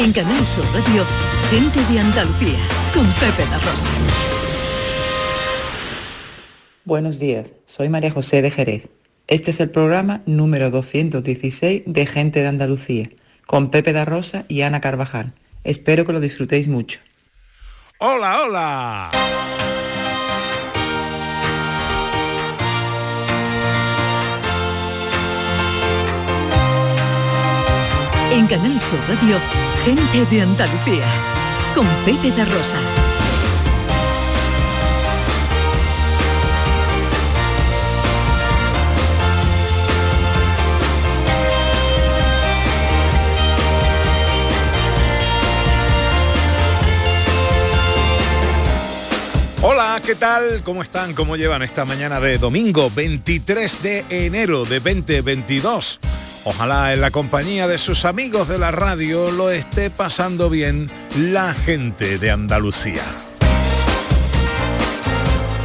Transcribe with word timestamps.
En 0.00 0.12
Canal 0.12 0.46
Sur 0.46 0.64
Radio, 0.72 1.04
Gente 1.50 1.80
de 1.92 1.98
Andalucía, 1.98 2.56
con 2.94 3.04
Pepe 3.14 3.44
La 3.50 3.58
Rosa. 3.58 3.88
Buenos 6.84 7.18
días, 7.18 7.52
soy 7.66 7.88
María 7.88 8.12
José 8.12 8.40
de 8.40 8.52
Jerez. 8.52 8.88
Este 9.26 9.50
es 9.50 9.58
el 9.58 9.70
programa 9.70 10.22
número 10.24 10.70
216 10.70 11.82
de 11.86 12.06
Gente 12.06 12.42
de 12.42 12.46
Andalucía, 12.46 13.10
con 13.46 13.72
Pepe 13.72 13.92
da 13.92 14.04
Rosa 14.04 14.44
y 14.46 14.62
Ana 14.62 14.80
Carvajal. 14.80 15.32
Espero 15.64 16.06
que 16.06 16.12
lo 16.12 16.20
disfrutéis 16.20 16.68
mucho. 16.68 17.00
¡Hola, 17.98 18.42
hola! 18.42 19.10
En 28.32 28.46
Canal 28.46 28.80
Sur 28.80 29.00
Radio, 29.08 29.36
Gente 29.88 30.26
de 30.26 30.42
Andalucía, 30.42 31.06
con 31.74 31.86
Pepe 32.04 32.30
da 32.30 32.44
Rosa. 32.44 32.78
Hola, 49.62 50.02
¿qué 50.04 50.14
tal? 50.16 50.60
¿Cómo 50.64 50.82
están? 50.82 51.14
¿Cómo 51.14 51.36
llevan 51.36 51.62
esta 51.62 51.86
mañana 51.86 52.20
de 52.20 52.36
domingo 52.36 52.90
23 52.94 53.82
de 53.82 54.04
enero 54.10 54.66
de 54.66 54.80
2022? 54.80 55.98
Ojalá 56.48 56.94
en 56.94 57.02
la 57.02 57.10
compañía 57.10 57.68
de 57.68 57.76
sus 57.76 58.06
amigos 58.06 58.48
de 58.48 58.56
la 58.56 58.70
radio 58.70 59.30
lo 59.30 59.50
esté 59.50 59.90
pasando 59.90 60.48
bien 60.48 60.90
la 61.18 61.52
gente 61.52 62.18
de 62.18 62.30
Andalucía. 62.30 63.02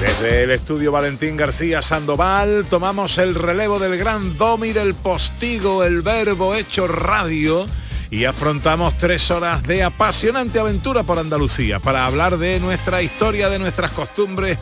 Desde 0.01 0.43
el 0.43 0.51
estudio 0.51 0.91
Valentín 0.91 1.37
García 1.37 1.81
Sandoval 1.81 2.65
tomamos 2.69 3.17
el 3.17 3.33
relevo 3.33 3.79
del 3.79 3.97
gran 3.97 4.37
domi 4.37 4.73
del 4.73 4.93
postigo, 4.93 5.85
el 5.85 6.01
verbo 6.01 6.53
hecho 6.53 6.85
radio 6.85 7.65
y 8.11 8.25
afrontamos 8.25 8.97
tres 8.97 9.31
horas 9.31 9.63
de 9.63 9.83
apasionante 9.83 10.59
aventura 10.59 11.03
por 11.03 11.17
Andalucía 11.17 11.79
para 11.79 12.05
hablar 12.05 12.37
de 12.37 12.59
nuestra 12.59 13.01
historia, 13.01 13.47
de 13.47 13.57
nuestras 13.57 13.91
costumbres, 13.91 14.57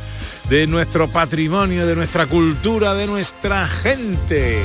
de 0.47 0.67
nuestro 0.67 1.07
patrimonio, 1.07 1.87
de 1.87 1.95
nuestra 1.95 2.27
cultura, 2.27 2.93
de 2.93 3.07
nuestra 3.07 3.67
gente. 3.67 4.61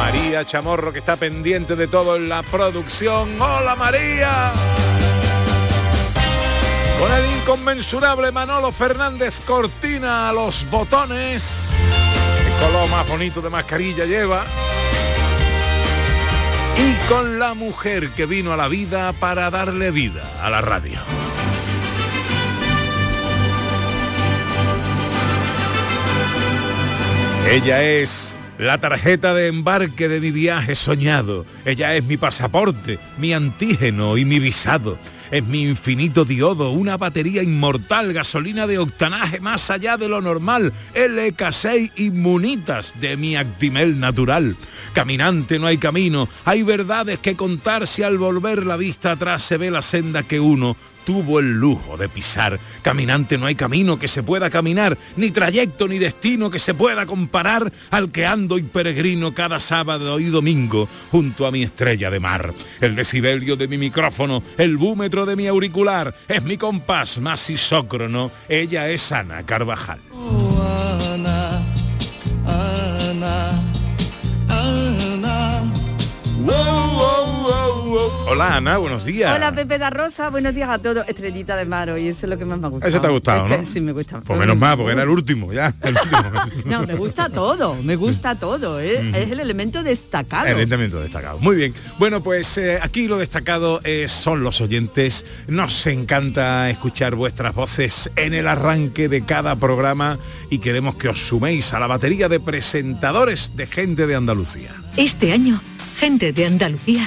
María 0.00 0.46
Chamorro 0.46 0.94
que 0.94 1.00
está 1.00 1.16
pendiente 1.16 1.76
de 1.76 1.86
todo 1.86 2.16
en 2.16 2.30
la 2.30 2.42
producción. 2.42 3.38
¡Hola 3.38 3.76
María! 3.76 4.50
Con 6.98 7.12
el 7.12 7.36
inconmensurable 7.36 8.32
Manolo 8.32 8.72
Fernández 8.72 9.40
Cortina 9.40 10.30
a 10.30 10.32
los 10.32 10.68
botones. 10.70 11.70
El 12.46 12.66
color 12.66 12.88
más 12.88 13.06
bonito 13.08 13.42
de 13.42 13.50
mascarilla 13.50 14.06
lleva 14.06 14.42
y 16.78 16.94
con 17.06 17.38
la 17.38 17.52
mujer 17.52 18.08
que 18.12 18.24
vino 18.24 18.54
a 18.54 18.56
la 18.56 18.68
vida 18.68 19.12
para 19.12 19.50
darle 19.50 19.90
vida 19.90 20.22
a 20.42 20.48
la 20.48 20.62
radio. 20.62 20.98
Ella 27.46 27.82
es 27.82 28.34
la 28.60 28.78
tarjeta 28.78 29.32
de 29.32 29.46
embarque 29.46 30.06
de 30.06 30.20
mi 30.20 30.30
viaje 30.30 30.74
soñado. 30.74 31.46
Ella 31.64 31.96
es 31.96 32.04
mi 32.04 32.18
pasaporte, 32.18 32.98
mi 33.16 33.32
antígeno 33.32 34.18
y 34.18 34.26
mi 34.26 34.38
visado. 34.38 34.98
Es 35.30 35.42
mi 35.44 35.62
infinito 35.62 36.26
diodo, 36.26 36.70
una 36.70 36.98
batería 36.98 37.42
inmortal, 37.42 38.12
gasolina 38.12 38.66
de 38.66 38.78
octanaje 38.78 39.40
más 39.40 39.70
allá 39.70 39.96
de 39.96 40.08
lo 40.08 40.20
normal, 40.20 40.72
LK6 40.94 41.92
inmunitas 41.96 42.94
de 43.00 43.16
mi 43.16 43.36
Actimel 43.36 43.98
natural. 43.98 44.56
Caminante 44.92 45.58
no 45.58 45.66
hay 45.66 45.78
camino, 45.78 46.28
hay 46.44 46.62
verdades 46.62 47.18
que 47.20 47.36
contar 47.36 47.86
si 47.86 48.02
al 48.02 48.18
volver 48.18 48.66
la 48.66 48.76
vista 48.76 49.12
atrás 49.12 49.42
se 49.42 49.56
ve 49.56 49.70
la 49.70 49.82
senda 49.82 50.24
que 50.24 50.40
uno 50.40 50.76
tuvo 51.04 51.40
el 51.40 51.52
lujo 51.52 51.96
de 51.96 52.08
pisar. 52.08 52.58
Caminante 52.82 53.38
no 53.38 53.46
hay 53.46 53.54
camino 53.54 53.98
que 53.98 54.08
se 54.08 54.22
pueda 54.22 54.50
caminar, 54.50 54.96
ni 55.16 55.30
trayecto 55.30 55.88
ni 55.88 55.98
destino 55.98 56.50
que 56.50 56.58
se 56.58 56.74
pueda 56.74 57.06
comparar 57.06 57.72
al 57.90 58.10
que 58.10 58.26
ando 58.26 58.58
y 58.58 58.62
peregrino 58.62 59.32
cada 59.34 59.60
sábado 59.60 60.20
y 60.20 60.26
domingo 60.26 60.88
junto 61.10 61.46
a 61.46 61.50
mi 61.50 61.62
estrella 61.62 62.10
de 62.10 62.20
mar. 62.20 62.52
El 62.80 62.96
decibelio 62.96 63.56
de 63.56 63.68
mi 63.68 63.78
micrófono, 63.78 64.42
el 64.58 64.76
búmetro 64.76 65.26
de 65.26 65.36
mi 65.36 65.46
auricular, 65.46 66.14
es 66.28 66.42
mi 66.42 66.56
compás 66.56 67.18
más 67.18 67.48
isócrono. 67.50 68.30
Ella 68.48 68.88
es 68.88 69.12
Ana 69.12 69.44
Carvajal. 69.44 70.00
Ana, 70.12 71.09
Hola 78.26 78.56
Ana, 78.56 78.76
buenos 78.78 79.04
días. 79.04 79.34
Hola 79.34 79.52
Pepe 79.52 79.76
da 79.78 79.90
Rosa, 79.90 80.30
buenos 80.30 80.54
días 80.54 80.68
a 80.70 80.78
todos. 80.78 81.06
Estrellita 81.08 81.56
de 81.56 81.64
mar 81.64 81.90
hoy, 81.90 82.06
eso 82.06 82.26
es 82.26 82.30
lo 82.30 82.38
que 82.38 82.44
más 82.44 82.60
me 82.60 82.66
ha 82.68 82.70
gustado. 82.70 82.88
Eso 82.88 83.00
te 83.00 83.06
ha 83.08 83.10
gustado, 83.10 83.46
Es 83.46 83.50
que 83.52 83.58
¿no? 83.58 83.64
Sí, 83.64 83.80
me 83.80 83.92
gusta. 83.92 84.20
Pues 84.20 84.38
menos 84.38 84.56
mal, 84.56 84.76
porque 84.76 84.92
era 84.92 85.02
el 85.02 85.08
último, 85.08 85.52
ya. 85.52 85.74
el 85.82 85.94
último. 85.96 86.20
No, 86.66 86.86
me 86.86 86.94
gusta 86.94 87.28
todo, 87.28 87.74
me 87.82 87.96
gusta 87.96 88.36
todo. 88.36 88.78
¿eh? 88.80 89.10
Es 89.14 89.32
el 89.32 89.40
elemento 89.40 89.82
destacado. 89.82 90.46
Evidentemente 90.46 90.96
destacado. 90.96 91.38
Muy 91.40 91.56
bien. 91.56 91.74
Bueno, 91.98 92.22
pues 92.22 92.56
eh, 92.58 92.78
aquí 92.80 93.08
lo 93.08 93.18
destacado 93.18 93.80
es- 93.82 94.12
son 94.12 94.44
los 94.44 94.60
oyentes. 94.60 95.24
Nos 95.48 95.84
encanta 95.88 96.70
escuchar 96.70 97.16
vuestras 97.16 97.52
voces 97.54 98.10
en 98.14 98.34
el 98.34 98.46
arranque 98.46 99.08
de 99.08 99.24
cada 99.24 99.56
programa 99.56 100.18
y 100.50 100.58
queremos 100.60 100.94
que 100.94 101.08
os 101.08 101.20
suméis 101.20 101.72
a 101.72 101.80
la 101.80 101.88
batería 101.88 102.28
de 102.28 102.38
presentadores 102.38 103.52
de 103.56 103.66
gente 103.66 104.06
de 104.06 104.14
Andalucía. 104.14 104.70
Este 104.96 105.32
año, 105.32 105.60
Gente 105.98 106.32
de 106.32 106.46
Andalucía 106.46 107.06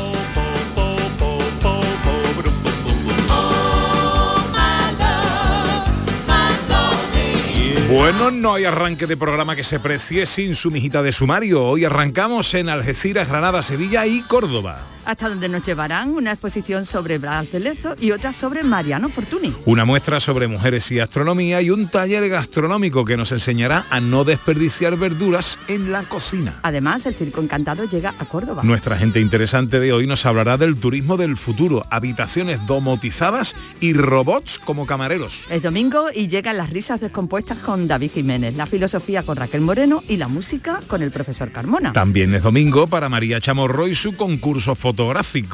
Bueno, 7.91 8.31
no 8.31 8.53
hay 8.53 8.63
arranque 8.63 9.05
de 9.05 9.17
programa 9.17 9.53
que 9.53 9.65
se 9.65 9.77
precie 9.77 10.25
sin 10.25 10.55
su 10.55 10.71
mijita 10.71 11.03
de 11.03 11.11
sumario. 11.11 11.65
Hoy 11.65 11.83
arrancamos 11.83 12.53
en 12.53 12.69
Algeciras, 12.69 13.27
Granada, 13.27 13.61
Sevilla 13.63 14.07
y 14.07 14.21
Córdoba. 14.21 14.79
Hasta 15.05 15.29
donde 15.29 15.49
nos 15.49 15.63
llevarán 15.63 16.09
una 16.09 16.31
exposición 16.31 16.85
sobre 16.85 17.17
Blas 17.17 17.51
de 17.51 17.59
Lezo 17.59 17.95
y 17.99 18.11
otra 18.11 18.33
sobre 18.33 18.63
Mariano 18.63 19.09
Fortuny. 19.09 19.53
Una 19.65 19.83
muestra 19.83 20.19
sobre 20.19 20.47
mujeres 20.47 20.91
y 20.91 20.99
astronomía 20.99 21.61
y 21.61 21.71
un 21.71 21.89
taller 21.89 22.29
gastronómico 22.29 23.03
que 23.03 23.17
nos 23.17 23.31
enseñará 23.31 23.85
a 23.89 23.99
no 23.99 24.23
desperdiciar 24.23 24.97
verduras 24.97 25.57
en 25.67 25.91
la 25.91 26.03
cocina. 26.03 26.59
Además, 26.61 27.05
el 27.05 27.15
Circo 27.15 27.41
Encantado 27.41 27.85
llega 27.85 28.13
a 28.19 28.25
Córdoba. 28.25 28.61
Nuestra 28.63 28.97
gente 28.97 29.19
interesante 29.19 29.79
de 29.79 29.91
hoy 29.91 30.05
nos 30.05 30.25
hablará 30.25 30.57
del 30.57 30.75
turismo 30.75 31.17
del 31.17 31.35
futuro, 31.35 31.85
habitaciones 31.89 32.63
domotizadas 32.67 33.55
y 33.79 33.93
robots 33.93 34.59
como 34.59 34.85
camareros. 34.85 35.45
Es 35.49 35.63
domingo 35.63 36.07
y 36.13 36.27
llegan 36.27 36.57
las 36.57 36.69
risas 36.69 37.01
descompuestas 37.01 37.57
con 37.57 37.87
David 37.87 38.11
Jiménez, 38.13 38.55
la 38.55 38.67
filosofía 38.67 39.23
con 39.23 39.37
Raquel 39.37 39.61
Moreno 39.61 40.03
y 40.07 40.17
la 40.17 40.27
música 40.27 40.79
con 40.87 41.01
el 41.01 41.11
profesor 41.11 41.51
Carmona. 41.51 41.93
También 41.93 42.35
es 42.35 42.43
domingo 42.43 42.87
para 42.87 43.09
María 43.09 43.41
Chamorro 43.41 43.87
y 43.87 43.95
su 43.95 44.15
concurso 44.15 44.75
fotográfico. 44.75 44.90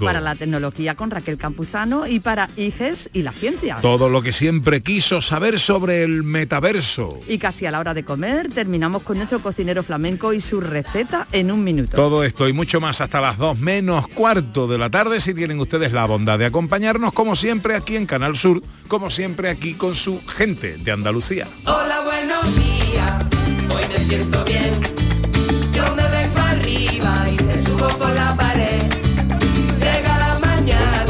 Para 0.03 0.21
la 0.21 0.35
tecnología 0.35 0.95
con 0.95 1.11
Raquel 1.11 1.37
Campuzano 1.37 2.07
y 2.07 2.19
para 2.19 2.49
IGES 2.55 3.09
y 3.13 3.21
la 3.21 3.31
ciencia. 3.31 3.77
Todo 3.81 4.09
lo 4.09 4.21
que 4.21 4.31
siempre 4.31 4.81
quiso 4.81 5.21
saber 5.21 5.59
sobre 5.59 6.03
el 6.03 6.23
metaverso. 6.23 7.19
Y 7.27 7.37
casi 7.37 7.65
a 7.65 7.71
la 7.71 7.79
hora 7.79 7.93
de 7.93 8.03
comer 8.03 8.49
terminamos 8.49 9.03
con 9.03 9.17
nuestro 9.17 9.39
cocinero 9.39 9.83
flamenco 9.83 10.33
y 10.33 10.41
su 10.41 10.59
receta 10.61 11.27
en 11.31 11.51
un 11.51 11.63
minuto. 11.63 11.95
Todo 11.95 12.23
esto 12.23 12.47
y 12.47 12.53
mucho 12.53 12.81
más 12.81 13.01
hasta 13.01 13.21
las 13.21 13.37
2 13.37 13.59
menos 13.59 14.07
cuarto 14.07 14.67
de 14.67 14.77
la 14.77 14.89
tarde 14.89 15.19
si 15.19 15.33
tienen 15.33 15.59
ustedes 15.59 15.91
la 15.91 16.05
bondad 16.05 16.39
de 16.39 16.45
acompañarnos 16.45 17.13
como 17.13 17.35
siempre 17.35 17.75
aquí 17.75 17.95
en 17.95 18.05
Canal 18.05 18.35
Sur, 18.35 18.61
como 18.87 19.09
siempre 19.09 19.49
aquí 19.49 19.73
con 19.73 19.95
su 19.95 20.21
gente 20.25 20.77
de 20.77 20.91
Andalucía. 20.91 21.47
Hola, 21.65 22.01
buenos 22.03 22.55
días, 22.55 23.25
hoy 23.69 23.83
me 23.89 23.99
siento 23.99 24.46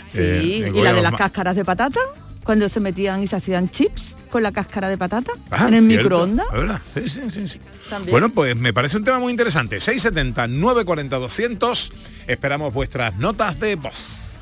Sí, 0.07 0.19
Eh, 0.21 0.71
y 0.73 0.81
la 0.81 0.93
de 0.93 1.01
las 1.01 1.13
cáscaras 1.13 1.55
de 1.55 1.65
patata, 1.65 1.99
cuando 2.43 2.69
se 2.69 2.79
metían 2.79 3.23
y 3.23 3.27
se 3.27 3.35
hacían 3.35 3.69
chips 3.69 4.15
con 4.35 4.43
la 4.43 4.51
cáscara 4.51 4.89
de 4.89 4.97
patata 4.97 5.31
Ah, 5.49 5.69
en 5.69 5.75
el 5.75 5.85
cierto, 5.85 6.03
microondas. 6.03 6.45
es 6.47 6.51
verdad, 6.59 6.81
sí, 6.93 7.07
sí, 7.07 7.21
sí, 7.31 7.47
sí. 7.47 7.59
También. 7.89 8.11
Bueno, 8.11 8.27
pues 8.31 8.53
me 8.57 8.73
parece 8.73 8.97
un 8.97 9.05
tema 9.05 9.17
muy 9.17 9.31
interesante. 9.31 9.79
670 9.79 10.47
940 10.49 11.15
200. 11.17 11.93
Esperamos 12.27 12.73
vuestras 12.73 13.15
notas 13.15 13.57
de 13.61 13.75
voz. 13.77 14.37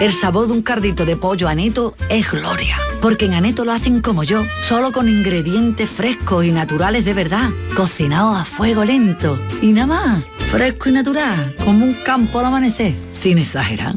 El 0.00 0.12
sabor 0.12 0.46
de 0.46 0.52
un 0.52 0.62
cardito 0.62 1.04
de 1.04 1.16
pollo 1.16 1.48
aneto 1.48 1.96
es 2.08 2.30
gloria. 2.30 2.76
Porque 3.00 3.24
en 3.24 3.34
Aneto 3.34 3.64
lo 3.64 3.72
hacen 3.72 4.00
como 4.00 4.22
yo, 4.22 4.44
solo 4.62 4.92
con 4.92 5.08
ingredientes 5.08 5.90
frescos 5.90 6.44
y 6.44 6.52
naturales 6.52 7.04
de 7.04 7.14
verdad, 7.14 7.50
cocinados 7.76 8.36
a 8.40 8.44
fuego 8.44 8.84
lento. 8.84 9.40
Y 9.60 9.72
nada 9.72 9.86
más, 9.88 10.24
fresco 10.50 10.88
y 10.88 10.92
natural, 10.92 11.52
como 11.64 11.84
un 11.84 11.94
campo 11.94 12.38
al 12.38 12.44
amanecer, 12.46 12.94
sin 13.12 13.38
exagerar. 13.38 13.96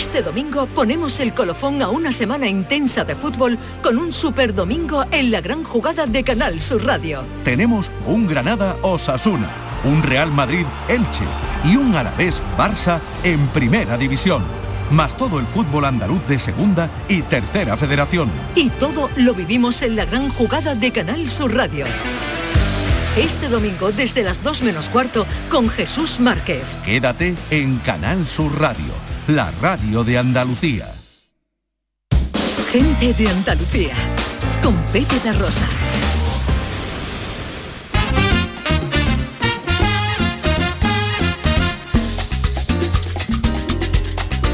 Este 0.00 0.22
domingo 0.22 0.64
ponemos 0.64 1.20
el 1.20 1.34
colofón 1.34 1.82
a 1.82 1.90
una 1.90 2.10
semana 2.10 2.48
intensa 2.48 3.04
de 3.04 3.14
fútbol 3.14 3.58
con 3.82 3.98
un 3.98 4.14
super 4.14 4.54
domingo 4.54 5.04
en 5.10 5.30
la 5.30 5.42
gran 5.42 5.62
jugada 5.62 6.06
de 6.06 6.24
Canal 6.24 6.58
Sur 6.62 6.86
Radio. 6.86 7.22
Tenemos 7.44 7.90
un 8.06 8.26
Granada 8.26 8.78
Osasuna, 8.80 9.50
un 9.84 10.02
Real 10.02 10.32
Madrid 10.32 10.64
Elche 10.88 11.26
y 11.66 11.76
un 11.76 11.94
Alavés 11.94 12.42
Barça 12.56 12.98
en 13.24 13.46
Primera 13.48 13.98
División. 13.98 14.42
Más 14.90 15.18
todo 15.18 15.38
el 15.38 15.44
fútbol 15.44 15.84
andaluz 15.84 16.26
de 16.26 16.38
Segunda 16.38 16.88
y 17.06 17.20
Tercera 17.20 17.76
Federación. 17.76 18.30
Y 18.54 18.70
todo 18.70 19.10
lo 19.16 19.34
vivimos 19.34 19.82
en 19.82 19.96
la 19.96 20.06
gran 20.06 20.30
jugada 20.30 20.74
de 20.74 20.92
Canal 20.92 21.28
Sur 21.28 21.54
Radio. 21.54 21.84
Este 23.18 23.50
domingo 23.50 23.92
desde 23.92 24.22
las 24.22 24.42
2 24.42 24.62
menos 24.62 24.88
cuarto 24.88 25.26
con 25.50 25.68
Jesús 25.68 26.20
Márquez. 26.20 26.64
Quédate 26.86 27.34
en 27.50 27.76
Canal 27.80 28.26
Sur 28.26 28.58
Radio, 28.58 28.94
la 29.30 29.50
radio 29.62 30.02
de 30.02 30.18
Andalucía. 30.18 30.86
Gente 32.72 33.14
de 33.14 33.28
Andalucía 33.28 33.94
con 34.62 34.74
Pepe 34.92 35.18
da 35.24 35.32
Rosa. 35.32 35.66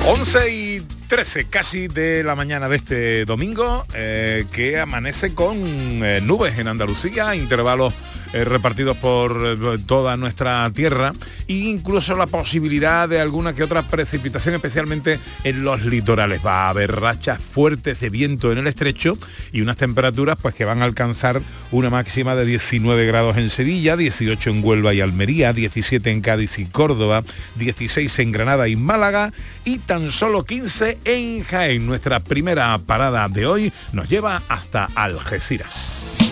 11 0.09 0.51
y 0.51 0.81
13 1.09 1.47
casi 1.47 1.89
de 1.89 2.23
la 2.23 2.37
mañana 2.37 2.69
de 2.69 2.77
este 2.77 3.25
domingo, 3.25 3.85
eh, 3.95 4.45
que 4.53 4.79
amanece 4.79 5.35
con 5.35 5.57
eh, 5.59 6.21
nubes 6.23 6.59
en 6.59 6.69
Andalucía, 6.69 7.35
intervalos 7.35 7.93
eh, 8.33 8.45
repartidos 8.45 8.97
por 8.97 9.43
eh, 9.45 9.79
toda 9.87 10.17
nuestra 10.17 10.71
tierra 10.71 11.13
e 11.49 11.55
incluso 11.55 12.17
la 12.17 12.27
posibilidad 12.27 13.09
de 13.09 13.21
alguna 13.21 13.55
que 13.55 13.63
otra 13.63 13.83
precipitación, 13.83 14.55
especialmente 14.55 15.19
en 15.45 15.65
los 15.65 15.85
litorales. 15.85 16.41
Va 16.45 16.67
a 16.67 16.71
haber 16.71 16.93
rachas 16.93 17.41
fuertes 17.41 18.01
de 18.01 18.09
viento 18.09 18.53
en 18.53 18.59
el 18.59 18.67
estrecho 18.67 19.17
y 19.53 19.61
unas 19.61 19.77
temperaturas 19.77 20.37
pues 20.41 20.55
que 20.55 20.65
van 20.65 20.83
a 20.83 20.85
alcanzar 20.85 21.41
una 21.71 21.91
máxima 21.91 22.35
de 22.35 22.45
19 22.45 23.07
grados 23.07 23.37
en 23.37 23.51
Sevilla, 23.51 23.97
18 23.97 24.51
en 24.51 24.65
Huelva 24.65 24.95
y 24.95 25.01
Almería, 25.01 25.53
17 25.53 26.11
en 26.11 26.21
Cádiz 26.21 26.59
y 26.59 26.67
Córdoba, 26.67 27.23
16 27.57 28.19
en 28.19 28.33
Granada 28.33 28.69
y 28.69 28.77
Málaga 28.77 29.33
y 29.65 29.79
tan 29.79 30.11
solo 30.11 30.45
15 30.45 30.99
en 31.05 31.43
Jaén. 31.43 31.87
Nuestra 31.87 32.21
primera 32.21 32.77
parada 32.79 33.29
de 33.29 33.47
hoy 33.47 33.73
nos 33.93 34.09
lleva 34.09 34.43
hasta 34.49 34.89
Algeciras. 34.95 36.26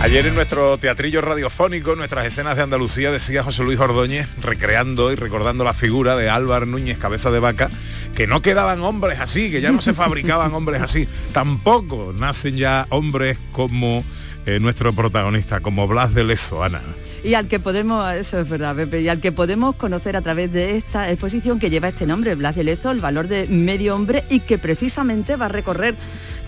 Ayer 0.00 0.26
en 0.26 0.36
nuestro 0.36 0.78
teatrillo 0.78 1.20
radiofónico, 1.20 1.96
nuestras 1.96 2.24
escenas 2.24 2.56
de 2.56 2.62
Andalucía, 2.62 3.10
decía 3.10 3.42
José 3.42 3.64
Luis 3.64 3.80
Ordóñez, 3.80 4.28
recreando 4.40 5.10
y 5.10 5.16
recordando 5.16 5.64
la 5.64 5.74
figura 5.74 6.14
de 6.14 6.30
Álvaro 6.30 6.66
Núñez 6.66 6.98
Cabeza 6.98 7.32
de 7.32 7.40
Vaca, 7.40 7.68
que 8.14 8.28
no 8.28 8.40
quedaban 8.40 8.80
hombres 8.82 9.18
así, 9.18 9.50
que 9.50 9.60
ya 9.60 9.72
no 9.72 9.80
se 9.80 9.94
fabricaban 9.94 10.54
hombres 10.54 10.82
así. 10.82 11.08
Tampoco 11.32 12.14
nacen 12.16 12.56
ya 12.56 12.86
hombres 12.90 13.38
como 13.50 14.04
eh, 14.46 14.60
nuestro 14.60 14.92
protagonista, 14.92 15.58
como 15.60 15.88
Blas 15.88 16.14
de 16.14 16.22
Lezo, 16.22 16.62
Ana. 16.62 16.80
Y 17.24 17.34
al 17.34 17.48
que 17.48 17.58
podemos, 17.58 18.14
eso 18.14 18.38
es 18.38 18.48
verdad, 18.48 18.76
Pepe, 18.76 19.00
y 19.00 19.08
al 19.08 19.20
que 19.20 19.32
podemos 19.32 19.74
conocer 19.74 20.16
a 20.16 20.22
través 20.22 20.52
de 20.52 20.76
esta 20.76 21.10
exposición 21.10 21.58
que 21.58 21.70
lleva 21.70 21.88
este 21.88 22.06
nombre, 22.06 22.36
Blas 22.36 22.54
de 22.54 22.62
Lezo, 22.62 22.92
el 22.92 23.00
valor 23.00 23.26
de 23.26 23.48
medio 23.48 23.96
hombre, 23.96 24.24
y 24.30 24.40
que 24.40 24.58
precisamente 24.58 25.34
va 25.34 25.46
a 25.46 25.48
recorrer 25.48 25.96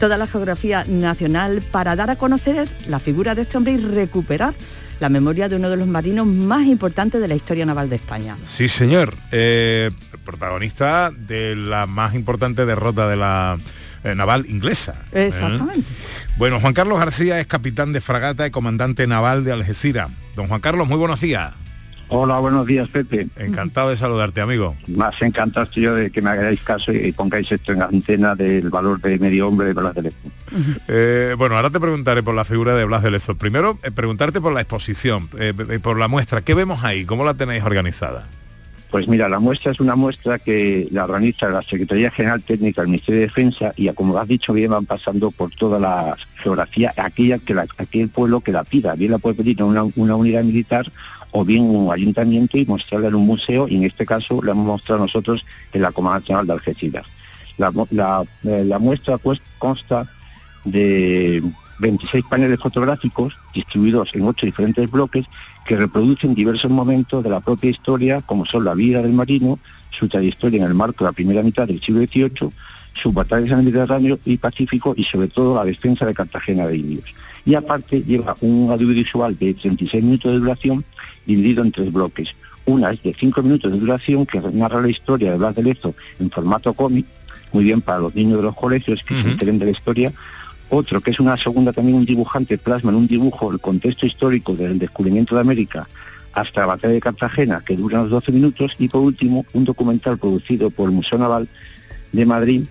toda 0.00 0.16
la 0.16 0.26
geografía 0.26 0.84
nacional 0.88 1.62
para 1.70 1.94
dar 1.94 2.10
a 2.10 2.16
conocer 2.16 2.68
la 2.88 2.98
figura 2.98 3.34
de 3.34 3.42
este 3.42 3.58
hombre 3.58 3.74
y 3.74 3.76
recuperar 3.76 4.54
la 4.98 5.10
memoria 5.10 5.48
de 5.48 5.56
uno 5.56 5.68
de 5.68 5.76
los 5.76 5.86
marinos 5.86 6.26
más 6.26 6.66
importantes 6.66 7.20
de 7.20 7.28
la 7.28 7.34
historia 7.34 7.66
naval 7.66 7.90
de 7.90 7.96
España. 7.96 8.36
Sí, 8.44 8.66
señor. 8.68 9.14
Eh, 9.30 9.90
protagonista 10.24 11.10
de 11.10 11.54
la 11.54 11.86
más 11.86 12.14
importante 12.14 12.64
derrota 12.64 13.08
de 13.08 13.16
la 13.16 13.58
eh, 14.02 14.14
naval 14.14 14.46
inglesa. 14.48 14.96
¿eh? 15.12 15.26
Exactamente. 15.26 15.86
Bueno, 16.38 16.60
Juan 16.60 16.72
Carlos 16.72 16.98
García 16.98 17.38
es 17.38 17.46
capitán 17.46 17.92
de 17.92 18.00
fragata 18.00 18.46
y 18.46 18.50
comandante 18.50 19.06
naval 19.06 19.44
de 19.44 19.52
Algeciras. 19.52 20.10
Don 20.34 20.48
Juan 20.48 20.60
Carlos, 20.60 20.88
muy 20.88 20.96
buenos 20.96 21.20
días. 21.20 21.52
Hola, 22.12 22.40
buenos 22.40 22.66
días, 22.66 22.88
Pepe. 22.88 23.28
Encantado 23.36 23.90
de 23.90 23.96
saludarte, 23.96 24.40
amigo. 24.40 24.74
Más 24.88 25.22
encantado 25.22 25.66
estoy 25.66 25.84
yo 25.84 25.94
de 25.94 26.10
que 26.10 26.20
me 26.20 26.30
hagáis 26.30 26.60
caso 26.60 26.92
y 26.92 27.12
pongáis 27.12 27.50
esto 27.52 27.70
en 27.70 27.78
la 27.78 27.84
antena 27.84 28.34
del 28.34 28.68
valor 28.68 29.00
de 29.00 29.16
medio 29.20 29.46
hombre 29.46 29.68
de 29.68 29.74
Blas 29.74 29.94
de 29.94 30.02
Lezo. 30.02 30.16
Eh, 30.88 31.36
bueno, 31.38 31.54
ahora 31.54 31.70
te 31.70 31.78
preguntaré 31.78 32.24
por 32.24 32.34
la 32.34 32.44
figura 32.44 32.74
de 32.74 32.84
Blas 32.84 33.04
de 33.04 33.12
Lezo. 33.12 33.36
Primero, 33.36 33.78
eh, 33.84 33.92
preguntarte 33.92 34.40
por 34.40 34.52
la 34.52 34.60
exposición, 34.60 35.28
eh, 35.38 35.54
por 35.80 36.00
la 36.00 36.08
muestra. 36.08 36.40
¿Qué 36.40 36.54
vemos 36.54 36.82
ahí? 36.82 37.04
¿Cómo 37.04 37.24
la 37.24 37.34
tenéis 37.34 37.62
organizada? 37.62 38.26
Pues 38.90 39.06
mira, 39.06 39.28
la 39.28 39.38
muestra 39.38 39.70
es 39.70 39.78
una 39.78 39.94
muestra 39.94 40.40
que 40.40 40.88
la 40.90 41.04
organiza 41.04 41.48
la 41.48 41.62
Secretaría 41.62 42.10
General 42.10 42.42
Técnica 42.42 42.80
del 42.80 42.88
Ministerio 42.88 43.20
de 43.20 43.26
Defensa 43.28 43.72
y 43.76 43.88
como 43.90 44.18
has 44.18 44.26
dicho 44.26 44.52
bien 44.52 44.72
van 44.72 44.84
pasando 44.84 45.30
por 45.30 45.52
toda 45.52 45.78
la 45.78 46.16
geografía, 46.42 46.92
aquella 46.96 47.38
que 47.38 47.54
la, 47.54 47.66
aquel 47.78 48.08
pueblo 48.08 48.40
que 48.40 48.50
la 48.50 48.64
pida, 48.64 48.96
bien 48.96 49.12
la 49.12 49.18
puede 49.18 49.36
pedir 49.36 49.62
una 49.62 49.84
unidad 50.16 50.42
militar 50.42 50.90
o 51.32 51.44
bien 51.44 51.64
un 51.64 51.92
ayuntamiento 51.92 52.58
y 52.58 52.66
mostrarla 52.66 53.08
en 53.08 53.14
un 53.14 53.26
museo 53.26 53.68
y 53.68 53.76
en 53.76 53.84
este 53.84 54.04
caso 54.06 54.42
la 54.42 54.52
hemos 54.52 54.66
mostrado 54.66 55.02
nosotros 55.02 55.44
en 55.72 55.82
la 55.82 55.92
Comanda 55.92 56.20
Nacional 56.20 56.46
de 56.46 56.52
Algeciras. 56.54 57.06
La, 57.58 58.24
eh, 58.44 58.78
muestra 58.80 59.18
pues, 59.18 59.40
consta 59.58 60.08
de 60.64 61.42
26 61.78 62.24
paneles 62.28 62.58
fotográficos 62.60 63.36
distribuidos 63.54 64.14
en 64.14 64.26
ocho 64.26 64.46
diferentes 64.46 64.90
bloques 64.90 65.26
que 65.64 65.76
reproducen 65.76 66.34
diversos 66.34 66.70
momentos 66.70 67.22
de 67.22 67.30
la 67.30 67.40
propia 67.40 67.70
historia, 67.70 68.22
como 68.22 68.46
son 68.46 68.64
la 68.64 68.74
vida 68.74 69.02
del 69.02 69.12
marino, 69.12 69.58
su 69.90 70.08
trayectoria 70.08 70.60
en 70.60 70.66
el 70.66 70.74
marco 70.74 71.04
de 71.04 71.10
la 71.10 71.12
primera 71.12 71.42
mitad 71.42 71.66
del 71.66 71.80
siglo 71.80 72.02
XVIII, 72.02 72.50
sus 72.94 73.14
batallas 73.14 73.50
en 73.50 73.58
el 73.58 73.64
Mediterráneo 73.64 74.18
y 74.24 74.36
Pacífico 74.36 74.94
y 74.96 75.04
sobre 75.04 75.28
todo 75.28 75.54
la 75.54 75.64
defensa 75.64 76.06
de 76.06 76.14
Cartagena 76.14 76.66
de 76.66 76.76
Indios. 76.76 77.14
Y 77.44 77.54
aparte 77.54 78.02
lleva 78.02 78.36
un 78.40 78.70
audiovisual 78.70 79.36
de 79.38 79.54
36 79.54 80.02
minutos 80.02 80.32
de 80.32 80.38
duración 80.38 80.84
dividido 81.26 81.62
en 81.62 81.72
tres 81.72 81.92
bloques. 81.92 82.34
Una 82.66 82.90
es 82.90 83.02
de 83.02 83.14
5 83.18 83.42
minutos 83.42 83.72
de 83.72 83.78
duración 83.78 84.26
que 84.26 84.40
narra 84.40 84.82
la 84.82 84.90
historia 84.90 85.32
de 85.32 85.38
Blas 85.38 85.54
de 85.56 85.62
Lezo 85.62 85.94
en 86.18 86.30
formato 86.30 86.72
cómic, 86.72 87.06
muy 87.52 87.64
bien 87.64 87.80
para 87.80 88.00
los 88.00 88.14
niños 88.14 88.36
de 88.36 88.44
los 88.44 88.54
colegios 88.54 89.02
que 89.02 89.20
se 89.20 89.28
enteren 89.28 89.58
de 89.58 89.64
la 89.66 89.70
historia. 89.72 90.12
Otro, 90.68 91.00
que 91.00 91.10
es 91.10 91.18
una 91.18 91.36
segunda 91.36 91.72
también 91.72 91.96
un 91.96 92.04
dibujante, 92.04 92.56
plasma 92.58 92.90
en 92.90 92.96
un 92.96 93.06
dibujo 93.08 93.50
el 93.50 93.58
contexto 93.58 94.06
histórico 94.06 94.54
del 94.54 94.78
descubrimiento 94.78 95.34
de 95.34 95.40
América 95.40 95.88
hasta 96.32 96.60
la 96.60 96.66
batalla 96.66 96.94
de 96.94 97.00
Cartagena, 97.00 97.62
que 97.66 97.76
dura 97.76 98.00
unos 98.00 98.10
12 98.10 98.32
minutos. 98.32 98.76
Y 98.78 98.88
por 98.88 99.00
último, 99.00 99.44
un 99.52 99.64
documental 99.64 100.18
producido 100.18 100.70
por 100.70 100.88
el 100.88 100.94
Museo 100.94 101.18
Naval 101.18 101.48
de 102.12 102.26
Madrid, 102.26 102.62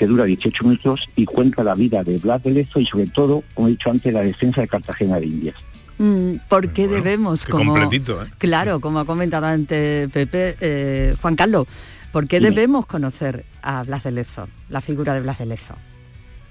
que 0.00 0.06
dura 0.06 0.24
18 0.24 0.64
minutos 0.64 1.06
y 1.14 1.26
cuenta 1.26 1.62
la 1.62 1.74
vida 1.74 2.02
de 2.02 2.16
Blas 2.16 2.42
de 2.42 2.52
Lezo 2.52 2.80
y 2.80 2.86
sobre 2.86 3.06
todo, 3.08 3.44
como 3.52 3.68
he 3.68 3.72
dicho 3.72 3.90
antes, 3.90 4.10
la 4.14 4.22
defensa 4.22 4.62
de 4.62 4.68
Cartagena 4.68 5.20
de 5.20 5.26
Indias. 5.26 5.56
Mm, 5.98 6.36
¿Por 6.48 6.70
qué 6.70 6.88
debemos, 6.88 7.44
qué 7.44 7.52
como, 7.52 7.74
completito, 7.74 8.22
¿eh? 8.22 8.28
claro, 8.38 8.80
como 8.80 9.00
ha 9.00 9.04
comentado 9.04 9.44
antes 9.44 10.08
Pepe, 10.08 10.56
eh, 10.62 11.14
Juan 11.20 11.36
Carlos, 11.36 11.66
¿por 12.12 12.26
qué 12.26 12.38
Dime. 12.38 12.48
debemos 12.48 12.86
conocer 12.86 13.44
a 13.60 13.82
Blas 13.82 14.04
de 14.04 14.12
Lezo, 14.12 14.48
la 14.70 14.80
figura 14.80 15.12
de 15.12 15.20
Blas 15.20 15.38
de 15.38 15.44
Lezo? 15.44 15.74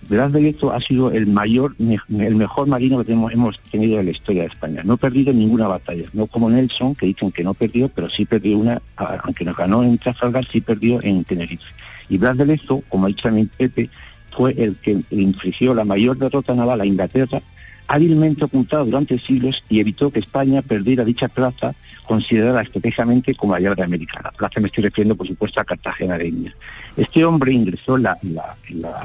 Blas 0.07 0.31
de 0.31 0.41
Lezo 0.41 0.71
ha 0.71 0.79
sido 0.79 1.09
el 1.11 1.25
mayor, 1.25 1.75
el 1.79 2.35
mejor 2.35 2.67
marino 2.67 2.99
que 2.99 3.05
tenemos, 3.05 3.33
hemos 3.33 3.59
tenido 3.71 3.99
en 3.99 4.05
la 4.05 4.11
historia 4.11 4.43
de 4.43 4.49
España. 4.49 4.83
No 4.85 4.93
ha 4.93 4.97
perdido 4.97 5.33
ninguna 5.33 5.67
batalla, 5.67 6.07
no 6.13 6.27
como 6.27 6.51
Nelson, 6.51 6.93
que 6.93 7.07
dicen 7.07 7.31
que 7.31 7.43
no 7.43 7.55
perdió, 7.55 7.89
pero 7.89 8.11
sí 8.11 8.25
perdió 8.25 8.59
una, 8.59 8.79
aunque 8.95 9.43
nos 9.43 9.57
ganó 9.57 9.81
en 9.81 9.97
Trafalgar, 9.97 10.45
sí 10.45 10.61
perdió 10.61 11.01
en 11.01 11.23
Tenerife. 11.23 11.65
Y 12.09 12.17
Blas 12.17 12.37
de 12.37 12.45
Lezo, 12.45 12.83
como 12.89 13.05
ha 13.05 13.07
dicho 13.09 13.23
también 13.23 13.49
Pepe, 13.55 13.89
fue 14.31 14.55
el 14.57 14.75
que 14.77 15.01
infligió 15.11 15.73
la 15.73 15.85
mayor 15.85 16.17
derrota 16.17 16.53
naval 16.53 16.81
a 16.81 16.85
Inglaterra, 16.85 17.41
hábilmente 17.87 18.45
ocultado 18.45 18.85
durante 18.85 19.17
siglos 19.19 19.63
y 19.67 19.79
evitó 19.79 20.11
que 20.11 20.19
España 20.19 20.61
perdiera 20.61 21.03
dicha 21.03 21.27
plaza 21.27 21.73
considerada 22.05 22.61
estratégicamente 22.61 23.35
como 23.35 23.53
la 23.53 23.59
llave. 23.59 23.87
La 24.23 24.31
plaza 24.31 24.59
me 24.59 24.67
estoy 24.67 24.83
refiriendo, 24.83 25.15
por 25.15 25.27
supuesto, 25.27 25.59
a 25.59 25.63
Cartagena 25.63 26.17
de 26.17 26.27
Indias. 26.27 26.55
Este 26.97 27.23
hombre 27.23 27.53
ingresó 27.53 27.97
en 27.97 28.03
la, 28.03 28.17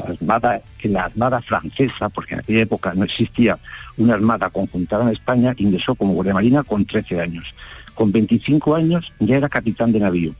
armada, 0.06 0.62
en 0.82 0.92
la 0.92 1.04
armada 1.04 1.42
francesa, 1.42 2.08
porque 2.08 2.34
en 2.34 2.40
aquella 2.40 2.60
época 2.60 2.94
no 2.94 3.04
existía 3.04 3.58
una 3.98 4.14
armada 4.14 4.48
conjuntada 4.50 5.04
en 5.04 5.10
España, 5.10 5.54
ingresó 5.58 5.94
como 5.94 6.14
guardia 6.14 6.34
marina 6.34 6.62
con 6.62 6.84
13 6.84 7.20
años. 7.20 7.54
Con 7.94 8.10
25 8.10 8.74
años 8.74 9.12
ya 9.18 9.36
era 9.36 9.48
capitán 9.48 9.92
de 9.92 10.00
navío. 10.00 10.34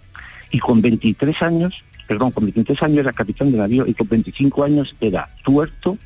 Y 0.50 0.58
con 0.58 0.80
23 0.80 1.42
años, 1.42 1.82
perdón, 2.06 2.30
con 2.30 2.44
23 2.44 2.82
años 2.82 2.98
era 3.00 3.12
capitán 3.12 3.52
de 3.52 3.58
navío 3.58 3.86
y 3.86 3.94
con 3.94 4.08
25 4.08 4.64
años 4.64 4.94
era 5.00 5.28
tuerto, 5.44 5.98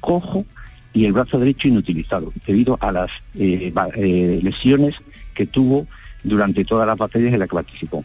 cojo 0.00 0.44
y 0.92 1.04
el 1.04 1.12
brazo 1.12 1.38
derecho 1.38 1.68
inutilizado, 1.68 2.32
debido 2.46 2.78
a 2.80 2.92
las 2.92 3.10
eh, 3.34 3.72
eh, 3.96 4.40
lesiones 4.42 4.96
que 5.34 5.46
tuvo 5.46 5.86
durante 6.22 6.64
todas 6.64 6.86
las 6.86 6.96
batallas 6.96 7.32
en 7.32 7.40
las 7.40 7.48
que 7.48 7.54
participó. 7.54 8.04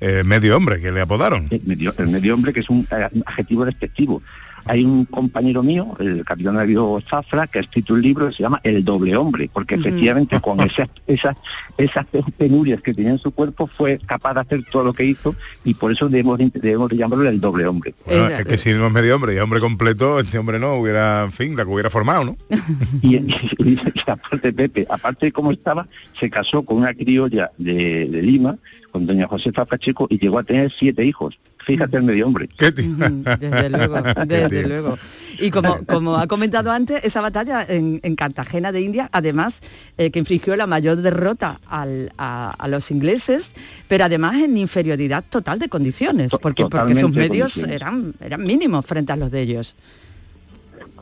Eh, 0.00 0.22
medio 0.24 0.56
hombre, 0.56 0.80
que 0.80 0.92
le 0.92 1.00
apodaron. 1.00 1.46
El 1.50 1.62
medio, 1.64 1.94
el 1.98 2.08
medio 2.08 2.34
hombre, 2.34 2.52
que 2.52 2.60
es 2.60 2.70
un 2.70 2.86
adjetivo 3.26 3.64
despectivo. 3.64 4.22
Hay 4.66 4.84
un 4.84 5.04
compañero 5.06 5.62
mío, 5.62 5.96
el 5.98 6.24
capitán 6.24 6.54
de 6.54 6.60
navío 6.60 6.98
Zafra, 7.08 7.46
que 7.46 7.58
ha 7.58 7.62
escrito 7.62 7.94
un 7.94 8.02
libro 8.02 8.28
que 8.28 8.34
se 8.36 8.42
llama 8.42 8.60
El 8.62 8.84
doble 8.84 9.16
hombre, 9.16 9.48
porque 9.52 9.74
efectivamente 9.76 10.40
con 10.40 10.60
esas, 10.60 10.88
esas, 11.06 11.36
esas 11.78 12.06
penurias 12.36 12.82
que 12.82 12.92
tenía 12.94 13.12
en 13.12 13.18
su 13.18 13.30
cuerpo 13.32 13.66
fue 13.66 13.98
capaz 14.06 14.34
de 14.34 14.40
hacer 14.40 14.64
todo 14.70 14.84
lo 14.84 14.92
que 14.92 15.04
hizo 15.04 15.34
y 15.64 15.74
por 15.74 15.92
eso 15.92 16.08
debemos, 16.08 16.38
de- 16.38 16.50
debemos 16.54 16.88
de 16.90 16.96
llamarlo 16.96 17.28
el 17.28 17.40
doble 17.40 17.66
hombre. 17.66 17.94
Bueno, 18.06 18.28
es 18.28 18.44
que 18.46 18.58
si 18.58 18.72
no 18.72 18.86
es 18.86 18.92
medio 18.92 19.16
hombre 19.16 19.34
y 19.34 19.38
hombre 19.38 19.60
completo, 19.60 20.20
este 20.20 20.38
hombre 20.38 20.58
no 20.58 20.74
hubiera, 20.76 21.24
en 21.24 21.32
fin, 21.32 21.56
la 21.56 21.64
que 21.64 21.70
hubiera 21.70 21.90
formado, 21.90 22.24
¿no? 22.24 22.36
y, 23.02 23.16
y- 23.16 23.40
y 23.58 23.80
aparte 24.06 24.52
Pepe, 24.52 24.86
aparte 24.88 25.26
de 25.26 25.32
cómo 25.32 25.52
estaba, 25.52 25.86
se 26.18 26.28
casó 26.30 26.62
con 26.62 26.76
una 26.78 26.94
criolla 26.94 27.50
de, 27.58 28.06
de 28.06 28.22
Lima, 28.22 28.56
con 28.92 29.06
doña 29.06 29.26
Josefa 29.26 29.64
Pacheco, 29.64 30.06
y 30.10 30.18
llegó 30.18 30.38
a 30.38 30.42
tener 30.44 30.70
siete 30.76 31.04
hijos. 31.04 31.38
Fíjate 31.74 31.96
el 31.96 32.02
medio 32.02 32.26
hombre. 32.26 32.48
Desde 32.58 33.70
luego, 33.70 33.96
desde 34.26 34.66
luego. 34.68 34.98
Y 35.38 35.50
como, 35.50 35.78
como 35.86 36.16
ha 36.16 36.26
comentado 36.26 36.70
antes, 36.70 37.02
esa 37.04 37.20
batalla 37.20 37.64
en, 37.68 38.00
en 38.02 38.16
Cartagena 38.16 38.72
de 38.72 38.80
India, 38.82 39.08
además, 39.12 39.60
eh, 39.96 40.10
que 40.10 40.18
infligió 40.18 40.56
la 40.56 40.66
mayor 40.66 40.96
derrota 40.98 41.60
al- 41.66 42.12
a, 42.18 42.50
a 42.52 42.68
los 42.68 42.90
ingleses, 42.90 43.52
pero 43.88 44.04
además 44.04 44.42
en 44.42 44.56
inferioridad 44.58 45.24
total 45.28 45.58
de 45.58 45.68
condiciones, 45.68 46.32
porque, 46.42 46.62
porque 46.64 46.94
sus 47.00 47.10
medios 47.30 47.56
eran, 47.72 48.14
eran 48.20 48.42
mínimos 48.44 48.84
frente 48.84 49.12
a 49.12 49.16
los 49.16 49.30
de 49.30 49.40
ellos. 49.40 49.76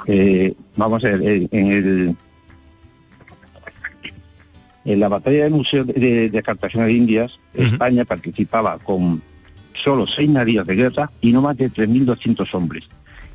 Eh, 0.06 0.54
vamos 0.76 1.04
a 1.04 1.08
ver, 1.16 1.48
en 1.50 1.66
el 1.72 2.16
en 4.84 5.00
la 5.00 5.08
batalla 5.08 5.44
del 5.44 5.52
Museo 5.52 5.84
de, 5.84 5.92
de- 5.94 6.30
de 6.30 6.42
Cartagena 6.42 6.86
de 6.86 6.92
Indias, 6.92 7.32
España 7.54 8.04
participaba 8.04 8.78
con 8.78 9.20
solo 9.82 10.06
seis 10.06 10.28
navíos 10.28 10.66
de 10.66 10.74
guerra 10.76 11.10
y 11.20 11.32
no 11.32 11.42
más 11.42 11.56
de 11.56 11.70
3.200 11.70 12.48
hombres. 12.54 12.84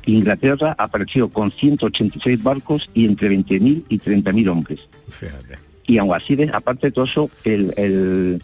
Inglaterra 0.06 0.74
apareció 0.78 1.28
con 1.30 1.50
186 1.50 2.42
barcos 2.42 2.90
y 2.94 3.06
entre 3.06 3.30
20.000 3.30 3.84
y 3.88 3.98
30.000 3.98 4.48
hombres. 4.50 4.80
Fíjate. 5.08 5.58
Y 5.86 5.98
aún 5.98 6.14
así, 6.14 6.36
de- 6.36 6.50
aparte 6.52 6.88
de 6.88 6.92
todo 6.92 7.06
eso, 7.06 7.30
el, 7.44 7.72
el, 7.78 8.42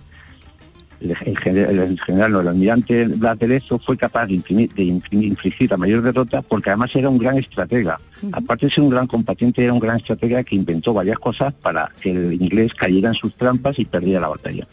el, 1.01 1.17
el 1.27 1.39
general, 1.39 1.79
el 1.79 2.01
general, 2.01 2.33
no, 2.33 2.41
el 2.41 2.49
almirante 2.49 3.05
Blas 3.07 3.39
de 3.39 3.49
Lezo 3.49 3.79
fue 3.79 3.97
capaz 3.99 4.27
de, 4.27 4.35
infligir 5.11 5.71
la 5.71 5.77
mayor 5.77 6.03
derrota 6.03 6.41
porque 6.43 6.71
además 6.71 6.95
era 6.97 7.09
un 7.11 7.19
gran 7.19 7.37
estratega. 7.39 7.99
Aparte 8.33 8.67
de 8.67 8.73
ser 8.73 8.85
un 8.85 8.91
gran 8.91 9.07
combatiente, 9.07 9.63
era 9.65 9.73
un 9.73 9.81
gran 9.81 9.99
estratega 9.99 10.43
que 10.45 10.57
inventó 10.57 10.93
varias 10.95 11.19
cosas 11.19 11.53
para 11.55 11.91
que 12.01 12.11
el 12.11 12.33
inglés 12.35 12.73
cayera 12.75 13.09
en 13.09 13.15
sus 13.15 13.35
trampas 13.35 13.79
y 13.79 13.85
perdiera 13.85 14.21
la 14.21 14.29
batalla. 14.29 14.67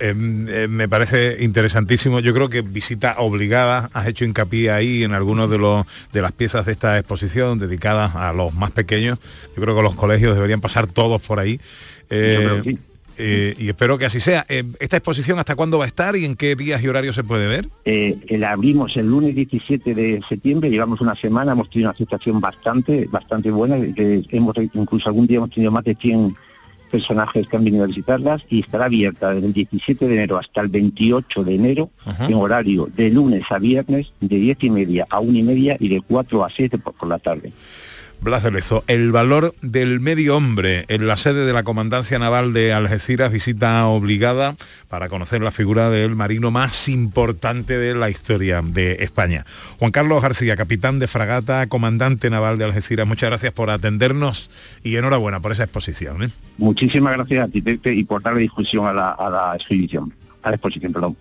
Eh, 0.00 0.14
eh, 0.48 0.66
me 0.68 0.88
parece 0.88 1.42
interesantísimo. 1.42 2.20
Yo 2.20 2.34
creo 2.34 2.48
que 2.48 2.62
visita 2.62 3.16
obligada. 3.18 3.90
Has 3.92 4.06
hecho 4.06 4.24
hincapié 4.24 4.70
ahí 4.70 5.04
en 5.04 5.12
algunos 5.12 5.48
de 5.50 5.58
los 5.58 5.86
de 6.12 6.22
las 6.22 6.32
piezas 6.32 6.66
de 6.66 6.72
esta 6.72 6.98
exposición 6.98 7.58
dedicadas 7.58 8.14
a 8.16 8.32
los 8.32 8.54
más 8.54 8.72
pequeños. 8.72 9.18
Yo 9.56 9.62
creo 9.62 9.76
que 9.76 9.82
los 9.82 9.94
colegios 9.94 10.34
deberían 10.34 10.60
pasar 10.60 10.86
todos 10.86 11.22
por 11.22 11.38
ahí. 11.38 11.60
Eh, 12.10 12.60
sí. 12.64 12.78
eh, 13.18 13.54
y 13.58 13.68
espero 13.68 13.98
que 13.98 14.06
así 14.06 14.20
sea. 14.20 14.44
Eh, 14.48 14.64
¿Esta 14.80 14.96
exposición 14.96 15.38
hasta 15.38 15.54
cuándo 15.54 15.78
va 15.78 15.84
a 15.84 15.88
estar 15.88 16.16
y 16.16 16.24
en 16.24 16.36
qué 16.36 16.54
días 16.56 16.82
y 16.82 16.88
horarios 16.88 17.14
se 17.14 17.24
puede 17.24 17.46
ver? 17.46 17.68
Eh, 17.84 18.18
la 18.30 18.52
abrimos 18.52 18.96
el 18.96 19.06
lunes 19.06 19.34
17 19.34 19.94
de 19.94 20.20
septiembre, 20.28 20.70
llevamos 20.70 21.00
una 21.00 21.14
semana, 21.14 21.52
hemos 21.52 21.70
tenido 21.70 21.88
una 21.88 21.94
aceptación 21.94 22.40
bastante, 22.40 23.06
bastante 23.10 23.50
buena, 23.50 23.76
hemos 23.76 24.56
incluso 24.74 25.08
algún 25.08 25.26
día 25.26 25.38
hemos 25.38 25.50
tenido 25.50 25.70
más 25.72 25.84
de 25.84 25.94
100 25.94 26.36
personajes 26.96 27.46
que 27.46 27.56
han 27.56 27.64
venido 27.64 27.84
a 27.84 27.88
visitarlas 27.88 28.42
y 28.48 28.60
estará 28.60 28.86
abierta 28.86 29.34
desde 29.34 29.48
el 29.48 29.52
17 29.52 30.08
de 30.08 30.14
enero 30.14 30.38
hasta 30.38 30.62
el 30.62 30.68
28 30.68 31.44
de 31.44 31.54
enero 31.54 31.90
Ajá. 32.06 32.26
en 32.26 32.34
horario 32.34 32.88
de 32.96 33.10
lunes 33.10 33.44
a 33.50 33.58
viernes 33.58 34.12
de 34.20 34.36
10 34.36 34.64
y 34.64 34.70
media 34.70 35.06
a 35.10 35.20
1 35.20 35.38
y 35.38 35.42
media 35.42 35.76
y 35.78 35.88
de 35.88 36.00
4 36.00 36.44
a 36.44 36.48
7 36.48 36.78
por, 36.78 36.94
por 36.94 37.08
la 37.08 37.18
tarde. 37.18 37.52
Blas 38.26 38.42
de 38.42 38.50
Lezo, 38.50 38.82
el 38.88 39.12
valor 39.12 39.54
del 39.62 40.00
medio 40.00 40.36
hombre 40.36 40.84
en 40.88 41.06
la 41.06 41.16
sede 41.16 41.46
de 41.46 41.52
la 41.52 41.62
Comandancia 41.62 42.18
Naval 42.18 42.52
de 42.52 42.72
Algeciras, 42.72 43.30
visita 43.30 43.86
obligada 43.86 44.56
para 44.88 45.08
conocer 45.08 45.42
la 45.42 45.52
figura 45.52 45.90
del 45.90 46.16
marino 46.16 46.50
más 46.50 46.88
importante 46.88 47.78
de 47.78 47.94
la 47.94 48.10
historia 48.10 48.62
de 48.62 48.96
España. 48.98 49.46
Juan 49.78 49.92
Carlos 49.92 50.20
García, 50.20 50.56
capitán 50.56 50.98
de 50.98 51.06
fragata, 51.06 51.68
comandante 51.68 52.28
naval 52.28 52.58
de 52.58 52.64
Algeciras, 52.64 53.06
muchas 53.06 53.30
gracias 53.30 53.52
por 53.52 53.70
atendernos 53.70 54.50
y 54.82 54.96
enhorabuena 54.96 55.38
por 55.38 55.52
esa 55.52 55.62
exposición. 55.62 56.24
¿eh? 56.24 56.30
Muchísimas 56.58 57.12
gracias 57.12 57.48
a 57.48 57.90
y 57.90 58.04
por 58.04 58.22
darle 58.22 58.40
difusión 58.40 58.86
a 58.86 58.92
la, 58.92 59.10
a 59.12 59.30
la 59.30 59.54
exhibición, 59.54 60.12
a 60.42 60.50
la 60.50 60.56
exposición, 60.56 60.92
perdón. 60.92 61.16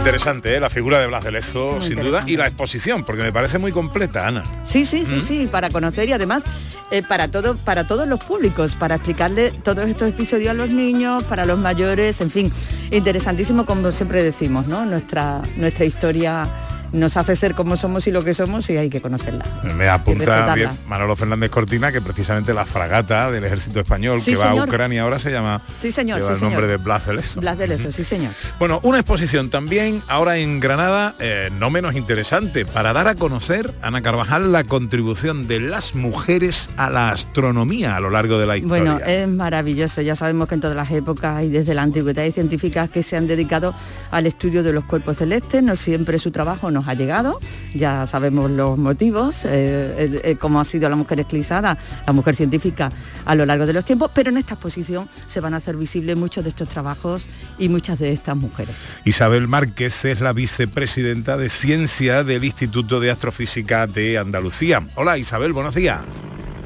Interesante, 0.00 0.56
¿eh? 0.56 0.60
la 0.60 0.70
figura 0.70 0.98
de 0.98 1.06
Blas 1.06 1.24
de 1.24 1.30
Lezo, 1.30 1.80
sin 1.82 2.00
duda, 2.00 2.24
y 2.26 2.36
la 2.36 2.46
exposición, 2.46 3.04
porque 3.04 3.22
me 3.22 3.32
parece 3.32 3.58
muy 3.58 3.70
completa, 3.70 4.26
Ana. 4.26 4.44
Sí, 4.64 4.86
sí, 4.86 5.04
sí, 5.04 5.16
¿Mm? 5.16 5.20
sí, 5.20 5.48
para 5.50 5.68
conocer 5.68 6.08
y 6.08 6.12
además 6.12 6.42
eh, 6.90 7.02
para 7.02 7.28
todo, 7.28 7.54
para 7.54 7.86
todos 7.86 8.08
los 8.08 8.24
públicos, 8.24 8.74
para 8.76 8.94
explicarle 8.94 9.50
todos 9.50 9.88
estos 9.88 10.08
episodios 10.08 10.50
a 10.50 10.54
los 10.54 10.70
niños, 10.70 11.22
para 11.24 11.44
los 11.44 11.58
mayores, 11.58 12.20
en 12.22 12.30
fin, 12.30 12.52
interesantísimo 12.90 13.66
como 13.66 13.92
siempre 13.92 14.22
decimos, 14.22 14.66
¿no? 14.66 14.86
Nuestra, 14.86 15.42
nuestra 15.56 15.84
historia 15.84 16.48
nos 16.92 17.16
hace 17.16 17.36
ser 17.36 17.54
como 17.54 17.76
somos 17.76 18.06
y 18.06 18.10
lo 18.10 18.24
que 18.24 18.34
somos 18.34 18.68
y 18.70 18.76
hay 18.76 18.90
que 18.90 19.00
conocerla. 19.00 19.44
Me 19.76 19.88
apunta 19.88 20.54
bien 20.54 20.70
Manolo 20.86 21.14
Fernández 21.16 21.50
Cortina 21.50 21.92
que 21.92 22.00
precisamente 22.00 22.52
la 22.54 22.64
fragata 22.66 23.30
del 23.30 23.44
ejército 23.44 23.80
español 23.80 24.20
Sí, 24.20 24.32
que 24.32 24.36
va 24.38 24.48
señor. 24.50 24.64
a 24.64 24.68
Ucrania 24.68 25.02
ahora 25.02 25.18
se 25.18 25.30
llama 25.30 25.62
Sí, 25.78 25.92
señor, 25.92 26.18
lleva 26.18 26.28
sí, 26.30 26.32
el 26.34 26.38
señor. 26.40 26.52
nombre 26.52 26.66
de 26.70 26.76
Blas 26.78 27.06
de 27.06 27.14
Lezo. 27.14 27.40
Blas 27.40 27.58
de 27.58 27.66
Lezo, 27.68 27.92
sí, 27.92 28.04
señor. 28.04 28.32
Bueno, 28.58 28.80
una 28.82 28.98
exposición 28.98 29.50
también 29.50 30.02
ahora 30.08 30.36
en 30.38 30.60
Granada, 30.60 31.14
eh, 31.18 31.50
no 31.58 31.70
menos 31.70 31.94
interesante, 31.94 32.66
para 32.66 32.92
dar 32.92 33.08
a 33.08 33.14
conocer, 33.14 33.72
Ana 33.82 34.02
Carvajal, 34.02 34.52
la 34.52 34.64
contribución 34.64 35.46
de 35.48 35.60
las 35.60 35.94
mujeres 35.94 36.70
a 36.76 36.90
la 36.90 37.10
astronomía 37.10 37.96
a 37.96 38.00
lo 38.00 38.10
largo 38.10 38.38
de 38.38 38.46
la 38.46 38.56
historia. 38.56 38.82
Bueno, 38.94 39.00
es 39.06 39.28
maravilloso. 39.28 40.00
Ya 40.02 40.16
sabemos 40.16 40.48
que 40.48 40.54
en 40.56 40.60
todas 40.60 40.76
las 40.76 40.90
épocas 40.90 41.42
y 41.44 41.48
desde 41.48 41.74
la 41.74 41.82
antigüedad 41.82 42.24
hay 42.24 42.32
científicas 42.32 42.90
que 42.90 43.02
se 43.02 43.16
han 43.16 43.26
dedicado 43.26 43.74
al 44.10 44.26
estudio 44.26 44.62
de 44.62 44.72
los 44.72 44.84
cuerpos 44.84 45.18
celestes. 45.18 45.62
No 45.62 45.76
siempre 45.76 46.18
su 46.18 46.30
trabajo 46.30 46.70
nos 46.80 46.88
ha 46.88 46.94
llegado. 46.94 47.40
Ya 47.74 48.06
sabemos 48.06 48.50
los 48.50 48.78
motivos, 48.78 49.44
eh, 49.44 50.20
eh, 50.24 50.36
cómo 50.40 50.60
ha 50.60 50.64
sido 50.64 50.88
la 50.88 50.96
mujer 50.96 51.20
esclizada, 51.20 51.76
la 52.06 52.12
mujer 52.12 52.36
científica 52.36 52.90
a 53.24 53.34
lo 53.34 53.46
largo 53.46 53.66
de 53.66 53.72
los 53.72 53.84
tiempos. 53.84 54.10
Pero 54.14 54.30
en 54.30 54.38
esta 54.38 54.54
exposición 54.54 55.08
se 55.26 55.40
van 55.40 55.54
a 55.54 55.58
hacer 55.58 55.76
visibles 55.76 56.16
muchos 56.16 56.42
de 56.44 56.50
estos 56.50 56.68
trabajos 56.68 57.26
y 57.58 57.68
muchas 57.68 57.98
de 57.98 58.12
estas 58.12 58.36
mujeres. 58.36 58.92
Isabel 59.04 59.46
Márquez 59.48 60.04
es 60.04 60.20
la 60.20 60.32
vicepresidenta 60.32 61.36
de 61.36 61.50
Ciencia 61.50 62.24
del 62.24 62.44
Instituto 62.44 63.00
de 63.00 63.10
Astrofísica 63.10 63.86
de 63.86 64.18
Andalucía. 64.18 64.82
Hola 64.94 65.18
Isabel, 65.18 65.52
buenos 65.52 65.74
días. 65.74 66.00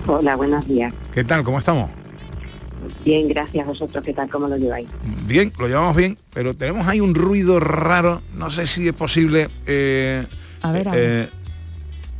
Hola, 0.06 0.37
buenos 0.37 0.66
días. 0.68 0.92
¿Qué 1.12 1.25
tal? 1.25 1.42
¿Cómo 1.42 1.59
estamos? 1.59 2.03
Bien, 3.04 3.28
gracias 3.28 3.66
vosotros. 3.66 4.04
¿Qué 4.04 4.12
tal? 4.12 4.28
¿Cómo 4.30 4.48
lo 4.48 4.56
lleváis? 4.56 4.88
Bien, 5.26 5.52
lo 5.58 5.66
llevamos 5.68 5.96
bien, 5.96 6.16
pero 6.32 6.54
tenemos 6.54 6.86
ahí 6.86 7.00
un 7.00 7.14
ruido 7.14 7.60
raro. 7.60 8.22
No 8.36 8.50
sé 8.50 8.66
si 8.66 8.86
es 8.88 8.94
posible. 8.94 9.48
eh, 9.66 10.24
A 10.62 10.72
ver, 10.72 10.88
a 10.88 10.92
eh, 10.94 11.28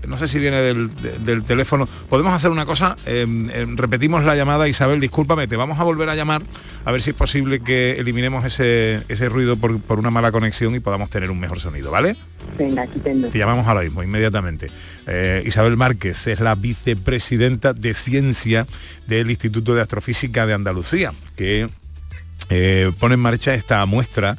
no 0.07 0.19
sé 0.19 0.29
si 0.29 0.39
viene 0.39 0.57
del, 0.63 0.95
de- 0.95 1.19
del 1.19 1.43
teléfono. 1.45 1.89
Podemos 2.09 2.33
hacer 2.33 2.51
una 2.51 2.65
cosa. 2.67 2.97
eh, 3.07 3.27
eh, 3.53 3.67
repetimos 3.75 4.25
la 4.25 4.37
llamada, 4.37 4.69
Isabel. 4.69 5.01
Discúlpame, 5.01 5.47
te 5.49 5.57
vamos 5.57 5.79
a 5.81 5.85
volver 5.85 6.09
a 6.09 6.15
llamar 6.15 6.43
a 6.85 6.93
ver 6.93 7.03
si 7.03 7.11
es 7.11 7.17
posible 7.17 7.61
que 7.61 7.93
eliminemos 7.99 8.45
ese, 8.45 9.03
ese 9.09 9.29
ruido 9.29 9.57
por, 9.57 9.81
por 9.81 9.99
una 9.99 10.11
mala 10.11 10.31
conexión 10.33 10.75
y 10.75 10.81
podamos 10.81 11.11
tener 11.11 11.31
un 11.31 11.41
mejor 11.41 11.61
sonido, 11.61 11.91
¿vale? 11.91 12.17
Venga, 12.59 12.85
estupendo. 12.85 13.29
Te 13.29 13.39
llamamos 13.39 13.67
ahora 13.67 13.81
mismo, 13.83 14.03
inmediatamente. 14.03 14.67
Eh, 15.07 15.43
Isabel 15.47 15.77
Márquez 15.77 16.27
es 16.27 16.41
la 16.41 16.55
vicepresidenta 16.55 17.73
de 17.73 17.95
Ciencia 17.95 18.67
del 19.07 19.31
Instituto 19.31 19.75
de 19.75 19.83
Astrofísica 19.83 20.47
de 20.47 20.55
Andalucía, 20.55 21.13
que 21.37 21.69
pone 23.01 23.15
en 23.15 23.21
marcha 23.21 23.55
esta 23.55 23.85
muestra 23.87 24.37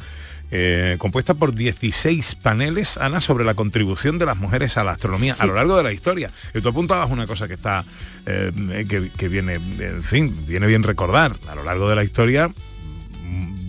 eh, 0.57 0.95
compuesta 0.99 1.33
por 1.33 1.53
16 1.53 2.35
paneles, 2.35 2.97
Ana, 2.97 3.19
sobre 3.19 3.43
la 3.43 3.55
contribución 3.55 4.17
de 4.17 4.25
las 4.25 4.37
mujeres 4.37 4.77
a 4.77 4.85
la 4.85 4.91
astronomía 4.91 5.35
a 5.37 5.45
lo 5.45 5.53
largo 5.53 5.75
de 5.75 5.83
la 5.83 5.91
historia. 5.91 6.31
Y 6.53 6.61
tú 6.61 6.69
apuntabas 6.69 7.11
una 7.11 7.27
cosa 7.27 7.49
que 7.49 7.55
está, 7.55 7.83
eh, 8.25 8.85
que, 8.87 9.09
que 9.09 9.27
viene, 9.27 9.55
en 9.55 10.01
fin, 10.01 10.45
viene 10.47 10.65
bien 10.65 10.83
recordar. 10.83 11.35
A 11.49 11.55
lo 11.55 11.65
largo 11.65 11.89
de 11.89 11.97
la 11.97 12.05
historia, 12.05 12.49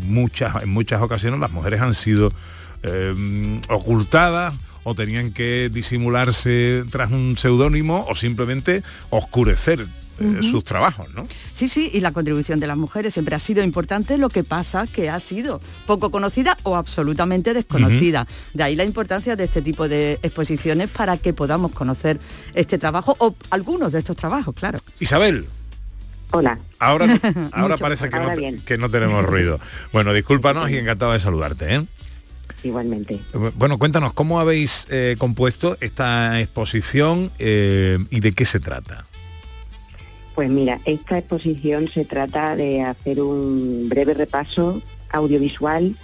muchas, 0.07 0.63
en 0.63 0.69
muchas 0.69 1.03
ocasiones 1.03 1.41
las 1.41 1.51
mujeres 1.51 1.81
han 1.81 1.95
sido 1.95 2.33
eh, 2.85 3.61
ocultadas 3.69 4.55
o 4.85 4.95
tenían 4.95 5.33
que 5.33 5.69
disimularse 5.73 6.85
tras 6.89 7.11
un 7.11 7.37
seudónimo 7.37 8.07
o 8.09 8.15
simplemente 8.15 8.85
oscurecer 9.11 9.89
sus 10.43 10.65
trabajos, 10.65 11.13
¿no? 11.15 11.27
Sí, 11.53 11.69
sí, 11.69 11.91
y 11.93 12.01
la 12.01 12.13
contribución 12.13 12.61
de 12.61 12.67
las 12.67 12.77
mujeres 12.77 13.15
siempre 13.15 13.35
ha 13.35 13.39
sido 13.39 13.63
importante, 13.63 14.19
lo 14.19 14.29
que 14.29 14.45
pasa 14.45 14.87
que 14.87 15.11
ha 15.11 15.21
sido 15.21 15.61
poco 15.87 16.11
conocida 16.11 16.57
o 16.63 16.77
absolutamente 16.77 17.55
desconocida. 17.55 18.27
De 18.55 18.63
ahí 18.63 18.77
la 18.77 18.85
importancia 18.85 19.37
de 19.37 19.45
este 19.45 19.63
tipo 19.63 19.89
de 19.89 20.19
exposiciones 20.23 20.91
para 20.91 21.17
que 21.17 21.33
podamos 21.33 21.73
conocer 21.73 22.19
este 22.55 22.79
trabajo 22.79 23.17
o 23.19 23.35
algunos 23.51 23.93
de 23.93 23.99
estos 23.99 24.17
trabajos, 24.17 24.55
claro. 24.55 24.79
Isabel. 25.01 25.47
Hola. 26.33 26.59
Ahora, 26.79 27.19
ahora 27.53 27.77
parece 27.77 28.09
que 28.09 28.19
no, 28.19 28.37
bien. 28.37 28.61
que 28.61 28.79
no 28.79 28.91
tenemos 28.91 29.25
ruido. 29.25 29.61
Bueno, 29.93 30.13
discúlpanos 30.13 30.71
y 30.71 30.79
encantado 30.79 31.13
de 31.13 31.21
saludarte. 31.21 31.75
¿eh? 31.75 31.87
Igualmente. 32.63 33.21
Bueno, 33.55 33.79
cuéntanos, 33.79 34.13
¿cómo 34.13 34.41
habéis 34.41 34.87
eh, 34.91 35.17
compuesto 35.19 35.77
esta 35.81 36.41
exposición 36.41 37.31
eh, 37.39 37.99
y 38.11 38.21
de 38.21 38.33
qué 38.33 38.45
se 38.45 38.61
trata? 38.61 39.07
Pues 40.37 40.51
mira, 40.51 40.79
esta 40.85 41.17
exposición 41.19 41.89
se 41.89 42.05
trata 42.05 42.57
de 42.57 42.83
hacer 42.83 43.23
un 43.23 43.89
breve 43.89 44.13
repaso 44.13 44.83
audiovisual 45.11 45.97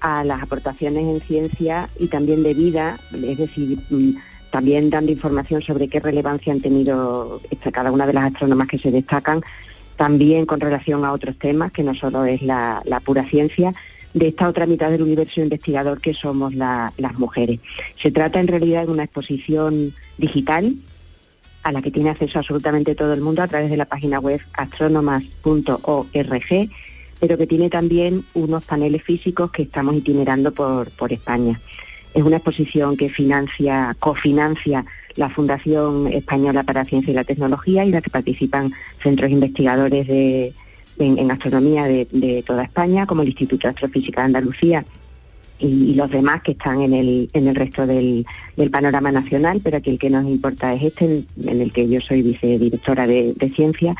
a 0.00 0.22
las 0.22 0.40
aportaciones 0.40 1.02
en 1.02 1.20
ciencia 1.20 1.88
y 1.98 2.06
también 2.06 2.44
de 2.44 2.54
vida, 2.54 3.00
es 3.12 3.38
decir, 3.38 3.78
mm, 3.90 4.12
también 4.52 4.88
dando 4.88 5.10
información 5.10 5.62
sobre 5.62 5.88
qué 5.88 5.98
relevancia 5.98 6.52
han 6.52 6.60
tenido 6.60 7.40
cada 7.72 7.90
una 7.90 8.06
de 8.06 8.12
las 8.12 8.26
astrónomas 8.26 8.68
que 8.68 8.78
se 8.78 8.92
destacan, 8.92 9.42
también 9.96 10.46
con 10.46 10.60
relación 10.60 11.04
a 11.04 11.12
otros 11.12 11.36
temas, 11.38 11.72
que 11.72 11.82
no 11.82 11.94
solo 11.96 12.24
es 12.24 12.40
la, 12.40 12.82
pura 13.04 13.28
ciencia, 13.28 13.72
de 14.14 14.28
esta 14.28 14.48
otra 14.48 14.66
mitad 14.66 14.90
del 14.90 15.02
universo 15.02 15.40
investigador 15.40 16.00
que 16.00 16.14
somos 16.14 16.54
la- 16.54 16.92
las 16.98 17.18
mujeres. 17.18 17.58
Se 18.00 18.12
trata 18.12 18.38
en 18.38 18.46
realidad 18.46 18.86
de 18.86 18.92
una 18.92 19.04
exposición 19.04 19.92
digital 20.18 20.74
a 21.62 21.72
la 21.72 21.82
que 21.82 21.90
tiene 21.90 22.10
acceso 22.10 22.38
absolutamente 22.38 22.94
todo 22.94 23.12
el 23.12 23.20
mundo 23.20 23.42
a 23.42 23.48
través 23.48 23.70
de 23.70 23.76
la 23.76 23.84
página 23.84 24.18
web 24.18 24.40
astronomas.org, 24.54 26.70
pero 27.20 27.38
que 27.38 27.46
tiene 27.46 27.70
también 27.70 28.24
unos 28.34 28.64
paneles 28.64 29.02
físicos 29.02 29.50
que 29.50 29.62
estamos 29.62 29.94
itinerando 29.94 30.52
por, 30.52 30.90
por 30.90 31.12
España. 31.12 31.60
Es 32.14 32.22
una 32.22 32.36
exposición 32.36 32.96
que 32.96 33.08
financia, 33.08 33.96
cofinancia 33.98 34.84
la 35.14 35.30
Fundación 35.30 36.08
Española 36.08 36.62
para 36.62 36.84
Ciencia 36.84 37.10
y 37.10 37.14
la 37.14 37.24
Tecnología 37.24 37.84
y 37.84 37.88
en 37.88 37.94
la 37.94 38.02
que 38.02 38.10
participan 38.10 38.72
centros 39.02 39.30
investigadores 39.30 40.06
de, 40.06 40.54
en, 40.98 41.18
en 41.18 41.30
astronomía 41.30 41.84
de, 41.84 42.06
de 42.10 42.42
toda 42.42 42.64
España, 42.64 43.06
como 43.06 43.22
el 43.22 43.28
Instituto 43.28 43.66
de 43.66 43.70
Astrofísica 43.70 44.22
de 44.22 44.26
Andalucía 44.26 44.84
y, 45.62 45.94
los 45.94 46.10
demás 46.10 46.42
que 46.42 46.52
están 46.52 46.82
en 46.82 46.92
el, 46.94 47.30
en 47.32 47.48
el 47.48 47.54
resto 47.54 47.86
del, 47.86 48.26
panorama 48.70 49.12
nacional, 49.12 49.60
pero 49.62 49.78
aquí 49.78 49.90
el 49.90 49.98
que 49.98 50.10
nos 50.10 50.26
importa 50.26 50.74
es 50.74 50.82
este, 50.82 51.04
en, 51.04 51.26
en 51.48 51.60
el 51.60 51.72
que 51.72 51.88
yo 51.88 52.00
soy 52.00 52.22
vicedirectora 52.22 53.06
de, 53.06 53.34
de 53.34 53.50
ciencia. 53.50 53.94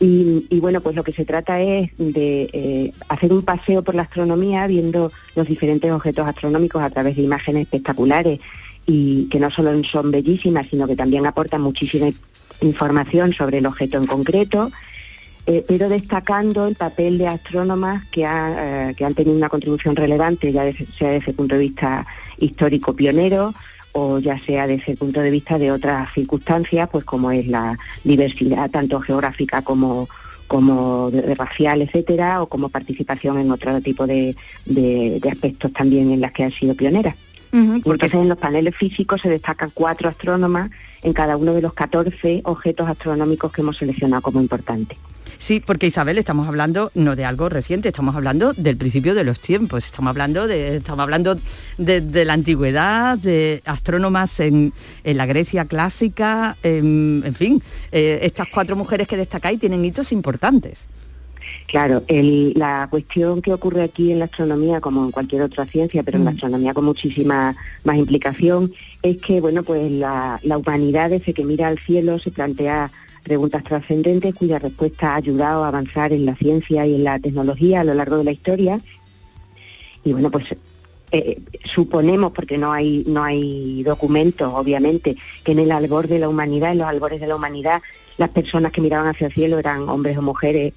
Y, 0.00 0.46
y 0.50 0.60
bueno, 0.60 0.80
pues 0.80 0.96
lo 0.96 1.04
que 1.04 1.12
se 1.12 1.24
trata 1.24 1.60
es 1.60 1.90
de 1.98 2.50
eh, 2.52 2.92
hacer 3.08 3.32
un 3.32 3.42
paseo 3.42 3.82
por 3.82 3.94
la 3.94 4.02
astronomía 4.02 4.66
viendo 4.66 5.12
los 5.36 5.46
diferentes 5.46 5.90
objetos 5.92 6.26
astronómicos 6.26 6.82
a 6.82 6.90
través 6.90 7.16
de 7.16 7.22
imágenes 7.22 7.62
espectaculares 7.62 8.40
y 8.86 9.28
que 9.28 9.38
no 9.38 9.50
solo 9.50 9.70
son 9.84 10.10
bellísimas, 10.10 10.66
sino 10.70 10.86
que 10.86 10.96
también 10.96 11.26
aportan 11.26 11.60
muchísima 11.60 12.10
información 12.60 13.32
sobre 13.32 13.58
el 13.58 13.66
objeto 13.66 13.98
en 13.98 14.06
concreto. 14.06 14.70
Eh, 15.46 15.64
pero 15.66 15.88
destacando 15.88 16.66
el 16.66 16.74
papel 16.76 17.18
de 17.18 17.26
astrónomas 17.26 18.04
que, 18.10 18.24
ha, 18.24 18.90
eh, 18.90 18.94
que 18.94 19.04
han 19.04 19.14
tenido 19.14 19.36
una 19.36 19.48
contribución 19.48 19.96
relevante, 19.96 20.52
ya 20.52 20.64
sea 20.98 21.10
desde 21.10 21.30
el 21.32 21.36
punto 21.36 21.54
de 21.56 21.60
vista 21.62 22.06
histórico 22.38 22.94
pionero 22.94 23.52
o 23.92 24.18
ya 24.20 24.38
sea 24.38 24.66
desde 24.66 24.92
el 24.92 24.98
punto 24.98 25.20
de 25.20 25.30
vista 25.30 25.58
de 25.58 25.70
otras 25.72 26.12
circunstancias, 26.14 26.88
pues 26.90 27.04
como 27.04 27.30
es 27.30 27.46
la 27.48 27.78
diversidad 28.04 28.70
tanto 28.70 29.00
geográfica 29.00 29.62
como 29.62 30.08
como 30.48 31.10
de- 31.10 31.22
de 31.22 31.34
racial, 31.34 31.80
etcétera, 31.80 32.42
o 32.42 32.46
como 32.46 32.68
participación 32.68 33.38
en 33.38 33.50
otro 33.50 33.80
tipo 33.80 34.06
de, 34.06 34.36
de- 34.66 35.18
de 35.20 35.30
aspectos 35.30 35.72
también 35.72 36.10
en 36.12 36.20
las 36.20 36.32
que 36.32 36.44
han 36.44 36.52
sido 36.52 36.74
pioneras. 36.74 37.14
Entonces 37.76 38.14
en 38.14 38.28
los 38.28 38.38
paneles 38.38 38.76
físicos 38.76 39.20
se 39.22 39.30
destacan 39.30 39.70
cuatro 39.72 40.08
astrónomas 40.10 40.70
en 41.02 41.12
cada 41.14 41.36
uno 41.38 41.54
de 41.54 41.62
los 41.62 41.72
14 41.72 42.42
objetos 42.44 42.86
astronómicos 42.88 43.50
que 43.50 43.62
hemos 43.62 43.78
seleccionado 43.78 44.20
como 44.22 44.40
importantes. 44.42 44.98
Sí, 45.42 45.58
porque 45.58 45.88
Isabel, 45.88 46.18
estamos 46.18 46.46
hablando 46.46 46.92
no 46.94 47.16
de 47.16 47.24
algo 47.24 47.48
reciente, 47.48 47.88
estamos 47.88 48.14
hablando 48.14 48.52
del 48.52 48.76
principio 48.76 49.12
de 49.12 49.24
los 49.24 49.40
tiempos, 49.40 49.84
estamos 49.84 50.10
hablando 50.10 50.46
de, 50.46 50.76
estamos 50.76 51.02
hablando 51.02 51.36
de, 51.78 52.00
de 52.00 52.24
la 52.24 52.34
antigüedad, 52.34 53.18
de 53.18 53.60
astrónomas 53.64 54.38
en, 54.38 54.72
en 55.02 55.16
la 55.16 55.26
Grecia 55.26 55.64
clásica, 55.64 56.56
en, 56.62 57.24
en 57.26 57.34
fin, 57.34 57.60
eh, 57.90 58.20
estas 58.22 58.46
cuatro 58.54 58.76
mujeres 58.76 59.08
que 59.08 59.16
destacáis 59.16 59.58
tienen 59.58 59.84
hitos 59.84 60.12
importantes. 60.12 60.86
Claro, 61.66 62.04
el- 62.06 62.52
la 62.54 62.86
cuestión 62.88 63.42
que 63.42 63.52
ocurre 63.52 63.82
aquí 63.82 64.12
en 64.12 64.20
la 64.20 64.26
astronomía, 64.26 64.80
como 64.80 65.04
en 65.04 65.10
cualquier 65.10 65.42
otra 65.42 65.66
ciencia, 65.66 66.04
pero 66.04 66.18
en 66.18 66.24
la 66.24 66.30
astronomía 66.30 66.72
con 66.72 66.84
muchísima 66.84 67.56
más 67.82 67.96
implicación, 67.96 68.72
es 69.02 69.16
que 69.18 69.40
bueno, 69.40 69.64
pues 69.64 69.90
la, 69.90 70.38
la 70.44 70.56
humanidad 70.58 71.10
desde 71.10 71.34
que 71.34 71.44
mira 71.44 71.66
al 71.66 71.80
cielo 71.80 72.20
se 72.20 72.30
plantea 72.30 72.92
preguntas 73.22 73.62
trascendentes 73.64 74.34
cuya 74.34 74.58
respuesta 74.58 75.12
ha 75.12 75.16
ayudado 75.16 75.64
a 75.64 75.68
avanzar 75.68 76.12
en 76.12 76.26
la 76.26 76.34
ciencia 76.36 76.86
y 76.86 76.94
en 76.96 77.04
la 77.04 77.18
tecnología 77.18 77.80
a 77.80 77.84
lo 77.84 77.94
largo 77.94 78.18
de 78.18 78.24
la 78.24 78.32
historia. 78.32 78.80
Y 80.04 80.12
bueno, 80.12 80.30
pues 80.30 80.44
eh, 81.12 81.40
suponemos, 81.64 82.32
porque 82.32 82.58
no 82.58 82.72
hay, 82.72 83.04
no 83.06 83.22
hay 83.22 83.82
documentos, 83.84 84.52
obviamente, 84.54 85.16
que 85.44 85.52
en 85.52 85.58
el 85.60 85.70
albor 85.70 86.08
de 86.08 86.18
la 86.18 86.28
humanidad, 86.28 86.72
en 86.72 86.78
los 86.78 86.86
albores 86.88 87.20
de 87.20 87.26
la 87.26 87.36
humanidad, 87.36 87.80
las 88.18 88.30
personas 88.30 88.72
que 88.72 88.80
miraban 88.80 89.06
hacia 89.08 89.28
el 89.28 89.32
cielo 89.32 89.58
eran 89.58 89.88
hombres 89.88 90.16
o 90.18 90.22
mujeres 90.22 90.72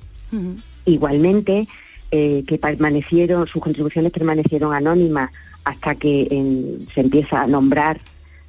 igualmente, 0.85 1.67
eh, 2.11 2.43
que 2.47 2.57
permanecieron, 2.57 3.47
sus 3.47 3.61
contribuciones 3.61 4.11
permanecieron 4.11 4.73
anónimas 4.73 5.31
hasta 5.63 5.95
que 5.95 6.27
en- 6.29 6.87
se 6.93 7.01
empieza 7.01 7.41
a 7.41 7.47
nombrar 7.47 7.99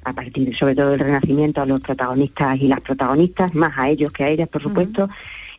a 0.07 0.13
partir 0.13 0.55
sobre 0.55 0.73
todo 0.73 0.91
del 0.91 1.01
Renacimiento 1.01 1.61
a 1.61 1.65
los 1.65 1.81
protagonistas 1.81 2.57
y 2.61 2.67
las 2.69 2.79
protagonistas, 2.79 3.53
más 3.53 3.77
a 3.77 3.89
ellos 3.89 4.11
que 4.13 4.23
a 4.23 4.29
ellas, 4.29 4.47
por 4.47 4.61
supuesto. 4.61 5.09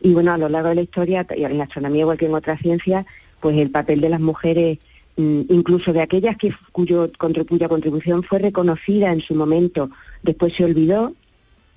Y 0.01 0.13
bueno, 0.13 0.31
a 0.31 0.39
lo 0.39 0.49
largo 0.49 0.69
de 0.69 0.75
la 0.75 0.81
historia, 0.81 1.27
y 1.37 1.43
en 1.43 1.57
la 1.59 1.65
astronomía 1.65 2.01
igual 2.01 2.17
que 2.17 2.25
en 2.25 2.33
otras 2.33 2.59
ciencias, 2.59 3.05
pues 3.39 3.57
el 3.57 3.69
papel 3.69 4.01
de 4.01 4.09
las 4.09 4.19
mujeres, 4.19 4.79
mm, 5.17 5.41
incluso 5.49 5.93
de 5.93 6.01
aquellas 6.01 6.35
que 6.35 6.51
cuyo, 6.71 7.11
cuya 7.47 7.69
contribución 7.69 8.23
fue 8.23 8.39
reconocida 8.39 9.11
en 9.11 9.21
su 9.21 9.35
momento, 9.35 9.91
después 10.23 10.55
se 10.55 10.65
olvidó. 10.65 11.13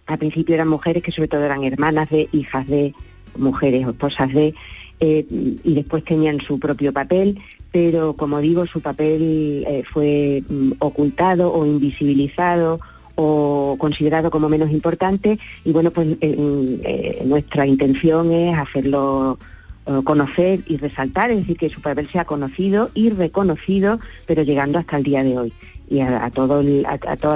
Al 0.07 0.19
principio 0.19 0.55
eran 0.55 0.69
mujeres 0.69 1.03
que 1.03 1.13
sobre 1.13 1.29
todo 1.29 1.45
eran 1.45 1.65
hermanas 1.65 2.09
de, 2.09 2.29
hijas 2.33 2.67
de, 2.67 2.95
mujeres 3.37 3.87
o 3.87 3.91
esposas 3.91 4.33
de, 4.33 4.55
eh, 5.01 5.27
y 5.31 5.75
después 5.75 6.05
tenían 6.05 6.41
su 6.41 6.59
propio 6.59 6.93
papel, 6.93 7.39
pero 7.73 8.13
como 8.15 8.41
digo, 8.41 8.67
su 8.67 8.81
papel 8.81 9.65
eh, 9.67 9.83
fue 9.91 10.45
mm, 10.49 10.73
ocultado 10.79 11.53
o 11.53 11.67
invisibilizado 11.67 12.81
o 13.15 13.77
considerado 13.79 14.31
como 14.31 14.49
menos 14.49 14.71
importante 14.71 15.39
y 15.65 15.73
bueno, 15.73 15.91
pues 15.91 16.07
eh, 16.21 17.23
nuestra 17.25 17.67
intención 17.67 18.31
es 18.33 18.57
hacerlo 18.57 19.39
eh, 19.87 20.01
conocer 20.05 20.61
y 20.67 20.77
resaltar, 20.77 21.31
es 21.31 21.39
decir, 21.39 21.57
que 21.57 21.69
su 21.71 21.81
papel 21.81 22.09
sea 22.11 22.25
conocido 22.25 22.91
y 22.95 23.11
reconocido, 23.11 23.99
pero 24.27 24.43
llegando 24.43 24.79
hasta 24.79 24.97
el 24.97 25.03
día 25.03 25.25
de 25.25 25.39
hoy 25.39 25.53
y 25.91 26.01
a- 26.01 26.25
a 26.25 26.31
todas 26.31 26.65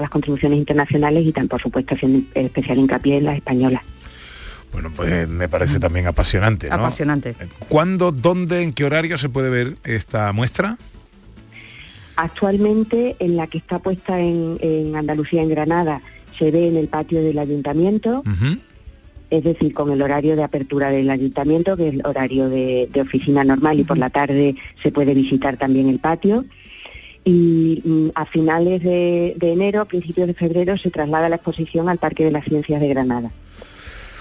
las 0.00 0.10
contribuciones 0.10 0.58
internacionales 0.58 1.26
y 1.26 1.32
tan 1.32 1.48
por 1.48 1.60
supuesto 1.60 1.94
haciendo 1.94 2.20
especial 2.34 2.78
hincapié 2.78 3.16
en 3.18 3.24
las 3.24 3.36
españolas. 3.36 3.82
Bueno, 4.76 4.92
pues 4.94 5.26
me 5.26 5.48
parece 5.48 5.80
también 5.80 6.06
apasionante, 6.06 6.68
¿no? 6.68 6.74
Apasionante. 6.74 7.34
¿Cuándo, 7.70 8.12
dónde, 8.12 8.60
en 8.60 8.74
qué 8.74 8.84
horario 8.84 9.16
se 9.16 9.30
puede 9.30 9.48
ver 9.48 9.72
esta 9.84 10.30
muestra? 10.34 10.76
Actualmente 12.16 13.16
en 13.18 13.38
la 13.38 13.46
que 13.46 13.56
está 13.56 13.78
puesta 13.78 14.20
en, 14.20 14.58
en 14.60 14.94
Andalucía, 14.94 15.40
en 15.40 15.48
Granada, 15.48 16.02
se 16.38 16.50
ve 16.50 16.68
en 16.68 16.76
el 16.76 16.88
patio 16.88 17.22
del 17.22 17.38
ayuntamiento, 17.38 18.22
es 19.30 19.44
decir, 19.44 19.72
con 19.72 19.90
el 19.92 20.02
horario 20.02 20.36
de 20.36 20.44
apertura 20.44 20.90
del 20.90 21.08
ayuntamiento, 21.08 21.74
que 21.74 21.88
es 21.88 21.94
el 21.94 22.02
horario 22.04 22.50
de, 22.50 22.90
de 22.92 23.00
oficina 23.00 23.44
normal, 23.44 23.80
y 23.80 23.84
por 23.84 23.96
la 23.96 24.10
tarde 24.10 24.56
se 24.82 24.92
puede 24.92 25.14
visitar 25.14 25.56
también 25.56 25.88
el 25.88 26.00
patio. 26.00 26.44
Y 27.24 27.80
mm, 27.82 28.08
a 28.14 28.26
finales 28.26 28.82
de, 28.82 29.36
de 29.38 29.52
enero, 29.52 29.86
principios 29.86 30.26
de 30.26 30.34
febrero, 30.34 30.76
se 30.76 30.90
traslada 30.90 31.30
la 31.30 31.36
exposición 31.36 31.88
al 31.88 31.96
Parque 31.96 32.26
de 32.26 32.30
las 32.30 32.44
Ciencias 32.44 32.78
de 32.78 32.88
Granada. 32.88 33.30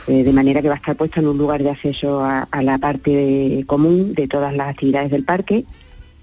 Eh, 0.08 0.24
de 0.24 0.32
manera 0.32 0.62
que 0.62 0.68
va 0.68 0.76
a 0.76 0.78
estar 0.78 0.96
puesta 0.96 1.20
en 1.20 1.28
un 1.28 1.38
lugar 1.38 1.64
de 1.64 1.72
acceso 1.72 2.24
a, 2.24 2.48
la 2.62 2.78
parte 2.78 3.64
común 3.66 4.14
de 4.14 4.28
todas 4.28 4.56
las 4.56 4.70
actividades 4.70 5.10
del 5.10 5.24
parque 5.24 5.66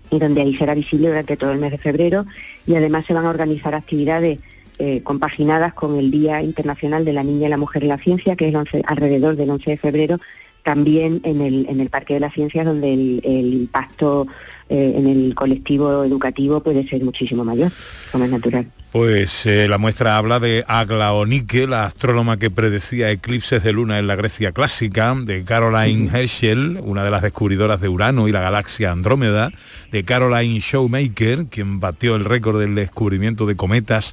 y 0.08 0.18
donde 0.20 0.42
ahí 0.42 0.54
será 0.54 0.74
visible 0.74 1.08
durante 1.08 1.36
todo 1.36 1.50
el 1.50 1.58
mes 1.58 1.72
de 1.72 1.78
febrero 1.78 2.24
y 2.64 2.76
además 2.76 3.06
se 3.06 3.14
van 3.14 3.26
a 3.26 3.30
organizar 3.30 3.74
actividades 3.74 4.38
eh, 4.78 5.02
compaginadas 5.02 5.74
con 5.74 5.96
el 5.98 6.12
Día 6.12 6.42
Internacional 6.42 7.04
de 7.04 7.12
la 7.12 7.24
Niña 7.24 7.48
y 7.48 7.50
la 7.50 7.56
Mujer 7.56 7.82
en 7.82 7.88
la 7.88 7.98
Ciencia, 7.98 8.36
que 8.36 8.44
es 8.44 8.50
el 8.50 8.56
11 8.56 8.82
alrededor 8.86 9.34
del 9.34 9.50
11 9.50 9.70
de 9.70 9.76
febrero, 9.76 10.20
también 10.62 11.20
en 11.24 11.40
el, 11.40 11.66
en 11.68 11.80
el 11.80 11.90
Parque 11.90 12.14
de 12.14 12.20
las 12.20 12.34
Ciencias, 12.34 12.64
donde 12.64 12.92
el, 12.92 13.20
el 13.24 13.52
impacto 13.52 14.28
eh, 14.68 14.94
en 14.96 15.08
el 15.08 15.34
colectivo 15.34 16.04
educativo 16.04 16.62
puede 16.62 16.86
ser 16.88 17.02
muchísimo 17.02 17.44
mayor, 17.44 17.72
como 18.12 18.24
es 18.24 18.30
natural. 18.30 18.66
Pues 18.92 19.46
eh, 19.46 19.68
la 19.68 19.78
muestra 19.78 20.18
habla 20.18 20.38
de 20.38 20.66
Aglaonike, 20.68 21.66
la 21.66 21.86
astrónoma 21.86 22.36
que 22.36 22.50
predecía 22.50 23.10
eclipses 23.10 23.62
de 23.62 23.72
luna 23.72 23.98
en 23.98 24.06
la 24.06 24.16
Grecia 24.16 24.52
clásica, 24.52 25.16
de 25.18 25.44
Caroline 25.44 26.10
Herschel, 26.12 26.78
una 26.82 27.02
de 27.02 27.10
las 27.10 27.22
descubridoras 27.22 27.80
de 27.80 27.88
Urano 27.88 28.28
y 28.28 28.32
la 28.32 28.42
galaxia 28.42 28.90
Andrómeda, 28.90 29.50
de 29.90 30.04
Caroline 30.04 30.60
Showmaker, 30.60 31.46
quien 31.46 31.80
batió 31.80 32.16
el 32.16 32.26
récord 32.26 32.60
del 32.60 32.74
descubrimiento 32.74 33.46
de 33.46 33.56
cometas, 33.56 34.12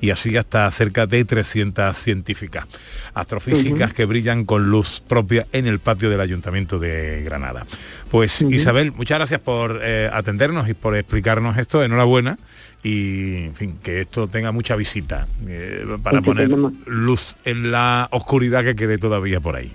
y 0.00 0.10
así 0.10 0.36
hasta 0.36 0.68
cerca 0.72 1.06
de 1.06 1.24
300 1.24 1.96
científicas, 1.96 2.66
astrofísicas 3.14 3.94
que 3.94 4.06
brillan 4.06 4.44
con 4.44 4.70
luz 4.70 5.00
propia 5.06 5.46
en 5.52 5.68
el 5.68 5.78
patio 5.78 6.10
del 6.10 6.20
Ayuntamiento 6.20 6.80
de 6.80 7.22
Granada. 7.24 7.64
Pues 8.10 8.42
Isabel, 8.42 8.90
muchas 8.90 9.18
gracias 9.18 9.40
por 9.40 9.80
eh, 9.84 10.10
atendernos 10.12 10.68
y 10.68 10.74
por 10.74 10.96
explicarnos 10.96 11.58
esto, 11.58 11.84
enhorabuena 11.84 12.38
y 12.86 13.46
en 13.46 13.54
fin, 13.56 13.78
que 13.82 14.00
esto 14.00 14.28
tenga 14.28 14.52
mucha 14.52 14.76
visita 14.76 15.26
eh, 15.48 15.84
para 16.04 16.22
poner 16.22 16.48
luz 16.86 17.36
en 17.44 17.72
la 17.72 18.06
oscuridad 18.12 18.62
que 18.62 18.76
quede 18.76 18.96
todavía 18.96 19.40
por 19.40 19.56
ahí. 19.56 19.72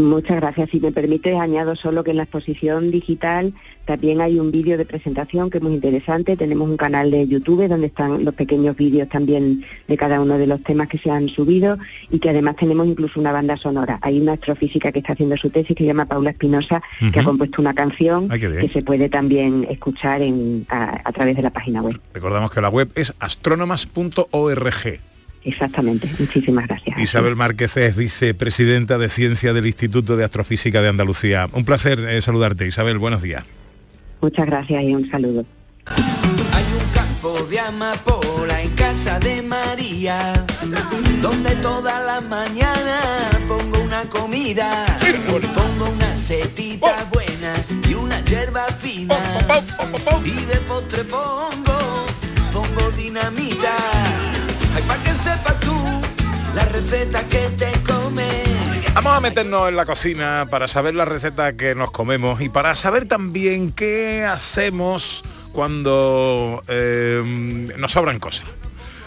Muchas 0.00 0.36
gracias. 0.40 0.70
Si 0.70 0.80
me 0.80 0.92
permite, 0.92 1.36
añado 1.36 1.76
solo 1.76 2.02
que 2.04 2.10
en 2.12 2.16
la 2.18 2.22
exposición 2.24 2.90
digital 2.90 3.52
también 3.84 4.20
hay 4.20 4.38
un 4.38 4.52
vídeo 4.52 4.78
de 4.78 4.84
presentación 4.84 5.50
que 5.50 5.58
es 5.58 5.64
muy 5.64 5.72
interesante. 5.74 6.36
Tenemos 6.36 6.68
un 6.68 6.76
canal 6.76 7.10
de 7.10 7.26
YouTube 7.26 7.66
donde 7.68 7.88
están 7.88 8.24
los 8.24 8.34
pequeños 8.34 8.76
vídeos 8.76 9.08
también 9.08 9.64
de 9.88 9.96
cada 9.96 10.20
uno 10.20 10.38
de 10.38 10.46
los 10.46 10.62
temas 10.62 10.88
que 10.88 10.98
se 10.98 11.10
han 11.10 11.28
subido 11.28 11.76
y 12.10 12.18
que 12.20 12.30
además 12.30 12.56
tenemos 12.56 12.86
incluso 12.86 13.18
una 13.18 13.32
banda 13.32 13.56
sonora. 13.56 13.98
Hay 14.02 14.20
una 14.20 14.32
astrofísica 14.34 14.92
que 14.92 15.00
está 15.00 15.14
haciendo 15.14 15.36
su 15.36 15.50
tesis 15.50 15.76
que 15.76 15.82
se 15.84 15.88
llama 15.88 16.06
Paula 16.06 16.30
Espinosa, 16.30 16.82
que 17.12 17.18
ha 17.20 17.24
compuesto 17.24 17.60
una 17.60 17.74
canción 17.74 18.28
bien. 18.28 18.58
que 18.60 18.68
se 18.68 18.82
puede 18.82 19.08
también 19.08 19.66
escuchar 19.68 20.22
en- 20.22 20.66
a, 20.68 21.00
a 21.04 21.12
través 21.12 21.34
de 21.36 21.42
la 21.42 21.50
página 21.50 21.82
web. 21.82 21.98
Recordamos 22.14 22.52
que 22.52 22.60
la 22.60 22.68
web 22.68 22.90
es 22.94 23.12
astrónomas.org. 23.18 25.00
Exactamente. 25.44 26.08
Muchísimas 26.18 26.66
gracias. 26.68 26.98
Isabel 26.98 27.36
Márquez 27.36 27.76
es 27.76 27.96
vicepresidenta 27.96 28.98
de 28.98 29.08
Ciencia 29.08 29.52
del 29.52 29.66
Instituto 29.66 30.16
de 30.16 30.24
Astrofísica 30.24 30.82
de 30.82 30.88
Andalucía. 30.88 31.48
Un 31.52 31.64
placer 31.64 32.00
eh, 32.00 32.20
saludarte, 32.20 32.66
Isabel. 32.66 32.98
Buenos 32.98 33.22
días. 33.22 33.44
Muchas 34.20 34.46
gracias 34.46 34.82
y 34.82 34.94
un 34.94 35.10
saludo. 35.10 35.46
campo 36.94 37.42
de 37.48 37.58
amapola 37.58 38.62
en 38.62 38.70
casa 38.70 39.18
de 39.18 39.40
María, 39.40 40.44
donde 41.22 41.54
todas 41.56 42.04
las 42.04 42.22
mañanas 42.24 43.38
pongo 43.48 43.82
una 43.82 44.02
comida, 44.10 44.98
pongo 45.54 45.90
una 45.90 46.16
setita 46.16 47.08
buena 47.12 47.54
y 47.88 47.94
una 47.94 48.22
hierba 48.24 48.66
fina, 48.68 49.18
y 50.24 50.44
de 50.44 50.56
postre 50.68 51.04
pongo, 51.04 52.06
pongo 52.52 52.90
dinamita, 52.96 53.74
tú 55.60 55.74
la 56.54 56.64
receta 56.66 57.22
que 57.28 57.48
te. 57.56 57.70
Vamos 58.94 59.16
a 59.16 59.20
meternos 59.20 59.68
en 59.68 59.76
la 59.76 59.86
cocina 59.86 60.48
para 60.50 60.66
saber 60.66 60.94
la 60.94 61.04
receta 61.04 61.56
que 61.56 61.76
nos 61.76 61.92
comemos 61.92 62.40
y 62.40 62.48
para 62.48 62.74
saber 62.74 63.06
también 63.06 63.70
qué 63.72 64.24
hacemos 64.24 65.22
cuando 65.52 66.62
eh, 66.66 67.22
nos 67.78 67.92
sobran 67.92 68.18
cosas. 68.18 68.46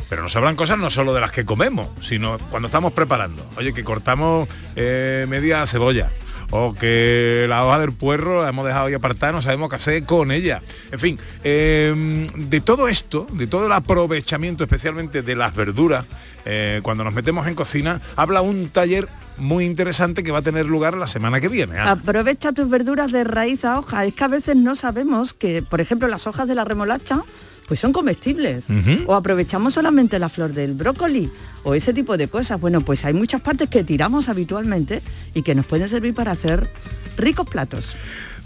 Pero 0.09 0.23
nos 0.23 0.31
sobran 0.31 0.55
cosas 0.55 0.77
no 0.77 0.89
solo 0.89 1.13
de 1.13 1.19
las 1.19 1.31
que 1.31 1.43
comemos, 1.43 1.89
sino 2.01 2.37
cuando 2.49 2.67
estamos 2.69 2.93
preparando. 2.93 3.45
Oye, 3.57 3.73
que 3.73 3.83
cortamos 3.83 4.47
eh, 4.75 5.25
media 5.27 5.65
cebolla 5.67 6.09
o 6.55 6.71
que 6.71 7.47
la 7.49 7.65
hoja 7.65 7.79
del 7.79 7.93
puerro 7.93 8.43
la 8.43 8.49
hemos 8.49 8.63
dejado 8.63 8.85
ahí 8.85 8.93
apartada, 8.93 9.31
no 9.31 9.41
sabemos 9.41 9.69
qué 9.69 9.77
hacer 9.77 10.03
con 10.03 10.31
ella. 10.31 10.61
En 10.91 10.99
fin, 10.99 11.19
eh, 11.43 12.27
de 12.35 12.61
todo 12.61 12.87
esto, 12.87 13.25
de 13.31 13.47
todo 13.47 13.65
el 13.65 13.71
aprovechamiento, 13.71 14.63
especialmente 14.63 15.23
de 15.23 15.35
las 15.35 15.55
verduras, 15.55 16.05
eh, 16.45 16.79
cuando 16.83 17.03
nos 17.03 17.11
metemos 17.11 17.47
en 17.47 17.55
cocina, 17.55 18.01
habla 18.15 18.41
un 18.41 18.69
taller 18.69 19.07
muy 19.37 19.65
interesante 19.65 20.21
que 20.21 20.31
va 20.31 20.39
a 20.39 20.41
tener 20.43 20.67
lugar 20.67 20.95
la 20.95 21.07
semana 21.07 21.41
que 21.41 21.47
viene. 21.47 21.79
Aprovecha 21.79 22.51
tus 22.51 22.69
verduras 22.69 23.11
de 23.11 23.23
raíz 23.23 23.65
a 23.65 23.79
hoja. 23.79 24.05
Es 24.05 24.13
que 24.13 24.23
a 24.23 24.27
veces 24.27 24.55
no 24.55 24.75
sabemos 24.75 25.33
que, 25.33 25.63
por 25.63 25.81
ejemplo, 25.81 26.07
las 26.07 26.27
hojas 26.27 26.47
de 26.47 26.53
la 26.53 26.65
remolacha 26.65 27.23
pues 27.67 27.79
son 27.79 27.93
comestibles. 27.93 28.67
O 29.07 29.15
aprovechamos 29.15 29.73
solamente 29.73 30.19
la 30.19 30.29
flor 30.29 30.53
del 30.53 30.73
brócoli 30.73 31.29
o 31.63 31.73
ese 31.73 31.93
tipo 31.93 32.17
de 32.17 32.27
cosas. 32.27 32.59
Bueno, 32.59 32.81
pues 32.81 33.05
hay 33.05 33.13
muchas 33.13 33.41
partes 33.41 33.69
que 33.69 33.83
tiramos 33.83 34.29
habitualmente 34.29 35.01
y 35.33 35.41
que 35.41 35.55
nos 35.55 35.65
pueden 35.65 35.89
servir 35.89 36.13
para 36.13 36.31
hacer 36.31 36.69
ricos 37.17 37.47
platos. 37.47 37.95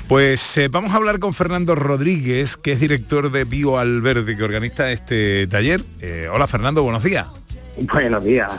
Pues 0.07 0.57
eh, 0.57 0.69
vamos 0.69 0.93
a 0.93 0.95
hablar 0.95 1.19
con 1.19 1.33
Fernando 1.33 1.75
Rodríguez, 1.75 2.55
que 2.55 2.71
es 2.71 2.79
director 2.79 3.29
de 3.29 3.43
Bio 3.43 3.77
Alverde, 3.77 4.37
que 4.37 4.43
organiza 4.43 4.89
este 4.91 5.47
taller. 5.47 5.83
Eh, 5.99 6.29
hola 6.31 6.47
Fernando, 6.47 6.81
buenos 6.81 7.03
días. 7.03 7.27
Buenos 7.79 8.23
días, 8.23 8.49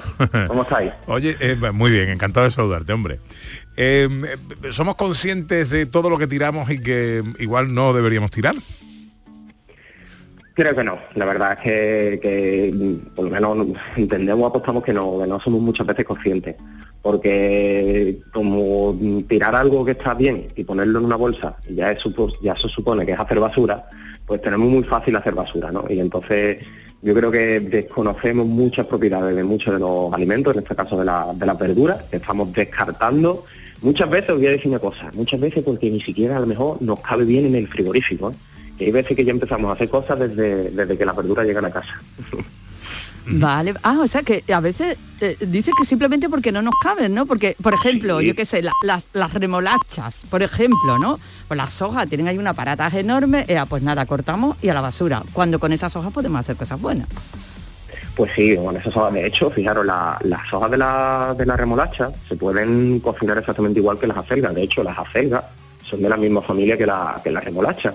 ¿cómo 0.47 0.63
estáis? 0.63 0.93
Oye, 1.07 1.37
eh, 1.41 1.57
muy 1.73 1.91
bien, 1.91 2.09
encantado 2.09 2.47
de 2.47 2.53
saludarte, 2.53 2.93
hombre. 2.93 3.19
Eh, 3.77 4.09
eh, 4.63 4.73
¿Somos 4.73 4.95
conscientes 4.95 5.71
de 5.71 5.87
todo 5.87 6.09
lo 6.11 6.19
que 6.19 6.27
tiramos 6.27 6.71
y 6.71 6.81
que 6.81 7.23
igual 7.39 7.75
no 7.75 7.93
deberíamos 7.93 8.31
tirar? 8.31 8.55
Creo 10.59 10.75
que 10.75 10.83
no, 10.83 10.99
la 11.15 11.25
verdad 11.25 11.53
es 11.53 12.19
que, 12.19 12.99
por 13.15 13.27
lo 13.27 13.31
menos 13.31 13.79
entendemos, 13.95 14.51
apostamos 14.51 14.83
que 14.83 14.93
no, 14.93 15.21
que 15.21 15.27
no 15.29 15.39
somos 15.39 15.61
muchas 15.61 15.87
veces 15.87 16.05
conscientes, 16.05 16.57
porque 17.01 18.19
como 18.33 18.99
tirar 19.29 19.55
algo 19.55 19.85
que 19.85 19.93
está 19.93 20.15
bien 20.15 20.49
y 20.57 20.65
ponerlo 20.65 20.99
en 20.99 21.05
una 21.05 21.15
bolsa, 21.15 21.59
ya 21.71 21.93
eso, 21.93 22.13
ya 22.43 22.55
eso 22.55 22.69
supone 22.69 23.07
que 23.07 23.13
es 23.13 23.21
hacer 23.21 23.39
basura, 23.39 23.89
pues 24.27 24.43
tenemos 24.43 24.69
muy 24.69 24.83
fácil 24.83 25.15
hacer 25.15 25.33
basura, 25.33 25.71
¿no? 25.71 25.85
Y 25.89 26.01
entonces 26.01 26.61
yo 27.03 27.15
creo 27.15 27.31
que 27.31 27.61
desconocemos 27.61 28.45
muchas 28.45 28.89
propiedades 28.89 29.37
de 29.37 29.45
muchos 29.45 29.75
de 29.75 29.79
los 29.79 30.13
alimentos, 30.13 30.57
en 30.57 30.65
este 30.65 30.75
caso 30.75 30.99
de 30.99 31.05
las 31.05 31.57
verduras, 31.57 32.03
que 32.11 32.17
estamos 32.17 32.53
descartando. 32.53 33.45
Muchas 33.81 34.11
veces, 34.11 34.31
os 34.31 34.39
voy 34.39 34.49
a 34.49 34.51
decir 34.51 34.67
una 34.67 34.81
cosa, 34.81 35.09
muchas 35.15 35.39
veces 35.39 35.63
porque 35.63 35.89
ni 35.89 36.01
siquiera 36.01 36.37
a 36.37 36.41
lo 36.41 36.49
mejor 36.49 36.83
nos 36.83 36.99
cabe 36.99 37.25
bien 37.25 37.47
en 37.47 37.55
el 37.55 37.69
frigorífico, 37.69 38.33
¿eh? 38.33 38.35
Hay 38.87 38.91
veces 38.93 39.17
que 39.17 39.25
ya 39.25 39.33
empezamos 39.33 39.71
a 39.71 39.75
hacer 39.75 39.89
cosas 39.91 40.19
desde, 40.19 40.71
desde 40.71 40.97
que 40.99 41.05
las 41.05 41.17
verduras 41.17 41.47
llegan 41.47 41.65
a 41.65 41.71
casa. 41.71 42.01
Vale, 43.31 43.75
ah, 43.83 43.99
o 44.03 44.07
sea 44.09 44.23
que 44.23 44.43
a 44.55 44.61
veces 44.61 44.97
eh, 45.21 45.37
dice 45.41 45.71
que 45.79 45.85
simplemente 45.85 46.31
porque 46.31 46.51
no 46.51 46.63
nos 46.63 46.73
caben, 46.83 47.13
¿no? 47.15 47.27
Porque, 47.27 47.57
por 47.63 47.75
ejemplo, 47.75 48.21
Sí. 48.21 48.27
yo 48.27 48.35
qué 48.35 48.47
sé, 48.47 48.63
la- 48.63 48.73
las, 48.83 49.05
las 49.13 49.35
remolachas, 49.35 50.23
por 50.31 50.43
ejemplo, 50.43 50.99
¿no? 50.99 51.19
Pues 51.47 51.59
las 51.59 51.83
hojas 51.83 52.09
tienen 52.09 52.27
ahí 52.29 52.39
un 52.39 52.47
aparataje 52.47 53.01
enorme, 53.01 53.45
eh, 53.47 53.63
pues 53.69 53.83
nada, 53.83 54.07
cortamos 54.07 54.57
y 54.63 54.71
a 54.71 54.75
la 54.75 54.81
basura. 54.81 55.23
Cuando 55.35 55.59
con 55.59 55.73
esas 55.73 55.95
hojas 55.95 56.11
podemos 56.11 56.41
hacer 56.41 56.57
cosas 56.57 56.81
buenas. 56.81 57.07
Pues 58.17 58.33
sí, 58.35 58.57
bueno, 58.57 58.79
esas 58.79 58.97
hojas, 58.97 59.13
de 59.13 59.27
hecho, 59.27 59.51
fijaros, 59.51 59.85
la- 59.85 60.19
las 60.25 60.51
hojas 60.55 60.71
de 60.71 60.79
la, 60.79 61.35
de 61.37 61.45
la 61.45 61.57
remolacha 61.59 62.11
se 62.29 62.35
pueden 62.35 62.99
cocinar 63.01 63.37
exactamente 63.37 63.79
igual 63.79 63.99
que 63.99 64.07
las 64.07 64.17
acelgas. 64.17 64.55
De 64.55 64.63
hecho, 64.63 64.83
las 64.83 64.97
acelgas 64.99 65.45
son 65.85 66.01
de 66.01 66.09
la 66.09 66.17
misma 66.17 66.41
familia 66.41 66.79
que 66.79 66.87
la, 66.87 67.21
que 67.23 67.31
la 67.31 67.41
remolacha. 67.41 67.95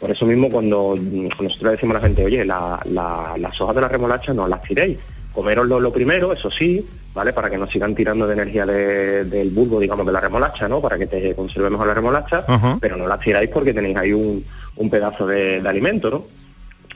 Por 0.00 0.10
eso 0.10 0.24
mismo 0.26 0.48
cuando 0.50 0.96
nosotros 1.00 1.72
decimos 1.72 1.96
a 1.96 2.00
la 2.00 2.06
gente, 2.06 2.24
oye, 2.24 2.44
la- 2.44 2.80
la- 2.84 3.34
las 3.38 3.60
hojas 3.60 3.74
de 3.74 3.80
la 3.80 3.88
remolacha 3.88 4.32
no 4.32 4.46
las 4.46 4.62
tiréis, 4.62 4.98
coméroslo 5.32 5.80
lo 5.80 5.92
primero, 5.92 6.32
eso 6.32 6.50
sí, 6.50 6.84
¿vale? 7.14 7.32
Para 7.32 7.50
que 7.50 7.58
no 7.58 7.68
sigan 7.68 7.94
tirando 7.94 8.26
de 8.26 8.34
energía 8.34 8.64
de- 8.64 9.24
del 9.24 9.50
bulbo, 9.50 9.80
digamos, 9.80 10.06
de 10.06 10.12
la 10.12 10.20
remolacha, 10.20 10.68
¿no? 10.68 10.80
Para 10.80 10.98
que 10.98 11.06
te 11.06 11.34
conserve 11.34 11.70
mejor 11.70 11.88
la 11.88 11.94
remolacha, 11.94 12.44
pero 12.80 12.96
no 12.96 13.06
las 13.08 13.20
tiráis 13.20 13.50
porque 13.50 13.74
tenéis 13.74 13.96
ahí 13.96 14.12
un, 14.12 14.44
un 14.76 14.90
pedazo 14.90 15.26
de, 15.26 15.60
de 15.60 15.68
alimento, 15.68 16.10
¿no? 16.10 16.24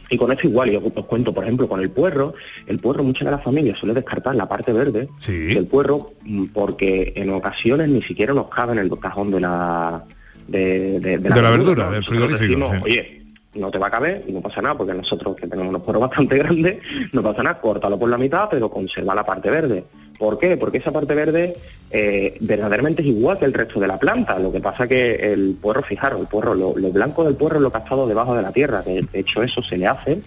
Y 0.08 0.18
con 0.18 0.30
esto 0.30 0.46
igual, 0.46 0.70
yo 0.70 0.82
os 0.94 1.06
cuento, 1.06 1.32
por 1.32 1.42
ejemplo, 1.42 1.66
con 1.66 1.80
el 1.80 1.90
puerro, 1.90 2.34
el 2.66 2.78
puerro 2.78 3.02
muchas 3.02 3.24
de 3.24 3.30
las 3.32 3.42
familias 3.42 3.78
suele 3.78 3.94
descartar 3.94 4.34
la 4.34 4.46
parte 4.46 4.70
verde 4.72 5.08
del 5.54 5.66
puerro 5.66 6.12
mm, 6.22 6.46
porque 6.52 7.14
en 7.16 7.30
ocasiones 7.30 7.88
ni 7.88 8.02
siquiera 8.02 8.34
nos 8.34 8.48
cabe 8.48 8.72
en 8.72 8.78
el 8.80 8.90
cajón 9.00 9.30
de 9.30 9.40
la 9.40 10.04
de, 10.52 11.00
de- 11.00 11.18
De 11.18 11.42
la 11.42 11.50
verdura, 11.50 11.90
del 11.90 12.04
frigorífico, 12.04 12.42
decimos, 12.42 12.70
sí. 12.76 12.82
Oye, 12.84 13.22
no 13.54 13.70
te 13.70 13.78
va 13.78 13.88
a 13.88 13.90
caber 13.90 14.24
y 14.26 14.32
no 14.32 14.40
pasa 14.40 14.62
nada, 14.62 14.76
porque 14.76 14.94
nosotros 14.94 15.36
que 15.36 15.46
tenemos 15.46 15.68
unos 15.70 15.82
puerros 15.82 16.00
bastante 16.02 16.38
grandes, 16.42 16.78
no 17.12 17.22
pasa 17.22 17.42
nada, 17.42 17.60
córtalo 17.60 17.98
por 17.98 18.08
la 18.08 18.18
mitad, 18.18 18.48
pero 18.50 18.70
conserva 18.70 19.14
la 19.14 19.24
parte 19.24 19.50
verde. 19.50 19.84
¿Por 20.18 20.38
qué? 20.38 20.56
Porque 20.56 20.78
esa 20.78 20.92
parte 20.92 21.14
verde 21.14 21.56
eh, 21.90 22.36
verdaderamente 22.40 23.02
es 23.02 23.08
igual 23.08 23.38
que 23.38 23.44
el 23.44 23.52
resto 23.52 23.80
de 23.80 23.88
la 23.88 23.98
planta. 23.98 24.38
Lo 24.38 24.52
que 24.52 24.60
pasa 24.60 24.86
que 24.86 25.16
el 25.32 25.56
puerro, 25.60 25.82
fijaros, 25.82 26.20
el 26.20 26.28
puerro, 26.28 26.54
lo, 26.54 26.78
lo 26.78 26.90
blanco 26.90 27.24
del 27.24 27.34
puerro 27.34 27.56
es 27.56 27.62
lo 27.62 27.72
que 27.72 27.78
ha 27.78 27.80
estado 27.80 28.06
debajo 28.06 28.34
de 28.36 28.42
la 28.42 28.52
tierra, 28.52 28.84
que 28.84 29.02
de 29.02 29.18
hecho 29.20 29.42
eso 29.42 29.62
se 29.62 29.76
le 29.76 29.86
hace 29.88 30.20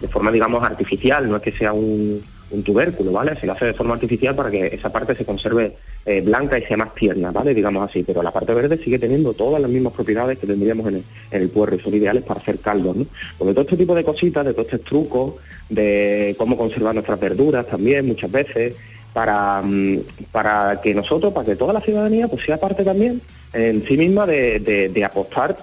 de 0.00 0.08
forma, 0.08 0.32
digamos, 0.32 0.64
artificial, 0.64 1.28
no 1.28 1.36
es 1.36 1.42
que 1.42 1.52
sea 1.52 1.72
un, 1.72 2.20
un 2.50 2.62
tubérculo, 2.62 3.10
¿vale? 3.12 3.34
Se 3.40 3.46
le 3.46 3.52
hace 3.52 3.64
de 3.66 3.74
forma 3.74 3.94
artificial 3.94 4.34
para 4.36 4.50
que 4.50 4.66
esa 4.66 4.90
parte 4.92 5.14
se 5.16 5.24
conserve 5.24 5.74
eh, 6.04 6.20
blanca 6.20 6.56
y 6.58 6.62
sea 6.62 6.76
más 6.76 6.94
tierna, 6.94 7.32
¿vale? 7.32 7.52
Digamos 7.54 7.88
así, 7.90 8.04
pero 8.04 8.22
la 8.22 8.32
parte 8.32 8.54
verde 8.54 8.78
sigue 8.78 8.98
teniendo 8.98 9.32
todas 9.32 9.60
las 9.60 9.70
mismas 9.70 9.92
propiedades 9.92 10.38
que 10.38 10.46
tendríamos 10.46 10.86
en 10.88 10.96
el, 10.96 11.04
en 11.32 11.42
el 11.42 11.48
puerro 11.48 11.74
y 11.76 11.80
son 11.80 11.94
ideales 11.94 12.22
para 12.22 12.38
hacer 12.40 12.58
caldos, 12.60 12.96
¿no? 12.96 13.06
Porque 13.36 13.52
todo 13.52 13.64
este 13.64 13.76
tipo 13.76 13.94
de 13.94 14.04
cositas, 14.04 14.44
de 14.44 14.52
todos 14.54 14.66
estos 14.66 14.82
trucos, 14.88 15.34
de 15.68 16.34
cómo 16.38 16.56
conservar 16.56 16.94
nuestras 16.94 17.18
verduras 17.18 17.66
también 17.66 18.06
muchas 18.06 18.30
veces, 18.30 18.74
para, 19.12 19.62
mm, 19.64 19.98
para 20.30 20.80
que 20.82 20.94
nosotros, 20.94 21.32
para 21.32 21.46
que 21.46 21.56
toda 21.56 21.72
la 21.72 21.80
ciudadanía 21.80 22.28
pues 22.28 22.44
sea 22.44 22.58
parte 22.60 22.84
también 22.84 23.20
en 23.54 23.82
sí 23.88 23.96
misma 23.96 24.26
de, 24.26 24.60
de- 24.60 24.88
de 24.90 25.04
apostar 25.04 25.56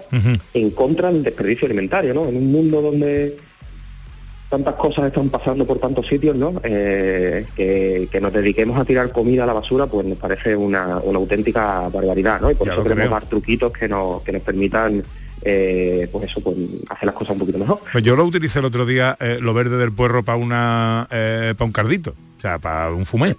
en 0.56 0.72
contra 0.72 1.12
del 1.12 1.22
desperdicio 1.24 1.67
alimentario, 1.67 2.13
¿no? 2.15 2.28
En 2.28 2.36
un 2.36 2.52
mundo 2.52 2.82
donde 2.82 3.38
tantas 4.54 4.76
cosas 4.76 5.06
están 5.08 5.30
pasando 5.30 5.66
por 5.66 5.80
tantos 5.80 6.06
sitios, 6.06 6.36
¿no? 6.36 6.62
Eh, 6.63 7.48
que, 7.56 8.08
que 8.12 8.22
nos 8.22 8.32
dediquemos 8.32 8.78
a 8.80 8.86
tirar 8.86 9.12
comida 9.12 9.46
a 9.46 9.48
la 9.48 9.54
basura, 9.54 9.88
pues 9.88 10.06
nos 10.06 10.20
parece 10.20 10.56
una, 10.56 11.00
una 11.00 11.18
auténtica 11.18 11.89
barbaridad, 11.89 12.39
¿no? 12.39 12.52
Y 12.52 12.54
por 12.54 12.68
Ya 12.68 12.74
eso 12.74 12.84
queremos 12.84 13.06
creo. 13.06 13.12
dar 13.20 13.26
truquitos 13.26 13.72
que 13.74 13.89
nos, 13.89 14.22
que 14.22 14.32
nos 14.32 14.44
permitan, 14.44 15.02
eh, 15.42 16.08
pues 16.12 16.26
eso, 16.30 16.39
pues 16.42 16.56
hacer 16.88 17.08
las 17.08 17.16
cosas 17.16 17.34
un 17.34 17.39
poquito 17.39 17.58
mejor. 17.58 17.80
Pues 17.92 18.04
yo 18.04 18.16
lo 18.16 18.26
utilicé 18.26 18.60
el 18.60 18.66
otro 18.66 18.86
día, 18.86 19.18
eh, 19.20 19.39
lo 19.42 19.56
verde 19.56 19.78
del 19.78 19.92
puerro 19.92 20.22
para 20.22 20.38
una 20.38 21.08
para 21.10 21.66
un 21.66 21.72
cardito, 21.72 22.13
o 22.38 22.42
sea, 22.42 22.60
para 22.60 22.92
un 22.92 23.08
fumé. 23.08 23.36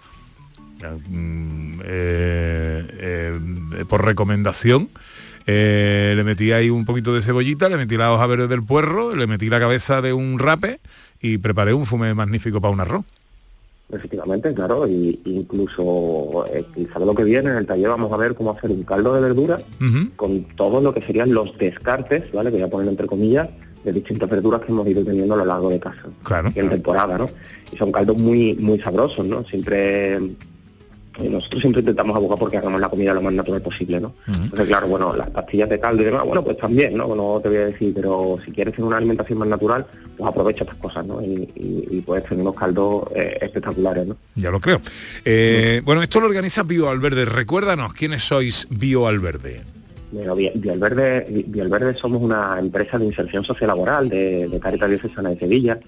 Mm, 1.08 1.80
eh, 1.84 2.86
eh, 2.98 3.84
por 3.88 4.04
recomendación. 4.04 4.88
eh, 5.46 6.14
le 6.16 6.24
metí 6.24 6.52
ahí 6.52 6.70
un 6.70 6.86
poquito 6.86 7.12
de 7.14 7.20
cebollita, 7.20 7.68
le 7.68 7.76
metí 7.76 7.96
la 7.98 8.12
hoja 8.12 8.26
verde 8.26 8.48
del 8.48 8.62
puerro, 8.62 9.14
le 9.14 9.26
metí 9.26 9.50
la 9.50 9.60
cabeza 9.60 10.00
de 10.00 10.14
un 10.14 10.38
rape 10.38 10.80
y 11.20 11.36
preparé 11.38 11.74
un 11.74 11.84
fumé 11.84 12.14
magnífico 12.14 12.60
para 12.62 12.72
un 12.72 12.80
arroz. 12.80 13.04
Efectivamente, 13.92 14.54
claro, 14.54 14.88
y 14.88 15.20
incluso 15.26 16.46
eh, 16.52 16.64
quizá 16.74 16.98
lo 16.98 17.14
que 17.14 17.24
viene 17.24 17.50
en 17.50 17.58
el 17.58 17.66
taller 17.66 17.90
vamos 17.90 18.10
a 18.10 18.16
ver 18.16 18.34
cómo 18.34 18.52
hacer 18.52 18.70
un 18.70 18.82
caldo 18.82 19.14
de 19.14 19.20
verdura 19.20 19.58
con 20.16 20.44
todo 20.56 20.80
lo 20.80 20.94
que 20.94 21.02
serían 21.02 21.34
los 21.34 21.56
descartes, 21.58 22.32
¿vale? 22.32 22.50
Que 22.50 22.56
voy 22.56 22.66
a 22.66 22.70
poner 22.70 22.88
entre 22.88 23.06
comillas, 23.06 23.50
de 23.84 23.92
distintas 23.92 24.30
verduras 24.30 24.62
que 24.62 24.72
hemos 24.72 24.88
ido 24.88 25.04
teniendo 25.04 25.34
a 25.34 25.36
lo 25.36 25.44
largo 25.44 25.68
de 25.68 25.78
casa. 25.78 26.06
Claro. 26.22 26.50
Y 26.56 26.58
en 26.58 26.70
temporada, 26.70 27.18
¿no? 27.18 27.28
Y 27.70 27.76
son 27.76 27.92
caldos 27.92 28.16
muy, 28.16 28.54
muy 28.54 28.80
sabrosos, 28.80 29.26
¿no? 29.26 29.44
Siempre 29.44 30.14
eh, 30.14 30.34
nosotros 31.22 31.60
siempre 31.60 31.80
intentamos 31.80 32.16
abogar 32.16 32.38
porque 32.38 32.56
hagamos 32.56 32.80
la 32.80 32.88
comida 32.88 33.14
lo 33.14 33.22
más 33.22 33.32
natural 33.32 33.62
posible, 33.62 34.00
¿no? 34.00 34.14
Entonces, 34.26 34.66
claro, 34.66 34.88
bueno, 34.88 35.14
las 35.14 35.30
pastillas 35.30 35.68
de 35.68 35.78
caldo 35.78 36.02
y 36.02 36.06
demás, 36.06 36.24
bueno, 36.24 36.42
pues 36.42 36.56
también, 36.58 36.96
¿no? 36.96 37.14
No 37.14 37.40
te 37.42 37.48
voy 37.48 37.58
a 37.58 37.66
decir, 37.66 37.92
pero 37.94 38.36
si 38.44 38.50
quieres 38.50 38.74
tener 38.74 38.86
una 38.88 38.96
alimentación 38.96 39.38
más 39.38 39.48
natural, 39.48 39.86
pues 40.16 40.28
aprovecha 40.28 40.64
estas 40.64 40.78
cosas, 40.78 41.06
¿no? 41.06 41.22
Y, 41.22 41.48
y- 41.54 41.88
y 41.90 42.00
puedes 42.00 42.24
tener 42.24 42.40
unos 42.42 42.54
caldos 42.56 43.04
eh, 43.14 43.38
espectaculares, 43.40 44.06
¿no? 44.06 44.16
Ya 44.34 44.50
lo 44.50 44.60
creo. 44.60 44.80
Eh, 45.24 45.80
bueno, 45.84 46.02
esto 46.02 46.20
lo 46.20 46.26
organiza 46.26 46.62
Bio 46.64 46.88
Alverde. 46.90 47.24
Recuérdanos 47.24 47.92
quiénes 47.94 48.24
sois 48.24 48.66
Bio 48.70 49.06
Alverde. 49.06 49.60
Bueno, 50.10 50.36
Vi- 50.36 50.52
Vialverde 50.54 51.94
somos 51.98 52.22
una 52.22 52.56
empresa 52.58 52.98
de 52.98 53.06
inserción 53.06 53.44
sociolaboral 53.44 54.08
de, 54.08 54.48
de 54.48 54.60
Caritas 54.60 54.88
Diocesana 54.90 55.30
de 55.30 55.38
Sevilla, 55.38 55.78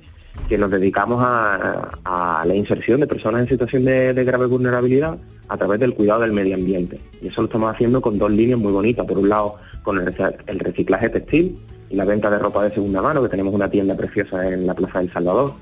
que 0.48 0.58
nos 0.58 0.70
dedicamos 0.70 1.22
a, 1.24 2.42
la 2.46 2.54
inserción 2.54 3.00
de 3.00 3.06
personas 3.06 3.42
en 3.42 3.48
situación 3.48 3.84
de, 3.84 4.12
grave 4.24 4.46
vulnerabilidad 4.46 5.16
a 5.48 5.56
través 5.56 5.80
del 5.80 5.94
cuidado 5.94 6.20
del 6.20 6.32
medio 6.32 6.54
ambiente. 6.54 7.00
Y 7.20 7.28
eso 7.28 7.42
lo 7.42 7.46
estamos 7.46 7.72
haciendo 7.72 8.00
con 8.00 8.16
dos 8.18 8.30
líneas 8.30 8.58
muy 8.58 8.72
bonitas. 8.72 9.06
Por 9.06 9.18
un 9.18 9.28
lado, 9.28 9.56
con 9.82 9.98
el, 9.98 10.06
reci- 10.06 10.36
el 10.46 10.58
reciclaje 10.58 11.08
textil 11.08 11.58
y 11.90 11.96
la 11.96 12.04
venta 12.04 12.30
de 12.30 12.38
ropa 12.38 12.64
de 12.64 12.70
segunda 12.70 13.02
mano, 13.02 13.22
que 13.22 13.28
tenemos 13.28 13.54
una 13.54 13.70
tienda 13.70 13.96
preciosa 13.96 14.48
en 14.48 14.66
la 14.66 14.74
Plaza 14.74 15.00
del 15.00 15.12
Salvador, 15.12 15.54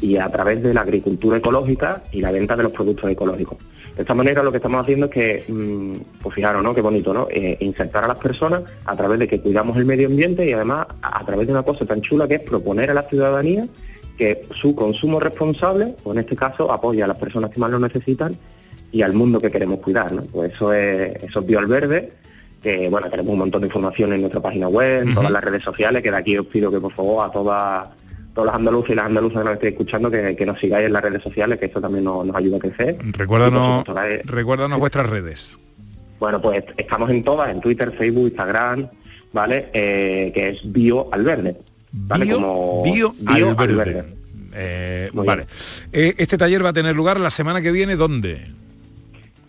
y 0.00 0.16
a 0.16 0.28
través 0.30 0.62
de 0.62 0.74
la 0.74 0.80
agricultura 0.80 1.36
ecológica 1.36 2.02
y 2.10 2.20
la 2.20 2.32
venta 2.32 2.56
de 2.56 2.64
los 2.64 2.72
productos 2.72 3.08
ecológicos. 3.10 3.58
De 3.94 4.02
esta 4.02 4.14
manera 4.14 4.42
lo 4.42 4.50
que 4.50 4.56
estamos 4.56 4.80
haciendo 4.82 5.06
es 5.06 5.12
que, 5.12 5.44
mm, 5.46 6.20
pues 6.22 6.34
fijaros, 6.34 6.62
¿no? 6.62 6.74
Qué 6.74 6.80
bonito, 6.80 7.12
¿no? 7.14 7.28
Eh, 7.30 7.56
insertar 7.60 8.04
a 8.04 8.08
las 8.08 8.16
personas 8.18 8.62
a 8.84 8.96
través 8.96 9.18
de 9.20 9.28
que 9.28 9.40
cuidamos 9.40 9.76
el 9.76 9.84
medio 9.84 10.08
ambiente 10.08 10.48
y 10.48 10.52
además 10.52 10.86
a 11.02 11.24
través 11.24 11.46
de 11.46 11.52
una 11.52 11.62
cosa 11.62 11.84
tan 11.84 12.00
chula 12.00 12.26
que 12.26 12.36
es 12.36 12.40
proponer 12.42 12.90
a 12.90 12.94
la 12.94 13.02
ciudadanía 13.02 13.66
que 14.18 14.42
su 14.54 14.74
consumo 14.74 15.18
responsable, 15.20 15.94
o 16.04 16.12
en 16.12 16.18
este 16.20 16.36
caso 16.36 16.70
apoya 16.70 17.04
a 17.04 17.08
las 17.08 17.18
personas 17.18 17.50
que 17.50 17.58
más 17.60 17.70
lo 17.70 17.78
necesitan, 17.78 18.36
y 18.92 19.02
al 19.02 19.14
mundo 19.14 19.40
que 19.40 19.50
queremos 19.50 19.80
cuidar, 19.80 20.12
¿no? 20.12 20.22
Pues 20.22 20.52
eso 20.52 20.72
es, 20.72 21.22
eso 21.24 21.40
es 21.40 21.46
Bioalverde, 21.46 22.12
que 22.62 22.88
bueno, 22.88 23.08
tenemos 23.10 23.32
un 23.32 23.38
montón 23.38 23.62
de 23.62 23.66
información 23.68 24.12
en 24.12 24.20
nuestra 24.20 24.40
página 24.40 24.68
web, 24.68 25.02
en 25.08 25.14
todas 25.14 25.30
las 25.30 25.42
redes 25.42 25.62
sociales, 25.64 26.02
que 26.02 26.10
de 26.10 26.16
aquí 26.16 26.36
os 26.38 26.46
pido 26.46 26.70
que 26.70 26.78
por 26.78 26.92
favor 26.92 27.26
a 27.28 27.32
todas 27.32 27.88
todos 28.34 28.46
los 28.46 28.54
andaluces 28.54 28.90
y 28.92 28.94
las 28.94 29.06
andaluzas 29.06 29.38
que 29.40 29.44
nos 29.44 29.52
estéis 29.54 29.72
escuchando 29.72 30.10
que, 30.10 30.34
que 30.34 30.46
nos 30.46 30.58
sigáis 30.58 30.86
en 30.86 30.92
las 30.94 31.02
redes 31.02 31.22
sociales, 31.22 31.58
que 31.58 31.66
esto 31.66 31.82
también 31.82 32.04
nos, 32.04 32.24
nos 32.24 32.34
ayuda 32.34 32.56
a 32.56 32.60
crecer. 32.60 32.96
Recuérdanos, 33.12 33.86
la- 33.88 34.20
recuérdanos 34.24 34.78
vuestras 34.78 35.10
redes. 35.10 35.58
bueno, 36.18 36.40
pues 36.40 36.64
estamos 36.78 37.10
en 37.10 37.24
todas, 37.24 37.50
en 37.50 37.60
Twitter, 37.60 37.92
Facebook, 37.92 38.28
Instagram, 38.28 38.88
¿vale? 39.34 39.68
Eh, 39.74 40.30
que 40.34 40.48
es 40.50 40.60
BioAlverde. 40.64 41.56
¿Vale? 41.92 42.24
Bio- 42.24 42.34
Como 42.36 42.82
Bio 42.82 43.14
Bioalverde. 43.18 43.72
Alverde. 43.72 44.04
Eh, 44.54 45.10
vale. 45.14 45.46
Eh, 45.92 46.14
este 46.18 46.36
taller 46.36 46.64
va 46.64 46.70
a 46.70 46.72
tener 46.72 46.94
lugar 46.94 47.18
la 47.20 47.30
semana 47.30 47.60
que 47.62 47.72
viene, 47.72 47.96
¿dónde? 47.96 48.48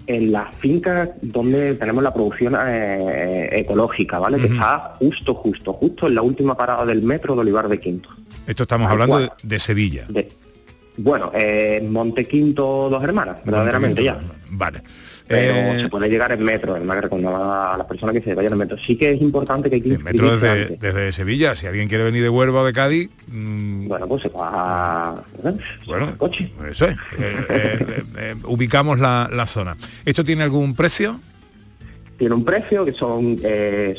En 0.06 0.32
la 0.34 0.52
finca 0.52 1.12
donde 1.22 1.76
tenemos 1.76 2.04
la 2.04 2.14
producción 2.14 2.56
eh, 2.68 3.50
ecológica, 3.54 4.20
¿vale? 4.20 4.38
Que 4.38 4.48
está 4.54 4.96
justo, 5.00 5.34
justo, 5.34 5.72
justo 5.74 6.08
en 6.08 6.16
la 6.16 6.22
última 6.22 6.56
parada 6.58 6.86
del 6.86 7.02
metro 7.02 7.36
de 7.36 7.42
Olivar 7.42 7.70
de 7.70 7.80
Quinto. 7.80 8.10
Esto 8.46 8.64
estamos 8.64 8.92
hablando 8.92 9.30
de, 9.42 9.60
Sevilla. 9.60 10.06
De- 10.10 10.30
bueno, 10.98 11.32
eh, 11.34 11.86
Monte 11.90 12.26
Quinto 12.26 12.90
Dos 12.90 13.02
Hermanas, 13.04 13.38
verdaderamente 13.46 14.04
ya. 14.04 14.20
Vale. 14.52 14.82
Pero 15.28 15.54
Eh, 15.54 15.82
se 15.84 15.90
puede 15.90 16.10
llegar 16.10 16.32
en 16.32 16.44
metro, 16.44 16.76
además 16.76 16.98
que 16.98 17.02
recomendaba 17.04 17.74
a 17.74 17.78
las 17.78 17.88
personas 17.88 18.14
que 18.14 18.22
se 18.22 18.36
vayan 18.36 18.54
en 18.54 18.60
metro. 18.60 18.78
Sí 18.78 18.96
que 18.98 19.12
es 19.12 19.22
importante 19.22 19.70
que 19.70 19.76
hay 19.78 19.82
que 19.82 19.98
metro 19.98 20.38
desde, 20.38 20.78
desde 20.78 21.12
Sevilla, 21.12 21.56
si 21.56 21.66
alguien 21.66 21.88
quiere 21.88 22.04
venir 22.04 22.24
de 22.24 22.30
Huelva 22.30 22.62
o 22.62 22.66
de 22.66 22.74
Cádiz, 22.74 23.10
mm, 23.28 23.88
Bueno, 23.88 24.08
pues 24.08 24.24
se 24.24 24.30
va 24.30 25.24
bueno, 25.86 26.16
eso 26.70 26.86
es. 26.88 26.96
Eh, 27.20 28.04
eh, 28.18 28.36
ubicamos 28.46 29.00
la, 29.00 29.30
la 29.32 29.46
zona. 29.46 29.76
¿Esto 30.06 30.24
tiene 30.24 30.44
algún 30.44 30.76
precio? 30.76 31.20
Tiene 32.18 32.36
un 32.36 32.46
precio 32.46 32.86
que 32.86 32.92
son, 32.94 33.38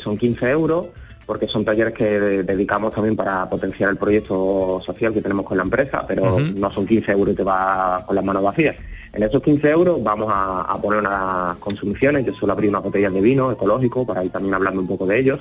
son 0.01 0.17
15 0.17 0.49
euros, 0.49 0.87
porque 1.25 1.47
son 1.47 1.65
talleres 1.65 1.93
que 1.93 2.19
de- 2.19 2.43
dedicamos 2.43 2.93
también 2.93 3.15
para 3.15 3.49
potenciar 3.49 3.89
el 3.89 3.97
proyecto 3.97 4.81
social 4.85 5.11
que 5.13 5.21
tenemos 5.21 5.45
con 5.45 5.57
la 5.57 5.63
empresa, 5.63 6.05
pero 6.07 6.39
no 6.59 6.71
son 6.71 6.85
15 6.85 7.11
euros 7.11 7.33
y 7.33 7.37
te 7.37 7.43
vas 7.43 8.03
con 8.05 8.15
las 8.15 8.23
manos 8.23 8.43
vacías. 8.43 8.75
En 9.13 9.23
esos 9.23 9.41
15 9.41 9.69
euros 9.71 10.03
vamos 10.03 10.27
a, 10.31 10.61
a 10.63 10.81
poner 10.81 10.99
unas 10.99 11.55
consumiciones, 11.57 12.25
yo 12.25 12.33
suelo 12.33 12.53
abrir 12.53 12.69
unas 12.69 12.83
botellas 12.83 13.13
de 13.13 13.21
vino 13.21 13.51
ecológico 13.51 14.05
para 14.05 14.23
ir 14.23 14.29
también 14.31 14.53
hablando 14.53 14.81
un 14.81 14.87
poco 14.87 15.05
de 15.05 15.19
ellos, 15.19 15.39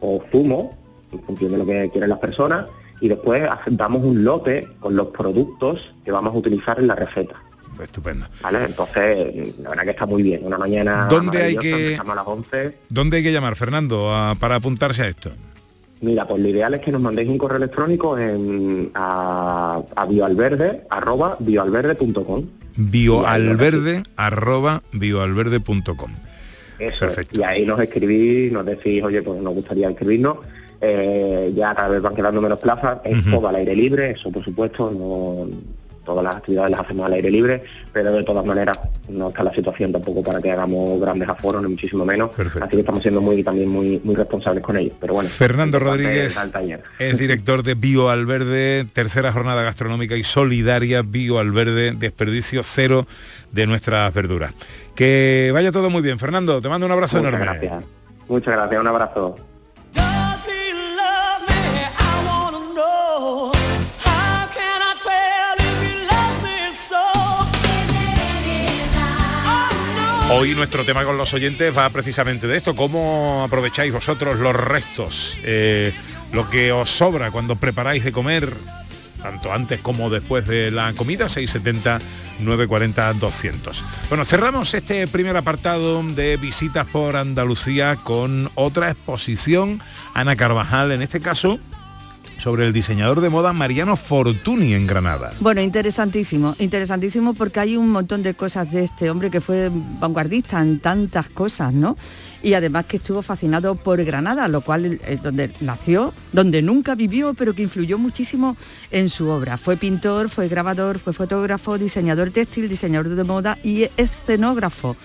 o 0.00 0.22
zumo, 0.30 0.76
en 1.12 1.20
función 1.22 1.52
de 1.52 1.58
lo 1.58 1.66
que 1.66 1.90
quieren 1.90 2.10
las 2.10 2.18
personas, 2.20 2.66
y 3.00 3.08
después 3.08 3.42
damos 3.70 4.04
un 4.04 4.24
lote 4.24 4.68
con 4.80 4.96
los 4.96 5.08
productos 5.08 5.92
que 6.04 6.12
vamos 6.12 6.34
a 6.34 6.38
utilizar 6.38 6.78
en 6.78 6.86
la 6.86 6.94
receta. 6.94 7.34
Estupendo. 7.82 8.26
¿Vale? 8.42 8.64
Entonces, 8.64 9.58
la 9.62 9.70
verdad 9.70 9.84
que 9.84 9.90
está 9.90 10.06
muy 10.06 10.22
bien. 10.22 10.40
Una 10.44 10.58
mañana 10.58 11.06
¿Dónde 11.10 11.42
hay 11.42 11.56
que- 11.56 11.70
empezamos 11.92 12.12
a 12.12 12.16
las 12.16 12.26
11. 12.26 12.76
¿Dónde 12.88 13.16
hay 13.18 13.22
que 13.22 13.32
llamar, 13.32 13.56
Fernando, 13.56 14.14
a- 14.14 14.34
para 14.34 14.56
apuntarse 14.56 15.02
a 15.02 15.08
esto? 15.08 15.30
Mira, 16.00 16.26
pues 16.28 16.42
lo 16.42 16.48
ideal 16.48 16.74
es 16.74 16.80
que 16.82 16.92
nos 16.92 17.00
mandéis 17.00 17.28
un 17.28 17.38
correo 17.38 17.56
electrónico 17.56 18.18
en, 18.18 18.90
a, 18.94 19.80
a 19.96 20.06
bioalverde, 20.06 20.82
arroba 20.90 21.36
bioalverde.com. 21.40 22.44
bioalverde 22.76 24.02
arroba 24.16 24.82
bioalverde.com 24.92 26.10
Eso 26.78 27.06
es. 27.08 27.28
Y 27.32 27.42
ahí 27.42 27.64
nos 27.64 27.80
escribís, 27.80 28.52
nos 28.52 28.66
decís, 28.66 29.02
oye, 29.02 29.22
pues 29.22 29.40
nos 29.40 29.54
gustaría 29.54 29.88
escribirnos. 29.88 30.38
Eh, 30.82 31.52
ya 31.56 31.74
cada 31.74 31.88
vez 31.88 32.02
van 32.02 32.14
quedando 32.14 32.42
menos 32.42 32.58
plazas, 32.58 32.98
es 33.04 33.24
todo 33.30 33.48
al 33.48 33.56
aire 33.56 33.74
libre, 33.74 34.10
eso 34.10 34.30
por 34.30 34.44
supuesto, 34.44 34.90
no 34.90 35.48
todas 36.06 36.24
las 36.24 36.36
actividades 36.36 36.70
las 36.70 36.80
hacemos 36.80 37.04
al 37.06 37.12
aire 37.12 37.30
libre, 37.30 37.62
pero 37.92 38.12
de 38.12 38.22
todas 38.22 38.46
maneras 38.46 38.78
no 39.08 39.28
está 39.28 39.42
la 39.42 39.52
situación 39.52 39.92
tampoco 39.92 40.22
para 40.22 40.40
que 40.40 40.50
hagamos 40.52 40.98
grandes 41.00 41.28
aforos, 41.28 41.62
ni 41.62 41.68
muchísimo 41.68 42.04
menos. 42.06 42.30
Así 42.38 42.70
que 42.70 42.80
estamos 42.80 43.02
siendo 43.02 43.20
muy 43.20 43.42
también 43.42 43.68
muy 43.68 44.00
muy 44.02 44.14
responsables 44.14 44.62
con 44.62 44.76
ello. 44.76 44.92
Pero 44.98 45.14
bueno, 45.14 45.28
Fernando 45.28 45.78
Rodríguez 45.78 46.38
es 46.98 47.18
director 47.18 47.62
de 47.62 47.74
Bio 47.74 48.08
Alverde, 48.08 48.86
tercera 48.92 49.32
jornada 49.32 49.62
gastronómica 49.62 50.16
y 50.16 50.24
solidaria 50.24 51.02
Bio 51.02 51.38
Alverde, 51.38 51.90
desperdicio 51.92 52.62
cero 52.62 53.06
de 53.52 53.66
nuestras 53.66 54.14
verduras. 54.14 54.54
Que 54.94 55.50
vaya 55.52 55.72
todo 55.72 55.90
muy 55.90 56.00
bien, 56.00 56.18
Fernando, 56.18 56.62
te 56.62 56.68
mando 56.68 56.86
un 56.86 56.92
abrazo 56.92 57.18
Muchas 57.18 57.34
enorme. 57.34 57.58
gracias. 57.58 57.84
Muchas 58.28 58.54
gracias, 58.54 58.80
un 58.80 58.86
abrazo. 58.86 59.36
Hoy 70.28 70.56
nuestro 70.56 70.84
tema 70.84 71.04
con 71.04 71.16
los 71.16 71.32
oyentes 71.34 71.76
va 71.76 71.88
precisamente 71.90 72.48
de 72.48 72.56
esto, 72.56 72.74
cómo 72.74 73.44
aprovecháis 73.44 73.92
vosotros 73.92 74.40
los 74.40 74.56
restos, 74.56 75.38
eh, 75.44 75.94
lo 76.32 76.50
que 76.50 76.72
os 76.72 76.90
sobra 76.90 77.30
cuando 77.30 77.54
preparáis 77.54 78.02
de 78.02 78.10
comer, 78.10 78.52
tanto 79.22 79.52
antes 79.52 79.80
como 79.80 80.10
después 80.10 80.44
de 80.48 80.72
la 80.72 80.92
comida, 80.94 81.28
670 81.28 82.00
940 82.40 83.12
200. 83.14 83.84
Bueno, 84.08 84.24
cerramos 84.24 84.74
este 84.74 85.06
primer 85.06 85.36
apartado 85.36 86.02
de 86.02 86.36
visitas 86.38 86.86
por 86.86 87.14
Andalucía 87.14 87.94
con 87.94 88.50
otra 88.56 88.90
exposición, 88.90 89.80
Ana 90.12 90.34
Carvajal, 90.34 90.90
en 90.90 91.02
este 91.02 91.20
caso, 91.20 91.60
sobre 92.38 92.66
el 92.66 92.72
diseñador 92.72 93.20
de 93.20 93.30
moda 93.30 93.52
Mariano 93.52 93.96
Fortuny 93.96 94.74
en 94.74 94.86
Granada. 94.86 95.32
Bueno, 95.40 95.60
interesantísimo, 95.60 96.54
interesantísimo 96.58 97.34
porque 97.34 97.60
hay 97.60 97.76
un 97.76 97.90
montón 97.90 98.22
de 98.22 98.34
cosas 98.34 98.70
de 98.70 98.84
este 98.84 99.10
hombre 99.10 99.30
que 99.30 99.40
fue 99.40 99.70
vanguardista 99.98 100.60
en 100.60 100.80
tantas 100.80 101.28
cosas, 101.28 101.72
¿no? 101.72 101.96
Y 102.42 102.54
además 102.54 102.86
que 102.86 102.98
estuvo 102.98 103.22
fascinado 103.22 103.74
por 103.74 104.02
Granada, 104.04 104.46
lo 104.48 104.60
cual 104.60 105.00
es 105.04 105.22
donde 105.22 105.52
nació, 105.60 106.12
donde 106.32 106.62
nunca 106.62 106.94
vivió, 106.94 107.34
pero 107.34 107.54
que 107.54 107.62
influyó 107.62 107.98
muchísimo 107.98 108.56
en 108.90 109.08
su 109.08 109.28
obra. 109.28 109.58
Fue 109.58 109.76
pintor, 109.76 110.28
fue 110.28 110.48
grabador, 110.48 110.98
fue 110.98 111.12
fotógrafo, 111.12 111.78
diseñador 111.78 112.30
textil, 112.30 112.68
diseñador 112.68 113.14
de 113.14 113.24
moda 113.24 113.58
y 113.62 113.88
escenógrafo. 113.96 114.96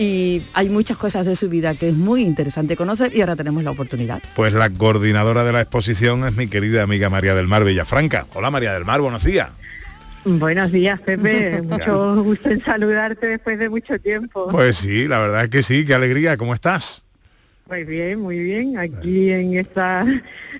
Y 0.00 0.44
hay 0.52 0.68
muchas 0.68 0.96
cosas 0.96 1.26
de 1.26 1.34
su 1.34 1.48
vida 1.48 1.74
que 1.74 1.88
es 1.88 1.94
muy 1.94 2.22
interesante 2.22 2.76
conocer 2.76 3.10
y 3.16 3.20
ahora 3.20 3.34
tenemos 3.34 3.64
la 3.64 3.72
oportunidad. 3.72 4.22
Pues 4.36 4.52
la 4.52 4.70
coordinadora 4.70 5.42
de 5.42 5.52
la 5.52 5.60
exposición 5.60 6.24
es 6.24 6.36
mi 6.36 6.46
querida 6.46 6.84
amiga 6.84 7.10
María 7.10 7.34
del 7.34 7.48
Mar 7.48 7.64
Villafranca. 7.64 8.24
Hola 8.34 8.52
María 8.52 8.72
del 8.74 8.84
Mar, 8.84 9.00
buenos 9.00 9.24
días. 9.24 9.48
Buenos 10.24 10.70
días, 10.70 11.00
Pepe. 11.00 11.62
Mucho 11.68 12.22
gusto 12.22 12.48
en 12.48 12.62
saludarte 12.64 13.26
después 13.26 13.58
de 13.58 13.68
mucho 13.68 13.98
tiempo. 13.98 14.46
Pues 14.52 14.76
sí, 14.76 15.08
la 15.08 15.18
verdad 15.18 15.44
es 15.44 15.50
que 15.50 15.64
sí, 15.64 15.84
qué 15.84 15.94
alegría, 15.94 16.36
¿cómo 16.36 16.54
estás? 16.54 17.04
Muy 17.68 17.82
bien, 17.82 18.20
muy 18.20 18.38
bien. 18.38 18.78
Aquí 18.78 19.32
en 19.32 19.56
esta, 19.56 20.06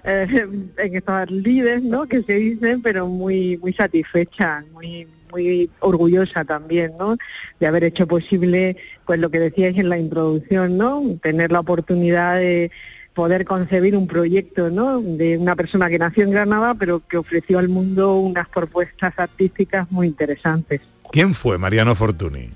eh, 0.05 0.49
en 0.79 0.97
estas 0.97 1.31
líderes, 1.31 1.85
¿no? 1.85 2.07
Que 2.07 2.25
se 2.25 2.35
dicen, 2.35 2.83
pero 2.83 3.07
muy, 3.07 3.57
muy 3.59 3.73
satisfecha, 3.73 4.65
muy, 4.73 5.07
muy 5.31 5.71
orgullosa 5.81 6.45
también, 6.45 6.93
¿no? 6.99 7.17
De 7.61 7.67
haber 7.67 7.85
hecho 7.85 8.07
posible, 8.07 8.77
pues 9.07 9.19
lo 9.19 9.31
que 9.31 9.39
decíais 9.39 9.79
en 9.79 9.89
la 9.89 9.99
introducción, 9.99 10.77
¿no? 10.77 11.03
Tener 11.23 11.53
la 11.53 11.61
oportunidad 11.61 12.39
de 12.39 12.71
poder 13.15 13.45
concebir 13.45 13.97
un 13.97 14.07
proyecto, 14.07 14.71
¿no? 14.71 15.01
De 15.01 15.37
una 15.39 15.57
persona 15.57 15.89
que 15.89 15.99
nació 15.99 16.25
en 16.25 16.31
Granada, 16.31 16.75
pero 16.75 17.03
que 17.07 17.17
ofreció 17.17 17.59
al 17.59 17.69
mundo 17.69 18.17
unas 18.17 18.49
propuestas 18.49 19.13
artísticas 19.17 19.91
muy 19.91 20.07
interesantes. 20.07 20.81
¿Quién 21.11 21.35
fue 21.35 21.59
Mariano 21.59 21.95
Fortuny? 21.95 22.51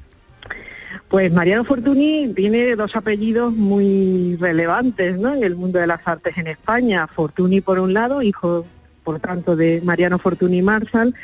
Pues 1.08 1.32
Mariano 1.32 1.64
Fortuny 1.64 2.32
tiene 2.34 2.74
dos 2.76 2.96
apellidos 2.96 3.52
muy 3.52 4.36
relevantes 4.40 5.18
¿no? 5.18 5.34
en 5.34 5.44
el 5.44 5.56
mundo 5.56 5.78
de 5.78 5.86
las 5.86 6.00
artes 6.06 6.38
en 6.38 6.46
España. 6.46 7.06
Fortuny 7.06 7.60
por 7.60 7.78
un 7.78 7.92
lado, 7.92 8.22
hijo 8.22 8.64
por 9.04 9.20
tanto 9.20 9.56
de 9.56 9.80
Mariano 9.84 10.18
Fortuny 10.18 10.62
Marshall, 10.62 11.14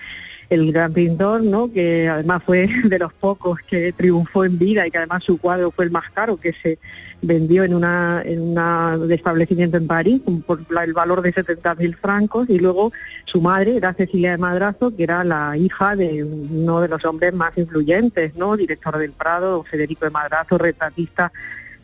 el 0.51 0.73
gran 0.73 0.93
pintor, 0.95 1.43
¿no? 1.43 1.71
que 1.71 2.09
además 2.09 2.43
fue 2.45 2.69
de 2.85 2.99
los 2.99 3.13
pocos 3.13 3.59
que 3.69 3.93
triunfó 3.93 4.45
en 4.45 4.59
vida 4.59 4.87
y 4.87 4.91
que 4.91 4.99
además 4.99 5.23
su 5.25 5.39
cuadro 5.39 5.71
fue 5.71 5.85
el 5.85 5.91
más 5.91 6.09
caro 6.11 6.37
que 6.39 6.53
se 6.55 6.79
vendió 7.21 7.65
en 7.65 7.75
una 7.75 8.23
en 8.25 8.57
un 8.57 9.13
establecimiento 9.13 9.77
en 9.77 9.87
París 9.87 10.23
por 10.47 10.61
el 10.85 10.93
valor 10.95 11.21
de 11.21 11.35
70.000 11.35 11.97
francos 11.97 12.49
y 12.49 12.59
luego 12.59 12.93
su 13.25 13.41
madre 13.43 13.77
era 13.77 13.93
Cecilia 13.93 14.31
de 14.31 14.39
Madrazo, 14.39 14.95
que 14.97 15.03
era 15.03 15.25
la 15.25 15.57
hija 15.57 15.97
de 15.97 16.23
uno 16.25 16.81
de 16.81 16.89
los 16.89 17.05
hombres 17.05 17.35
más 17.35 17.59
influyentes, 17.59 18.35
¿no? 18.37 18.57
Director 18.57 18.97
del 18.99 19.11
Prado, 19.13 19.65
Federico 19.65 20.05
de 20.05 20.13
Madrazo, 20.13 20.59
retratista 20.59 21.33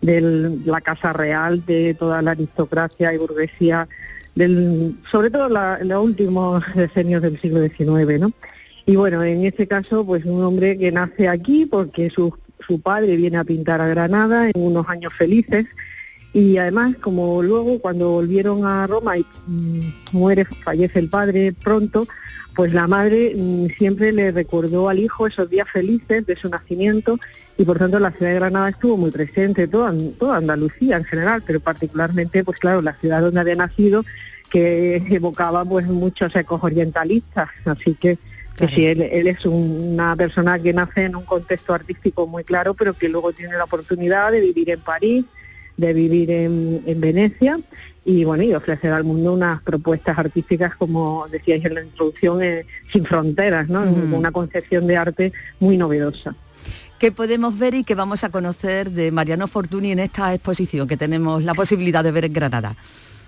de 0.00 0.20
la 0.64 0.81
Casa 0.81 1.12
Real, 1.12 1.64
de 1.66 1.94
toda 1.94 2.22
la 2.22 2.31
aristocracia 2.33 3.12
y 3.12 3.18
burguesía, 3.18 3.88
del, 4.35 4.96
sobre 5.11 5.31
todo 5.31 5.48
la- 5.48 5.79
los 5.83 6.03
últimos 6.05 6.62
decenios 6.74 7.22
del 7.22 7.40
siglo 7.40 7.61
XIX, 7.61 8.20
¿no? 8.20 8.33
Y 8.87 8.96
bueno, 8.96 9.22
en 9.22 9.44
este 9.46 9.66
caso, 9.66 10.04
pues 10.04 10.24
un 10.24 10.42
hombre 10.42 10.76
que 10.76 10.92
nace 10.92 11.28
aquí 11.28 11.66
porque 11.66 12.10
su, 12.10 12.37
su 12.66 12.80
padre 12.80 13.16
viene 13.16 13.38
a 13.38 13.44
pintar 13.44 13.80
a 13.80 13.88
Granada 13.88 14.50
en 14.50 14.62
unos 14.62 14.88
años 14.88 15.12
felices. 15.14 15.66
Y 16.35 16.58
además 16.58 16.96
como 17.00 17.42
luego 17.42 17.78
cuando 17.78 18.10
volvieron 18.10 18.66
a 18.66 18.87
Roma 18.87 19.16
y 19.16 19.24
mm, 19.46 19.80
muere, 20.12 20.44
fallece 20.44 20.98
el 20.98 21.08
padre 21.08 21.52
pronto, 21.52 22.08
pues 22.56 22.74
la 22.74 22.87
madre 22.87 23.35
mm, 23.37 23.68
siempre 23.78 24.12
le 24.12 24.32
recordó 24.32 24.88
al 24.88 24.98
hijo 24.98 25.26
esos 25.26 25.48
días 25.48 25.68
felices 25.70 26.26
de 26.26 26.37
su 26.37 26.48
nacimiento. 26.48 27.18
Y 27.56 27.64
por 27.64 27.78
tanto 27.78 28.00
la 28.00 28.10
ciudad 28.10 28.32
de 28.32 28.38
Granada 28.38 28.70
estuvo 28.70 28.96
muy 28.96 29.12
presente, 29.12 29.68
toda, 29.68 29.94
toda 30.18 30.38
Andalucía 30.38 30.96
en 30.96 31.04
general, 31.04 31.42
pero 31.46 31.60
particularmente, 31.60 32.42
pues 32.42 32.58
claro, 32.58 32.82
la 32.82 32.94
ciudad 32.94 33.22
donde 33.22 33.40
había 33.40 33.54
nacido, 33.54 34.04
que 34.50 34.96
evocaba 35.10 35.64
pues 35.64 35.87
muchos 35.87 36.35
ecos 36.35 36.62
orientalistas, 36.62 37.48
así 37.64 37.94
que 37.94 38.18
que 38.57 38.69
sí, 38.69 38.87
él, 38.87 39.02
él 39.02 39.27
es 39.27 39.44
un- 39.44 39.92
una 39.94 40.15
persona 40.17 40.59
que 40.59 40.73
nace 40.73 41.05
en 41.05 41.17
un 41.17 41.25
contexto 41.25 41.75
artístico 41.75 42.27
muy 42.27 42.44
claro, 42.44 42.75
pero 42.75 42.94
que 42.94 43.09
luego 43.09 43.33
tiene 43.33 43.57
la 43.57 43.65
oportunidad 43.65 44.31
de 44.33 44.40
vivir 44.40 44.71
en 44.71 44.81
París, 44.81 45.25
de 45.77 45.92
vivir 45.92 46.31
en, 46.31 46.83
en 46.87 47.00
Venecia 47.00 47.59
y 48.05 48.23
bueno, 48.25 48.42
y 48.44 48.55
ofrecer 48.55 48.92
al 48.92 49.02
mundo 49.02 49.33
unas 49.33 49.61
propuestas 49.63 50.17
artísticas, 50.19 50.77
como 50.77 51.27
decíais 51.31 51.65
en 51.65 51.75
la 51.75 51.83
introducción, 51.83 52.42
eh, 52.42 52.65
sin 52.92 53.05
fronteras, 53.05 53.69
¿no? 53.69 53.81
Mm. 53.87 54.15
Una 54.15 54.31
concepción 54.31 54.87
de 54.87 54.96
arte 54.96 55.33
muy 55.59 55.77
novedosa. 55.77 56.37
¿Qué 56.98 57.11
podemos 57.11 57.59
ver 57.59 57.75
y 57.75 57.83
qué 57.83 57.94
vamos 57.96 58.23
a 58.23 58.29
conocer 58.29 58.90
de 58.90 59.11
Mariano 59.11 59.48
Fortuny 59.48 59.90
en 59.90 59.98
esta 59.98 60.33
exposición 60.33 60.87
que 60.87 60.96
tenemos 60.96 61.42
la 61.42 61.55
posibilidad 61.55 62.05
de 62.05 62.13
ver 62.13 62.27
en 62.27 62.33
Granada? 62.33 62.77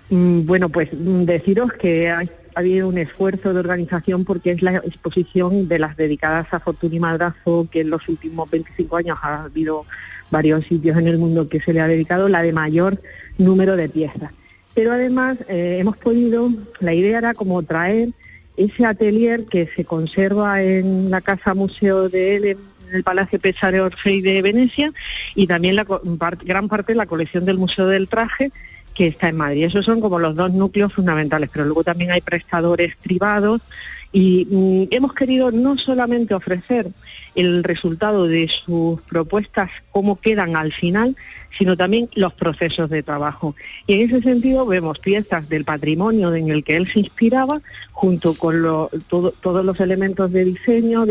Mm, 0.09 0.45
Bueno, 0.45 0.69
pues 0.69 0.87
mm, 0.93 1.23
deciros 1.23 1.73
que 1.73 2.09
ha 2.57 2.59
habido 2.61 2.87
un 2.89 2.97
esfuerzo 2.97 3.53
de 3.53 3.59
organización 3.59 4.25
porque 4.25 4.49
es 4.49 4.63
la 4.63 4.77
exposición 4.77 5.67
de 5.67 5.77
las 5.77 5.95
dedicadas 5.95 6.47
a 6.51 6.59
Fortuny 6.59 6.99
Madrazo, 6.99 7.67
que 7.71 7.81
en 7.81 7.91
los 7.91 8.09
últimos 8.09 8.49
25 8.49 8.97
años 8.97 9.19
ha 9.21 9.43
habido 9.43 9.85
varios 10.31 10.65
sitios 10.65 10.97
en 10.97 11.07
el 11.07 11.19
mundo 11.19 11.49
que 11.49 11.61
se 11.61 11.71
le 11.71 11.81
ha 11.81 11.87
dedicado, 11.87 12.29
la 12.29 12.41
de 12.41 12.53
mayor 12.53 12.99
número 13.37 13.75
de 13.75 13.89
piezas. 13.89 14.31
Pero 14.73 14.91
además 14.91 15.37
eh, 15.47 15.77
hemos 15.79 15.97
podido, 15.97 16.51
la 16.79 16.95
idea 16.95 17.19
era 17.19 17.35
como 17.35 17.61
traer 17.61 18.09
ese 18.57 18.87
atelier 18.87 19.45
que 19.45 19.67
se 19.67 19.85
conserva 19.85 20.63
en 20.63 21.11
la 21.11 21.21
Casa 21.21 21.53
Museo 21.53 22.09
de 22.09 22.37
él 22.37 22.45
en 22.45 22.57
el 22.91 23.03
Palacio 23.03 23.39
Pesare 23.39 23.81
Orfei 23.81 24.21
de 24.21 24.41
Venecia 24.41 24.91
y 25.35 25.45
también 25.45 25.77
gran 26.43 26.67
parte 26.69 26.93
de 26.93 26.97
la 26.97 27.05
colección 27.05 27.45
del 27.45 27.59
Museo 27.59 27.85
del 27.85 28.07
Traje 28.07 28.51
que 28.97 29.07
está 29.07 29.29
en 29.29 29.37
Madrid. 29.37 29.65
Esos 29.65 29.85
son 29.85 30.01
como 30.01 30.17
los 30.17 30.35
dos 30.35 30.51
núcleos 30.51 30.91
fundamentales, 30.91 31.49
pero 31.53 31.65
luego 31.65 31.83
también 31.83 32.09
hay 32.11 32.21
prestadores 32.21 32.95
privados 32.95 33.61
y 34.11 34.47
mm, 34.49 34.83
hemos 34.95 35.13
querido 35.13 35.51
no 35.51 35.77
solamente 35.77 36.33
ofrecer 36.33 36.87
el 37.35 37.63
resultado 37.63 38.25
de 38.25 38.47
sus 38.47 38.99
propuestas, 39.03 39.69
cómo 39.91 40.15
quedan 40.15 40.55
al 40.55 40.71
final, 40.73 41.15
sino 41.55 41.77
también 41.77 42.09
los 42.15 42.33
procesos 42.33 42.89
de 42.89 43.03
trabajo. 43.03 43.55
Y 43.85 43.93
en 44.01 44.09
ese 44.09 44.21
sentido 44.23 44.65
vemos 44.65 44.97
piezas 44.97 45.47
del 45.47 45.63
patrimonio 45.63 46.33
en 46.33 46.49
el 46.49 46.63
que 46.63 46.77
él 46.77 46.87
se 46.91 46.99
inspiraba, 47.01 47.61
junto 47.91 48.33
con 48.33 48.63
lo- 48.63 48.89
todo- 49.09 49.31
todos 49.41 49.63
los 49.63 49.79
elementos 49.79 50.31
de 50.31 50.45
diseño, 50.45 51.05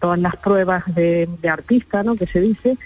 todas 0.00 0.18
las 0.18 0.34
pruebas 0.36 0.82
de, 0.94 1.28
de 1.40 1.48
artista, 1.48 2.02
¿no? 2.02 2.16
que 2.16 2.26
se 2.26 2.40
dice, 2.40 2.76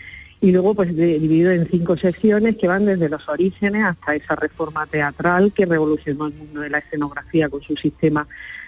y 0.40 0.52
luego 0.52 0.74
pues 0.74 0.94
de- 0.94 1.18
dividido 1.18 1.50
en 1.50 1.68
cinco 1.68 1.96
secciones 1.96 2.56
que 2.56 2.68
van 2.68 2.86
desde 2.86 3.08
los 3.08 3.28
orígenes 3.28 3.84
hasta 3.84 4.14
esa 4.14 4.36
reforma 4.36 4.86
teatral 4.86 5.52
que 5.52 5.66
revolucionó 5.66 6.26
el 6.28 6.34
mundo 6.34 6.60
de 6.60 6.70
la 6.70 6.78
escenografía 6.78 7.48
con 7.48 7.60
su 7.62 7.76
sistema 7.76 8.26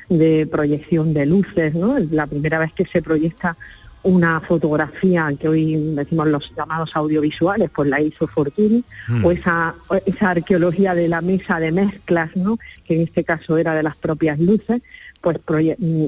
de 0.08 0.48
proyección 0.50 1.14
de 1.14 1.26
luces, 1.26 1.74
¿no? 1.74 1.96
La 2.10 2.26
primera 2.26 2.58
vez 2.58 2.72
que 2.72 2.84
se 2.86 3.00
proyecta 3.00 3.56
una 4.02 4.40
fotografía 4.40 5.30
que 5.38 5.46
hoy 5.46 5.76
decimos 5.94 6.26
los 6.28 6.52
llamados 6.56 6.96
audiovisuales, 6.96 7.68
pues 7.72 7.88
la 7.88 8.00
hizo 8.00 8.26
Fortuny, 8.26 8.82
Mm. 9.08 9.24
o 9.26 9.30
esa, 9.30 9.74
arqueología 10.20 10.94
de 10.94 11.06
la 11.06 11.20
mesa 11.20 11.60
de 11.60 11.70
mezclas, 11.70 12.34
¿no? 12.34 12.58
que 12.86 12.94
en 12.94 13.02
este 13.02 13.24
caso 13.24 13.58
era 13.58 13.74
de 13.74 13.82
las 13.82 13.96
propias 13.96 14.38
luces, 14.40 14.82
pues 15.20 15.36
mm, 15.78 16.06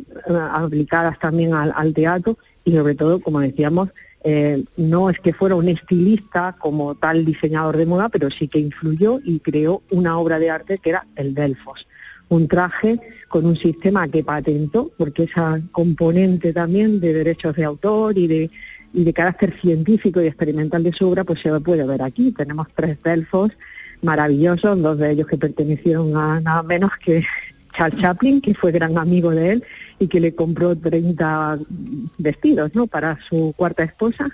aplicadas 0.53 1.19
también 1.19 1.53
al, 1.55 1.73
al 1.77 1.93
teatro 1.93 2.39
y 2.65 2.73
sobre 2.75 2.95
todo, 2.95 3.21
como 3.21 3.41
decíamos, 3.41 3.91
eh, 4.25 4.65
no 4.77 5.11
es 5.11 5.19
que 5.21 5.33
fuera 5.33 5.57
un 5.57 5.69
estilista 5.69 6.57
como 6.59 6.95
tal 6.95 7.25
diseñador 7.25 7.77
de 7.77 7.87
moda, 7.87 8.09
pero 8.09 8.31
sí 8.31 8.49
que 8.49 8.59
influyó 8.59 9.21
y 9.25 9.41
creó 9.41 9.83
una 9.91 10.19
obra 10.19 10.39
de 10.39 10.51
arte 10.51 10.79
que 10.79 10.91
era 10.91 11.07
el 11.17 11.35
Delfos 11.35 11.87
un 12.33 12.49
traje 12.49 12.99
con 13.29 13.45
un 13.45 13.57
sistema 13.57 14.09
que 14.09 14.25
patentó, 14.25 14.91
porque 14.97 15.25
esa 15.25 15.61
componente 15.71 16.55
también 16.55 16.99
de 16.99 17.13
derechos 17.13 17.55
de 17.57 17.65
autor 17.65 18.17
y 18.17 18.27
de, 18.27 18.51
y 18.95 19.05
de 19.05 19.13
carácter 19.13 19.55
científico 19.61 20.21
y 20.23 20.29
experimental 20.29 20.83
de 20.83 20.93
su 20.93 21.09
obra, 21.09 21.25
pues 21.25 21.41
se 21.41 21.61
puede 21.61 21.87
ver 21.87 22.01
aquí. 22.01 22.33
Tenemos 22.33 22.69
tres 22.75 22.97
delfos 23.03 23.53
maravillosos, 24.01 24.81
dos 24.81 24.97
de 24.97 25.11
ellos 25.11 25.27
que 25.27 25.37
pertenecieron 25.37 26.17
a 26.17 26.41
nada 26.41 26.63
menos 26.63 26.93
que 27.05 27.23
Charles 27.73 28.01
Chaplin, 28.01 28.41
que 28.41 28.55
fue 28.55 28.73
gran 28.73 28.99
amigo 28.99 29.31
de 29.31 29.53
él 29.53 29.65
y 29.99 30.09
que 30.09 30.21
le 30.21 30.35
compró 30.35 30.77
30 30.77 31.59
vestidos 32.19 32.75
¿no? 32.75 32.87
para 32.87 33.19
su 33.29 33.55
cuarta 33.57 33.83
esposa 33.83 34.31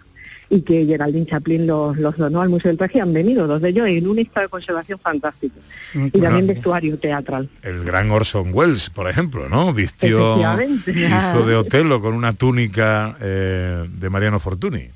y 0.51 0.63
que 0.63 0.87
Geraldine 0.87 1.27
Chaplin 1.27 1.67
los, 1.67 1.97
los 1.99 2.17
donó 2.17 2.41
al 2.41 2.49
Museo 2.49 2.71
del 2.71 2.79
Traje. 2.79 3.01
Han 3.01 3.13
venido 3.13 3.47
dos 3.47 3.61
de 3.61 3.69
ellos 3.69 3.87
en 3.87 4.09
un 4.09 4.19
estado 4.19 4.47
de 4.47 4.51
conservación 4.51 4.99
fantástico. 4.99 5.57
Y 5.95 6.21
también 6.21 6.47
vestuario 6.47 6.99
teatral. 6.99 7.49
El 7.63 7.85
gran 7.85 8.11
Orson 8.11 8.51
Welles, 8.53 8.89
por 8.91 9.09
ejemplo, 9.09 9.49
¿no? 9.49 9.75
Vistió, 9.75 10.39
hizo 10.87 11.47
de 11.47 11.57
Otelo 11.57 12.01
con 12.01 12.15
una 12.15 12.33
túnica 12.33 13.15
eh, 13.21 13.87
de 13.91 14.11
Mariano 14.11 14.41
Fortuny. 14.41 14.89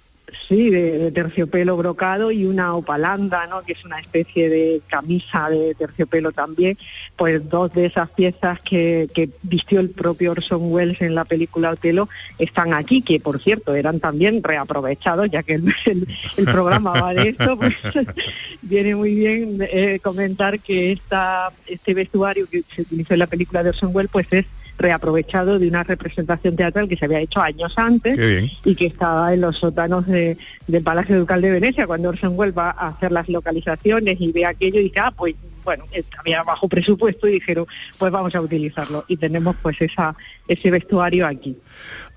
Sí, 0.48 0.70
de, 0.70 1.10
terciopelo 1.12 1.76
brocado 1.76 2.30
y 2.30 2.44
una 2.44 2.74
opalanda, 2.74 3.46
¿no? 3.46 3.62
que 3.62 3.72
es 3.72 3.84
una 3.84 4.00
especie 4.00 4.48
de 4.48 4.82
camisa 4.86 5.48
de 5.48 5.74
terciopelo 5.74 6.32
también. 6.32 6.76
Pues 7.16 7.48
dos 7.48 7.72
de 7.72 7.86
esas 7.86 8.10
piezas 8.10 8.60
que, 8.60 9.08
que 9.14 9.30
vistió 9.42 9.80
el 9.80 9.90
propio 9.90 10.32
Orson 10.32 10.72
Welles 10.72 11.00
en 11.00 11.14
la 11.14 11.24
película 11.24 11.70
Otelo 11.70 12.08
están 12.38 12.74
aquí, 12.74 13.02
que 13.02 13.20
por 13.20 13.40
cierto 13.40 13.74
eran 13.74 14.00
también 14.00 14.42
reaprovechados, 14.42 15.30
ya 15.30 15.42
que 15.42 15.54
el 15.54 16.44
programa 16.44 16.92
va 16.92 17.14
de 17.14 17.30
esto, 17.30 17.56
pues 17.56 17.74
viene 18.62 18.94
muy 18.94 19.14
bien 19.14 19.58
eh, 19.60 20.00
comentar 20.02 20.60
que 20.60 20.92
esta, 20.92 21.52
este 21.66 21.94
vestuario 21.94 22.46
que 22.48 22.64
se 22.74 22.82
utilizó 22.82 23.14
en 23.14 23.20
la 23.20 23.26
película 23.26 23.62
de 23.62 23.70
Orson 23.70 23.90
Welles 23.94 24.10
pues 24.12 24.26
es 24.30 24.46
reaprovechado 24.78 25.58
de 25.58 25.68
una 25.68 25.82
representación 25.84 26.56
teatral 26.56 26.88
que 26.88 26.96
se 26.96 27.04
había 27.04 27.20
hecho 27.20 27.40
años 27.40 27.72
antes 27.76 28.18
y 28.64 28.74
que 28.74 28.86
estaba 28.86 29.32
en 29.32 29.40
los 29.42 29.58
sótanos 29.58 30.06
de- 30.06 30.36
del 30.66 30.82
Palacio 30.82 31.18
Ducal 31.18 31.40
de 31.42 31.50
Venecia 31.52 31.86
cuando 31.86 32.08
Orson 32.08 32.32
Welles 32.36 32.56
va 32.56 32.70
a 32.70 32.88
hacer 32.88 33.12
las 33.12 33.28
localizaciones 33.28 34.16
y 34.20 34.32
ve 34.32 34.44
aquello 34.46 34.80
y 34.80 34.84
dice, 34.84 35.00
ah, 35.00 35.12
pues 35.16 35.34
bueno, 35.64 35.84
eh, 35.92 36.02
había 36.18 36.42
bajo 36.42 36.68
presupuesto 36.68 37.28
y 37.28 37.34
dijeron, 37.34 37.66
pues 37.96 38.10
vamos 38.10 38.34
a 38.34 38.40
utilizarlo. 38.40 39.04
Y 39.06 39.16
tenemos 39.16 39.54
pues 39.62 39.80
esa 39.80 40.16
ese 40.48 40.70
vestuario 40.72 41.24
aquí. 41.26 41.56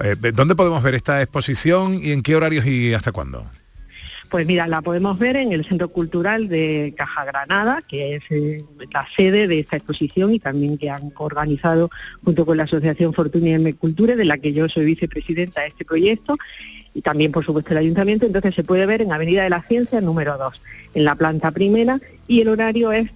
Eh, 0.04 0.16
¿Dónde 0.34 0.56
podemos 0.56 0.82
ver 0.82 0.96
esta 0.96 1.22
exposición 1.22 2.00
y 2.04 2.12
en 2.12 2.24
qué 2.24 2.36
horarios 2.36 2.66
y 2.66 2.94
hasta 2.96 3.12
cuándo? 3.12 3.46
Pues 4.30 4.48
mira, 4.48 4.68
la 4.68 4.82
podemos 4.82 5.20
ver 5.20 5.36
en 5.36 5.52
el 5.54 5.66
Centro 5.66 5.90
Cultural 5.90 6.48
de 6.48 6.94
Caja 6.98 7.26
Granada, 7.26 7.82
que 7.88 8.16
es 8.16 8.24
eh, 8.32 8.64
la 8.92 9.08
sede 9.16 9.48
de 9.48 9.60
esta 9.60 9.78
exposición 9.78 10.34
y 10.34 10.40
también 10.40 10.78
que 10.78 10.90
han 10.90 11.14
organizado 11.18 11.90
junto 12.24 12.46
con 12.46 12.58
la 12.58 12.64
Asociación 12.64 13.14
Fortuna 13.14 13.50
M 13.52 13.74
Culture, 13.76 14.16
de 14.16 14.26
la 14.26 14.38
que 14.38 14.52
yo 14.52 14.68
soy 14.68 14.86
vicepresidenta 14.86 15.62
de 15.62 15.68
este 15.68 15.86
proyecto, 15.86 16.38
y 16.94 17.02
también 17.02 17.32
por 17.32 17.46
supuesto 17.46 17.72
el 17.72 17.78
Ayuntamiento. 17.78 18.26
Entonces 18.26 18.56
se 18.56 18.64
puede 18.64 18.86
ver 18.86 19.02
en 19.02 19.14
Avenida 19.14 19.44
de 19.44 19.50
la 19.50 19.62
Ciencia 19.62 20.02
número 20.02 20.38
2, 20.38 20.62
en 20.96 21.04
la 21.04 21.16
planta 21.16 21.52
primera, 21.52 22.00
y 22.28 22.42
el 22.42 22.48
horario 22.48 22.92
es 22.92 23.10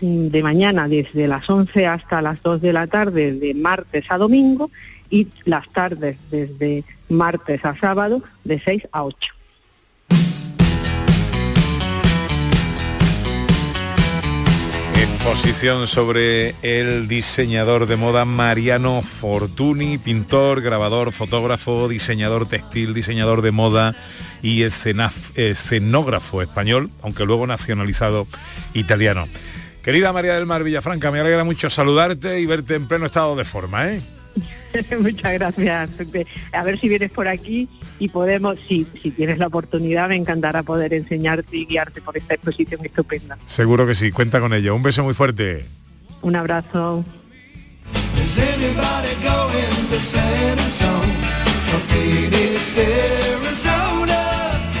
mm, 0.00 0.26
de 0.26 0.42
mañana 0.42 0.88
desde 0.88 1.28
las 1.28 1.48
11 1.48 1.86
hasta 1.86 2.20
las 2.20 2.42
2 2.42 2.60
de 2.60 2.72
la 2.72 2.88
tarde, 2.88 3.32
de 3.32 3.54
martes 3.54 4.06
a 4.08 4.18
domingo, 4.18 4.70
y 5.08 5.28
las 5.44 5.68
tardes 5.72 6.18
desde 6.30 6.84
martes 7.08 7.64
a 7.64 7.76
sábado, 7.76 8.22
de 8.44 8.58
6 8.58 8.88
a 8.92 9.04
8. 9.04 9.37
Exposición 15.28 15.86
sobre 15.86 16.54
el 16.62 17.06
diseñador 17.06 17.84
de 17.84 17.96
moda 17.96 18.24
Mariano 18.24 19.02
Fortuny, 19.02 19.98
pintor, 19.98 20.62
grabador, 20.62 21.12
fotógrafo, 21.12 21.86
diseñador 21.86 22.46
textil, 22.46 22.94
diseñador 22.94 23.42
de 23.42 23.50
moda 23.50 23.94
y 24.42 24.62
escenógrafo 24.62 26.40
español, 26.40 26.88
aunque 27.02 27.26
luego 27.26 27.46
nacionalizado 27.46 28.26
italiano. 28.72 29.28
Querida 29.82 30.14
María 30.14 30.34
del 30.34 30.46
Mar 30.46 30.64
Villafranca, 30.64 31.10
me 31.10 31.20
alegra 31.20 31.44
mucho 31.44 31.68
saludarte 31.68 32.40
y 32.40 32.46
verte 32.46 32.76
en 32.76 32.88
pleno 32.88 33.04
estado 33.04 33.36
de 33.36 33.44
forma, 33.44 33.86
¿eh? 33.86 34.00
Muchas 35.00 35.34
gracias. 35.34 35.90
A 36.52 36.62
ver 36.62 36.78
si 36.80 36.88
vienes 36.88 37.10
por 37.10 37.28
aquí 37.28 37.68
y 37.98 38.08
podemos, 38.08 38.56
si, 38.68 38.86
si 39.00 39.10
tienes 39.10 39.38
la 39.38 39.46
oportunidad, 39.46 40.08
me 40.08 40.16
encantará 40.16 40.62
poder 40.62 40.94
enseñarte 40.94 41.56
y 41.56 41.66
guiarte 41.66 42.00
por 42.00 42.16
esta 42.16 42.34
exposición 42.34 42.84
estupenda. 42.84 43.38
Seguro 43.46 43.86
que 43.86 43.94
sí, 43.94 44.10
cuenta 44.10 44.40
con 44.40 44.52
ello. 44.52 44.74
Un 44.74 44.82
beso 44.82 45.04
muy 45.04 45.14
fuerte. 45.14 45.64
Un 46.22 46.36
abrazo. 46.36 47.04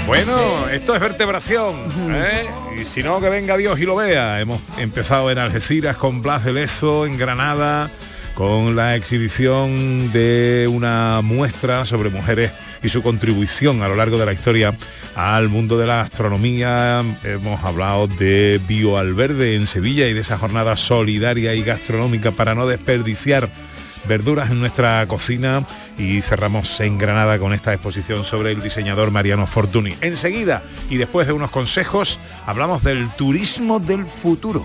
Bueno, 0.06 0.68
esto 0.70 0.94
es 0.94 1.00
vertebración, 1.00 1.74
¿eh? 2.10 2.46
Y 2.80 2.84
si 2.86 3.02
no, 3.02 3.20
que 3.20 3.28
venga 3.28 3.56
Dios 3.56 3.78
y 3.78 3.84
lo 3.84 3.96
vea. 3.96 4.40
Hemos 4.40 4.60
empezado 4.78 5.30
en 5.30 5.38
Algeciras 5.38 5.96
con 5.96 6.22
Blas 6.22 6.44
de 6.44 6.54
Lezo, 6.54 7.04
en 7.04 7.18
Granada, 7.18 7.90
con 8.38 8.76
la 8.76 8.94
exhibición 8.94 10.12
de 10.12 10.70
una 10.70 11.22
muestra 11.24 11.84
sobre 11.84 12.08
mujeres 12.08 12.52
y 12.84 12.88
su 12.88 13.02
contribución 13.02 13.82
a 13.82 13.88
lo 13.88 13.96
largo 13.96 14.16
de 14.16 14.26
la 14.26 14.32
historia 14.32 14.78
al 15.16 15.48
mundo 15.48 15.76
de 15.76 15.88
la 15.88 16.02
astronomía. 16.02 17.02
Hemos 17.24 17.64
hablado 17.64 18.06
de 18.06 18.60
Bio 18.68 18.96
al 18.96 19.14
Verde 19.14 19.56
en 19.56 19.66
Sevilla 19.66 20.06
y 20.06 20.12
de 20.12 20.20
esa 20.20 20.38
jornada 20.38 20.76
solidaria 20.76 21.52
y 21.56 21.64
gastronómica 21.64 22.30
para 22.30 22.54
no 22.54 22.68
desperdiciar 22.68 23.50
verduras 24.06 24.52
en 24.52 24.60
nuestra 24.60 25.04
cocina 25.08 25.64
y 25.98 26.22
cerramos 26.22 26.78
en 26.78 26.96
Granada 26.96 27.40
con 27.40 27.52
esta 27.52 27.72
exposición 27.72 28.22
sobre 28.22 28.52
el 28.52 28.62
diseñador 28.62 29.10
Mariano 29.10 29.48
Fortuny. 29.48 29.96
Enseguida 30.00 30.62
y 30.88 30.96
después 30.96 31.26
de 31.26 31.32
unos 31.32 31.50
consejos 31.50 32.20
hablamos 32.46 32.84
del 32.84 33.10
turismo 33.16 33.80
del 33.80 34.06
futuro. 34.06 34.64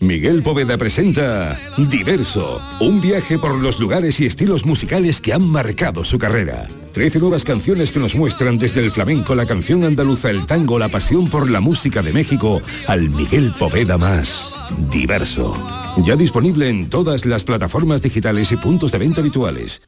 Miguel 0.00 0.42
Poveda 0.42 0.76
presenta 0.76 1.58
Diverso, 1.78 2.60
un 2.80 3.00
viaje 3.00 3.38
por 3.38 3.54
los 3.54 3.78
lugares 3.78 4.18
y 4.20 4.26
estilos 4.26 4.66
musicales 4.66 5.20
que 5.20 5.32
han 5.32 5.48
marcado 5.48 6.02
su 6.02 6.18
carrera. 6.18 6.66
Trece 6.92 7.20
nuevas 7.20 7.44
canciones 7.44 7.92
que 7.92 8.00
nos 8.00 8.16
muestran 8.16 8.58
desde 8.58 8.80
el 8.80 8.90
flamenco, 8.90 9.36
la 9.36 9.46
canción 9.46 9.84
andaluza, 9.84 10.30
el 10.30 10.46
tango, 10.46 10.80
la 10.80 10.88
pasión 10.88 11.28
por 11.28 11.48
la 11.48 11.60
música 11.60 12.02
de 12.02 12.12
México, 12.12 12.60
al 12.88 13.08
Miguel 13.08 13.52
Poveda 13.56 13.96
más. 13.96 14.56
Diverso. 14.90 15.56
Ya 16.04 16.16
disponible 16.16 16.68
en 16.68 16.90
todas 16.90 17.24
las 17.24 17.44
plataformas 17.44 18.02
digitales 18.02 18.50
y 18.50 18.56
puntos 18.56 18.90
de 18.90 18.98
venta 18.98 19.20
habituales. 19.20 19.80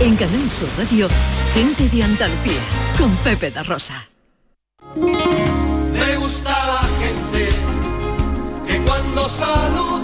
En 0.00 0.16
Canal 0.16 0.50
Sur 0.50 0.68
Radio, 0.78 1.08
gente 1.52 1.88
de 1.94 2.02
Andalucía, 2.02 2.60
con 2.98 3.14
Pepe 3.16 3.50
da 3.50 3.62
Rosa. 3.62 4.08
Que 9.28 9.32
cuando 9.34 9.95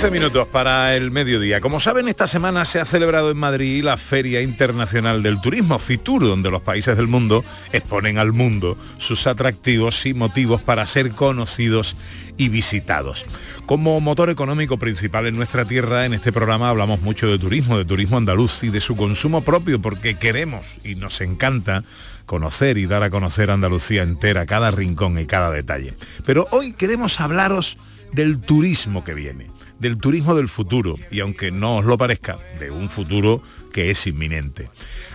15 0.00 0.18
minutos 0.18 0.48
para 0.48 0.96
el 0.96 1.10
mediodía. 1.10 1.60
Como 1.60 1.78
saben, 1.78 2.08
esta 2.08 2.26
semana 2.26 2.64
se 2.64 2.80
ha 2.80 2.86
celebrado 2.86 3.30
en 3.30 3.36
Madrid 3.36 3.84
la 3.84 3.98
Feria 3.98 4.40
Internacional 4.40 5.22
del 5.22 5.42
Turismo, 5.42 5.78
FITUR, 5.78 6.22
donde 6.22 6.50
los 6.50 6.62
países 6.62 6.96
del 6.96 7.06
mundo 7.06 7.44
exponen 7.70 8.16
al 8.16 8.32
mundo 8.32 8.78
sus 8.96 9.26
atractivos 9.26 10.06
y 10.06 10.14
motivos 10.14 10.62
para 10.62 10.86
ser 10.86 11.10
conocidos 11.10 11.98
y 12.38 12.48
visitados. 12.48 13.26
Como 13.66 14.00
motor 14.00 14.30
económico 14.30 14.78
principal 14.78 15.26
en 15.26 15.36
nuestra 15.36 15.66
tierra, 15.66 16.06
en 16.06 16.14
este 16.14 16.32
programa 16.32 16.70
hablamos 16.70 17.02
mucho 17.02 17.26
de 17.26 17.38
turismo, 17.38 17.76
de 17.76 17.84
turismo 17.84 18.16
andaluz 18.16 18.62
y 18.62 18.70
de 18.70 18.80
su 18.80 18.96
consumo 18.96 19.42
propio, 19.42 19.82
porque 19.82 20.14
queremos 20.14 20.78
y 20.82 20.94
nos 20.94 21.20
encanta 21.20 21.84
conocer 22.24 22.78
y 22.78 22.86
dar 22.86 23.02
a 23.02 23.10
conocer 23.10 23.50
Andalucía 23.50 24.02
entera, 24.02 24.46
cada 24.46 24.70
rincón 24.70 25.18
y 25.18 25.26
cada 25.26 25.50
detalle. 25.50 25.92
Pero 26.24 26.48
hoy 26.52 26.72
queremos 26.72 27.20
hablaros 27.20 27.76
del 28.12 28.40
turismo 28.40 29.04
que 29.04 29.14
viene, 29.14 29.48
del 29.80 29.98
turismo 29.98 30.34
del 30.34 30.48
futuro, 30.48 30.96
y 31.10 31.20
aunque 31.20 31.50
no 31.50 31.78
os 31.78 31.84
lo 31.84 31.98
parezca, 31.98 32.38
de 32.58 32.70
un 32.70 32.88
futuro 32.88 33.42
que 33.72 33.90
es 33.90 34.06
inminente. 34.06 34.68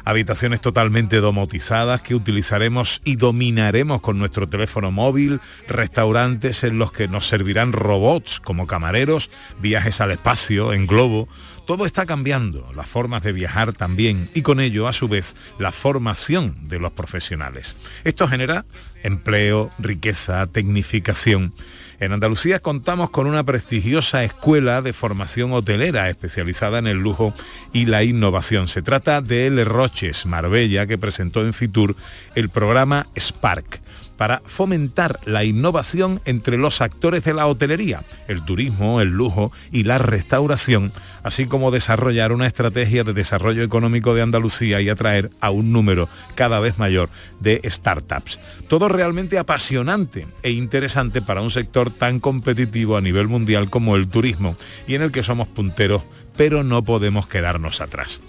Habitaciones 0.04 0.62
totalmente 0.62 1.18
domotizadas 1.18 2.02
que 2.02 2.16
utilizaremos 2.16 3.02
y 3.04 3.16
dominaremos 3.16 4.02
con 4.02 4.18
nuestro 4.18 4.48
teléfono 4.48 4.92
móvil, 4.92 5.40
restaurantes 5.68 6.64
en 6.64 6.78
los 6.78 6.92
que 6.92 7.08
nos 7.08 7.28
servirán 7.28 7.74
robots 7.74 8.40
como 8.40 8.68
camareros, 8.68 9.30
viajes 9.62 10.02
al 10.02 10.12
espacio 10.12 10.74
en 10.74 10.88
globo, 10.88 11.28
todo 11.66 11.88
está 11.88 12.06
cambiando, 12.06 12.72
las 12.76 12.88
formas 12.88 13.24
de 13.24 13.34
viajar 13.34 13.74
también 13.74 14.30
y 14.36 14.44
con 14.44 14.60
ello, 14.60 14.88
a 14.88 14.94
su 14.94 15.08
vez, 15.08 15.36
la 15.58 15.72
formación 15.72 16.56
de 16.68 16.80
los 16.80 16.92
profesionales. 16.92 17.76
Esto 18.04 18.28
genera 18.28 18.66
empleo, 19.02 19.72
riqueza, 19.80 20.46
tecnificación. 20.48 21.54
En 22.00 22.12
Andalucía 22.12 22.60
contamos 22.60 23.10
con 23.10 23.28
una 23.28 23.44
prestigiosa 23.44 24.24
escuela 24.24 24.82
de 24.82 24.94
formación 24.94 25.54
hotelera 25.54 26.10
especializada 26.10 26.80
en 26.80 26.88
el 26.88 26.98
lujo 26.98 27.34
y 27.72 27.86
la 27.86 28.04
innovación. 28.04 28.68
Se 28.68 28.82
trata 28.82 29.22
de 29.22 29.48
L. 29.48 29.64
Roches 29.64 30.26
Marbella, 30.26 30.88
que 30.88 30.98
presentó 30.98 31.46
en 31.46 31.54
Fitur 31.54 31.96
el 32.36 32.50
programa 32.50 33.08
Spark 33.18 33.82
para 34.18 34.42
fomentar 34.46 35.20
la 35.26 35.44
innovación 35.44 36.22
entre 36.26 36.58
los 36.58 36.82
actores 36.82 37.24
de 37.24 37.34
la 37.34 37.48
hotelería, 37.48 38.04
el 38.28 38.44
turismo, 38.44 39.02
el 39.02 39.10
lujo 39.10 39.52
y 39.72 39.84
la 39.84 39.98
restauración, 39.98 40.92
así 41.24 41.46
como 41.46 41.72
desarrollar 41.72 42.32
una 42.32 42.48
estrategia 42.48 43.04
de 43.04 43.14
desarrollo 43.14 43.64
económico 43.64 44.14
de 44.14 44.22
Andalucía 44.22 44.82
y 44.82 44.90
atraer 44.90 45.30
a 45.42 45.50
un 45.52 45.72
número 45.72 46.08
cada 46.36 46.60
vez 46.60 46.78
mayor 46.78 47.10
de 47.40 47.62
startups. 47.66 48.40
Todo 48.68 48.88
realmente 48.90 49.38
apasionante 49.38 50.28
e 50.44 50.52
interesante 50.52 51.22
para 51.22 51.42
un 51.42 51.52
sector 51.52 51.90
tan 51.92 52.20
competitivo 52.20 52.98
a 52.98 53.02
nivel 53.02 53.28
mundial 53.28 53.70
como 53.70 53.96
el 53.96 54.08
turismo 54.08 54.56
y 54.88 54.96
en 54.96 55.02
el 55.02 55.12
que 55.12 55.24
somos 55.24 55.48
punteros, 55.48 56.04
pero 56.38 56.64
no 56.64 56.84
podemos 56.84 57.28
quedarnos 57.28 57.82
atrás. 57.82 58.20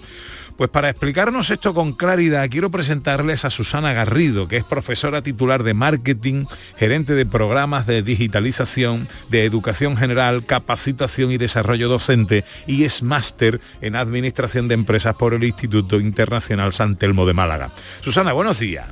Pues 0.57 0.71
para 0.71 0.89
explicarnos 0.89 1.51
esto 1.51 1.75
con 1.75 1.93
claridad, 1.93 2.49
quiero 2.49 2.71
presentarles 2.71 3.45
a 3.45 3.51
Susana 3.51 3.93
Garrido, 3.93 4.47
que 4.47 4.57
es 4.57 4.63
profesora 4.63 5.21
titular 5.21 5.61
de 5.61 5.75
marketing, 5.75 6.45
gerente 6.77 7.13
de 7.13 7.27
programas 7.27 7.85
de 7.85 8.01
digitalización, 8.01 9.07
de 9.29 9.45
educación 9.45 9.95
general, 9.97 10.45
capacitación 10.45 11.31
y 11.31 11.37
desarrollo 11.37 11.89
docente 11.89 12.43
y 12.65 12.85
es 12.85 13.03
máster 13.03 13.61
en 13.81 13.95
administración 13.95 14.67
de 14.67 14.73
empresas 14.73 15.15
por 15.15 15.35
el 15.35 15.43
Instituto 15.43 15.99
Internacional 15.99 16.73
San 16.73 16.95
Telmo 16.95 17.27
de 17.27 17.35
Málaga. 17.35 17.69
Susana, 18.01 18.33
buenos 18.33 18.57
días. 18.57 18.87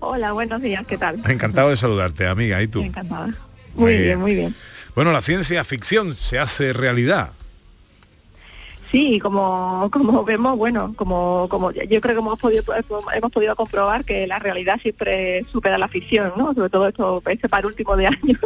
Hola, 0.00 0.32
buenos 0.32 0.60
días, 0.60 0.84
¿qué 0.84 0.98
tal? 0.98 1.22
Encantado 1.30 1.70
de 1.70 1.76
saludarte, 1.76 2.26
amiga. 2.26 2.60
¿Y 2.60 2.66
tú? 2.66 2.82
Encantada. 2.82 3.32
Muy 3.76 3.98
bien, 3.98 4.18
muy 4.18 4.34
bien. 4.34 4.56
Bueno, 4.96 5.12
la 5.12 5.22
ciencia 5.22 5.62
ficción 5.62 6.12
se 6.12 6.40
hace 6.40 6.72
realidad. 6.72 7.30
Sí, 8.92 9.18
como, 9.20 9.88
como 9.90 10.22
vemos, 10.22 10.58
bueno, 10.58 10.92
como, 10.96 11.48
como 11.48 11.70
yo 11.70 12.00
creo 12.02 12.14
que 12.14 12.20
hemos 12.20 12.38
podido 12.38 12.62
hemos 13.14 13.32
podido 13.32 13.56
comprobar 13.56 14.04
que 14.04 14.26
la 14.26 14.38
realidad 14.38 14.78
siempre 14.82 15.46
supera 15.50 15.78
la 15.78 15.88
ficción, 15.88 16.34
¿no? 16.36 16.52
Sobre 16.52 16.68
todo 16.68 16.88
esto, 16.88 17.22
este 17.24 17.48
par 17.48 17.64
último 17.64 17.96
de 17.96 18.06
años 18.08 18.38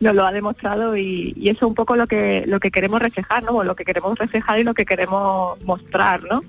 nos 0.00 0.14
lo 0.16 0.26
ha 0.26 0.32
demostrado 0.32 0.96
y, 0.96 1.34
y 1.36 1.50
eso 1.50 1.58
es 1.58 1.68
un 1.68 1.76
poco 1.76 1.94
lo 1.94 2.08
que 2.08 2.42
lo 2.48 2.58
que 2.58 2.72
queremos 2.72 3.00
reflejar, 3.00 3.44
¿no? 3.44 3.62
Lo 3.62 3.76
que 3.76 3.84
queremos 3.84 4.18
reflejar 4.18 4.58
y 4.58 4.64
lo 4.64 4.74
que 4.74 4.84
queremos 4.84 5.62
mostrar, 5.62 6.20
¿no? 6.24 6.42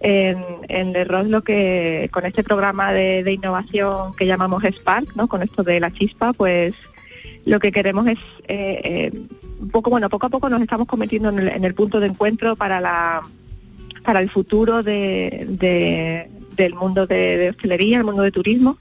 En, 0.00 0.38
en 0.68 0.92
The 0.92 1.04
lo 1.24 1.42
que 1.42 2.08
con 2.12 2.26
este 2.26 2.44
programa 2.44 2.92
de, 2.92 3.24
de 3.24 3.32
innovación 3.32 4.14
que 4.14 4.24
llamamos 4.24 4.62
Spark, 4.62 5.16
¿no? 5.16 5.26
Con 5.26 5.42
esto 5.42 5.64
de 5.64 5.80
la 5.80 5.92
chispa, 5.92 6.32
pues 6.32 6.76
lo 7.44 7.58
que 7.58 7.72
queremos 7.72 8.06
es 8.06 8.18
eh, 8.46 8.80
eh, 8.84 9.12
poco 9.72 9.90
bueno 9.90 10.08
poco 10.08 10.26
a 10.26 10.30
poco 10.30 10.48
nos 10.48 10.60
estamos 10.62 10.86
convirtiendo 10.86 11.28
en 11.30 11.38
el, 11.40 11.48
en 11.48 11.64
el 11.64 11.74
punto 11.74 12.00
de 12.00 12.06
encuentro 12.06 12.56
para 12.56 12.80
la 12.80 13.22
para 14.04 14.20
el 14.20 14.30
futuro 14.30 14.82
de, 14.82 15.46
de- 15.48 16.30
del 16.56 16.74
mundo 16.74 17.06
de, 17.06 17.36
de 17.36 17.50
hostelería 17.50 17.98
el 17.98 18.04
mundo 18.04 18.22
de 18.22 18.32
turismo 18.32 18.78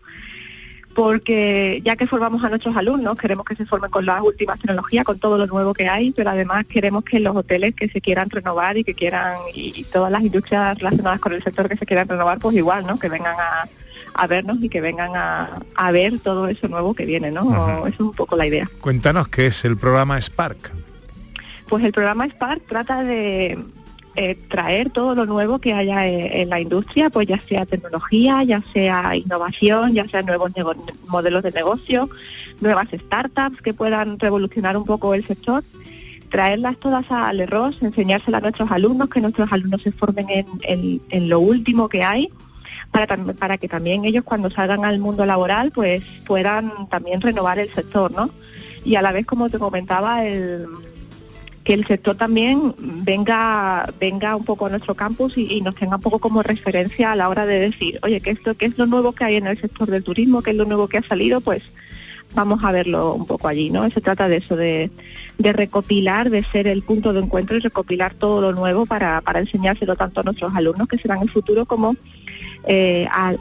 porque 0.95 1.79
ya 1.85 1.95
que 1.95 2.07
formamos 2.07 2.43
a 2.43 2.49
nuestros 2.49 2.75
alumnos, 2.75 3.17
queremos 3.17 3.45
que 3.45 3.55
se 3.55 3.67
formen 3.67 3.91
con 3.91 4.03
las 4.03 4.19
últimas 4.21 4.59
tecnologías, 4.59 5.05
con 5.05 5.19
todo 5.19 5.37
lo 5.37 5.45
nuevo 5.45 5.71
que 5.75 5.87
hay, 5.87 6.11
pero 6.11 6.31
además 6.31 6.65
queremos 6.65 7.03
que 7.03 7.19
los 7.19 7.35
hoteles 7.35 7.75
que 7.75 7.87
se 7.87 8.01
quieran 8.01 8.31
renovar 8.31 8.77
y 8.77 8.83
que 8.83 8.95
quieran, 8.95 9.37
y 9.53 9.83
todas 9.93 10.11
las 10.11 10.23
industrias 10.23 10.75
relacionadas 10.79 11.19
con 11.19 11.33
el 11.33 11.43
sector 11.43 11.69
que 11.69 11.77
se 11.77 11.85
quieran 11.85 12.07
renovar, 12.09 12.39
pues 12.39 12.55
igual, 12.57 12.87
¿no? 12.87 12.97
Que 12.97 13.09
vengan 13.09 13.35
a, 13.39 13.69
a 14.17 14.27
vernos 14.27 14.57
y 14.61 14.69
que 14.69 14.81
vengan 14.81 15.15
a, 15.15 15.59
a, 15.75 15.91
ver 15.91 16.19
todo 16.19 16.47
eso 16.47 16.67
nuevo 16.67 16.93
que 16.93 17.05
viene, 17.05 17.31
¿no? 17.31 17.85
Eso 17.85 17.87
es 17.87 17.99
un 17.99 18.11
poco 18.11 18.35
la 18.35 18.45
idea. 18.45 18.69
Cuéntanos 18.81 19.27
qué 19.27 19.47
es 19.47 19.63
el 19.63 19.77
programa 19.77 20.19
Spark. 20.21 20.71
Pues 21.69 21.83
el 21.83 21.91
programa 21.91 22.25
Spark 22.27 22.65
trata 22.65 23.03
de 23.03 23.57
eh, 24.19 24.35
traer 24.49 24.89
todo 24.89 25.13
lo 25.13 25.27
nuevo 25.27 25.59
que 25.59 25.73
haya 25.73 26.07
eh, 26.07 26.41
en, 26.41 26.49
la 26.49 26.59
industria, 26.59 27.11
pues 27.11 27.27
ya 27.27 27.39
sea 27.47 27.67
tecnología, 27.67 28.41
ya 28.41 28.63
sea 28.73 29.15
innovación, 29.15 29.93
ya 29.93 30.07
sea 30.07 30.23
nuevos 30.23 30.51
modelos 31.07 31.43
de 31.43 31.51
negocio, 31.51 32.09
nuevas 32.59 32.87
startups 32.91 33.61
que 33.61 33.75
puedan 33.75 34.17
revolucionar 34.17 34.75
un 34.75 34.85
poco 34.85 35.13
el 35.13 35.23
sector, 35.27 35.63
traerlas 36.29 36.77
todas 36.77 37.05
a 37.11 37.31
Lerros, 37.31 37.77
enseñárselas 37.79 38.39
a 38.39 38.41
nuestros 38.41 38.71
alumnos, 38.71 39.09
que 39.09 39.21
nuestros 39.21 39.51
alumnos 39.51 39.83
se 39.83 39.91
formen 39.91 40.25
en, 40.63 41.29
lo 41.29 41.39
último 41.39 41.87
que 41.87 42.01
hay. 42.01 42.31
Para, 42.91 43.17
para 43.17 43.57
que 43.57 43.67
también 43.67 44.05
ellos 44.05 44.23
cuando 44.23 44.49
salgan 44.49 44.85
al 44.85 44.99
mundo 44.99 45.25
laboral 45.25 45.71
pues 45.71 46.01
puedan 46.25 46.87
también 46.89 47.21
renovar 47.21 47.59
el 47.59 47.73
sector, 47.73 48.11
¿no? 48.11 48.29
Y 48.85 48.95
a 48.95 49.01
la 49.01 49.11
vez, 49.11 49.25
como 49.25 49.49
te 49.49 49.59
comentaba, 49.59 50.25
el, 50.25 50.65
que 51.67 51.73
el 51.73 51.85
sector 51.85 52.15
también 52.15 52.73
venga 52.79 53.93
venga 53.99 54.37
un 54.37 54.45
poco 54.45 54.67
a 54.67 54.69
nuestro 54.69 54.95
campus 54.95 55.37
y, 55.37 55.59
nos 55.59 55.75
tenga 55.75 55.97
un 55.97 56.01
poco 56.01 56.19
como 56.19 56.41
referencia 56.41 57.11
a 57.11 57.15
la 57.17 57.27
hora 57.27 57.45
de 57.45 57.59
decir, 57.59 57.99
oye, 58.03 58.21
¿qué 58.21 58.31
es, 58.31 58.45
lo, 58.45 58.55
¿qué 58.55 58.67
es 58.67 58.77
lo 58.77 58.85
nuevo 58.85 59.11
que 59.11 59.25
hay 59.25 59.35
en 59.35 59.47
el 59.47 59.59
sector 59.59 59.89
del 59.89 60.01
turismo? 60.01 60.41
¿Qué 60.41 60.51
es 60.51 60.55
lo 60.55 60.63
nuevo 60.63 60.87
que 60.87 60.99
ha 60.99 61.03
salido? 61.03 61.41
Pues 61.41 61.63
vamos 62.33 62.63
a 62.63 62.71
verlo 62.71 63.13
un 63.13 63.25
poco 63.25 63.49
allí, 63.49 63.69
¿no? 63.69 63.89
Se 63.89 63.99
trata 63.99 64.29
de 64.29 64.37
eso, 64.37 64.55
de, 64.55 64.89
recopilar, 65.39 66.29
de 66.29 66.45
ser 66.45 66.67
el 66.67 66.83
punto 66.83 67.11
de 67.11 67.19
encuentro 67.19 67.57
y 67.57 67.59
recopilar 67.59 68.13
todo 68.13 68.39
lo 68.39 68.53
nuevo 68.53 68.85
para, 68.85 69.19
para 69.19 69.39
enseñárselo 69.39 69.97
tanto 69.97 70.21
a 70.21 70.23
nuestros 70.23 70.55
alumnos, 70.55 70.87
que 70.87 70.97
serán 70.97 71.21
el 71.21 71.29
futuro, 71.29 71.65
como 71.65 71.97
eh, 72.69 73.07
al, 73.11 73.39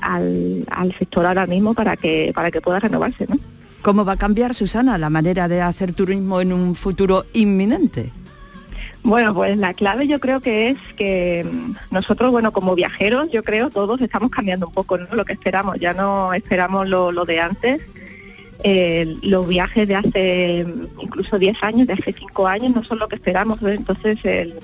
al, 0.71 0.95
sector 0.99 1.27
ahora 1.27 1.47
mismo 1.47 1.75
para 1.75 1.97
que, 1.97 2.31
para 2.33 2.53
que 2.53 2.61
pueda 2.61 2.79
renovarse, 2.79 3.27
¿no? 3.29 3.37
¿Cómo 3.83 4.05
va 4.05 4.13
a 4.13 4.17
cambiar, 4.17 4.55
Susana, 4.55 4.99
la 4.99 5.11
manera 5.11 5.49
de 5.49 5.61
hacer 5.63 5.93
turismo 5.93 6.41
en 6.41 6.53
un 6.53 6.77
futuro 6.77 7.25
inminente? 7.33 8.13
Bueno, 9.03 9.35
pues 9.35 9.57
la 9.57 9.75
clave 9.75 10.07
yo 10.07 10.21
creo 10.21 10.41
que 10.41 10.71
es 10.71 10.79
que 10.97 11.45
mm, 11.45 11.75
nosotros, 11.91 12.31
bueno, 12.31 12.53
como 12.53 12.77
viajeros, 12.77 13.29
yo 13.33 13.43
creo 13.43 13.69
todos 13.71 14.01
estamos 14.01 14.31
cambiando 14.31 14.69
un 14.69 14.73
poco 14.73 14.97
¿no? 14.97 15.07
lo 15.13 15.25
que 15.25 15.33
esperamos, 15.33 15.77
ya 15.81 15.93
no 15.93 16.33
esperamos 16.33 16.89
lo, 16.89 17.25
de 17.25 17.41
antes. 17.41 17.81
los 19.23 19.49
viajes 19.49 19.89
de 19.89 19.97
hace 19.97 20.65
mm, 20.65 21.01
incluso 21.01 21.37
10 21.37 21.63
años, 21.65 21.87
de 21.89 21.95
hace 21.95 22.13
5 22.13 22.47
años, 22.47 22.77
no 22.77 22.85
son 22.85 23.01
lo 23.01 23.09
que 23.09 23.17
esperamos. 23.17 23.61
Entonces 23.63 24.25
el, 24.25 24.55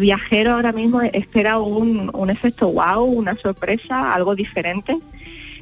viajero 0.00 0.52
ahora 0.52 0.72
mismo 0.72 1.00
espera 1.00 1.58
un, 1.58 2.10
un 2.12 2.30
efecto 2.30 2.70
wow, 2.70 3.02
una 3.04 3.34
sorpresa, 3.34 4.14
algo 4.14 4.34
diferente 4.34 4.98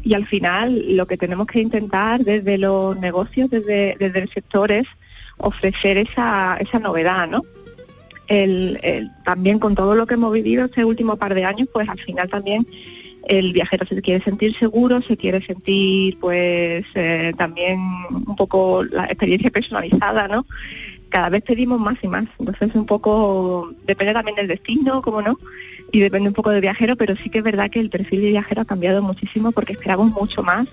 y 0.07 0.15
al 0.15 0.27
final 0.27 0.97
lo 0.97 1.07
que 1.07 1.17
tenemos 1.17 1.49
que 1.49 1.61
intentar 1.61 2.23
desde 2.23 2.59
los 2.59 2.97
negocios, 2.99 3.51
desde, 3.51 3.97
desde 3.99 4.21
el 4.21 4.31
sector 4.31 4.71
es 4.71 4.87
ofrecer 5.37 5.99
esa, 5.99 6.57
esa 6.61 6.79
novedad, 6.79 7.29
¿no? 7.29 7.43
El, 8.29 9.11
también 9.25 9.59
con 9.59 9.75
todo 9.75 9.95
lo 9.95 10.07
que 10.07 10.15
hemos 10.15 10.33
vivido 10.33 10.65
este 10.65 10.85
último 10.85 11.17
par 11.17 11.35
de 11.35 11.45
años, 11.45 11.69
pues 11.73 11.89
al 11.89 11.99
final 11.99 12.29
también 12.29 12.67
el 13.29 13.53
viajero 13.53 13.85
se 13.87 14.01
quiere 14.01 14.23
sentir 14.23 14.57
seguro, 14.57 15.03
se 15.03 15.17
quiere 15.17 15.45
sentir 15.45 16.19
pues 16.21 16.85
eh, 16.95 17.33
también 17.37 17.81
un 18.11 18.37
poco 18.37 18.85
la 18.85 19.07
experiencia 19.07 19.51
personalizada, 19.51 20.29
¿no? 20.29 20.47
Cada 21.09 21.29
vez 21.29 21.43
pedimos 21.43 21.81
más 21.81 21.97
y 22.03 22.09
más, 22.09 22.25
entonces 22.39 22.75
un 22.75 22.87
poco, 22.87 23.73
depende 23.87 24.13
también 24.13 24.37
del 24.37 24.49
destino, 24.49 25.03
como 25.03 25.23
no, 25.23 25.39
y 25.93 26.01
depende 26.01 26.29
un 26.29 26.35
poco 26.35 26.51
del 26.51 26.61
viajero, 26.61 26.97
pero 26.97 27.17
sí 27.17 27.31
que 27.31 27.39
es 27.39 27.45
verdad 27.45 27.71
que 27.71 27.81
el 27.81 27.91
perfil 27.91 28.23
de 28.23 28.31
viajero 28.31 28.63
ha 28.63 28.65
cambiado 28.65 29.03
muchísimo 29.03 29.53
porque 29.53 29.73
esperamos 29.73 30.11
mucho 30.11 30.43
más 30.43 30.67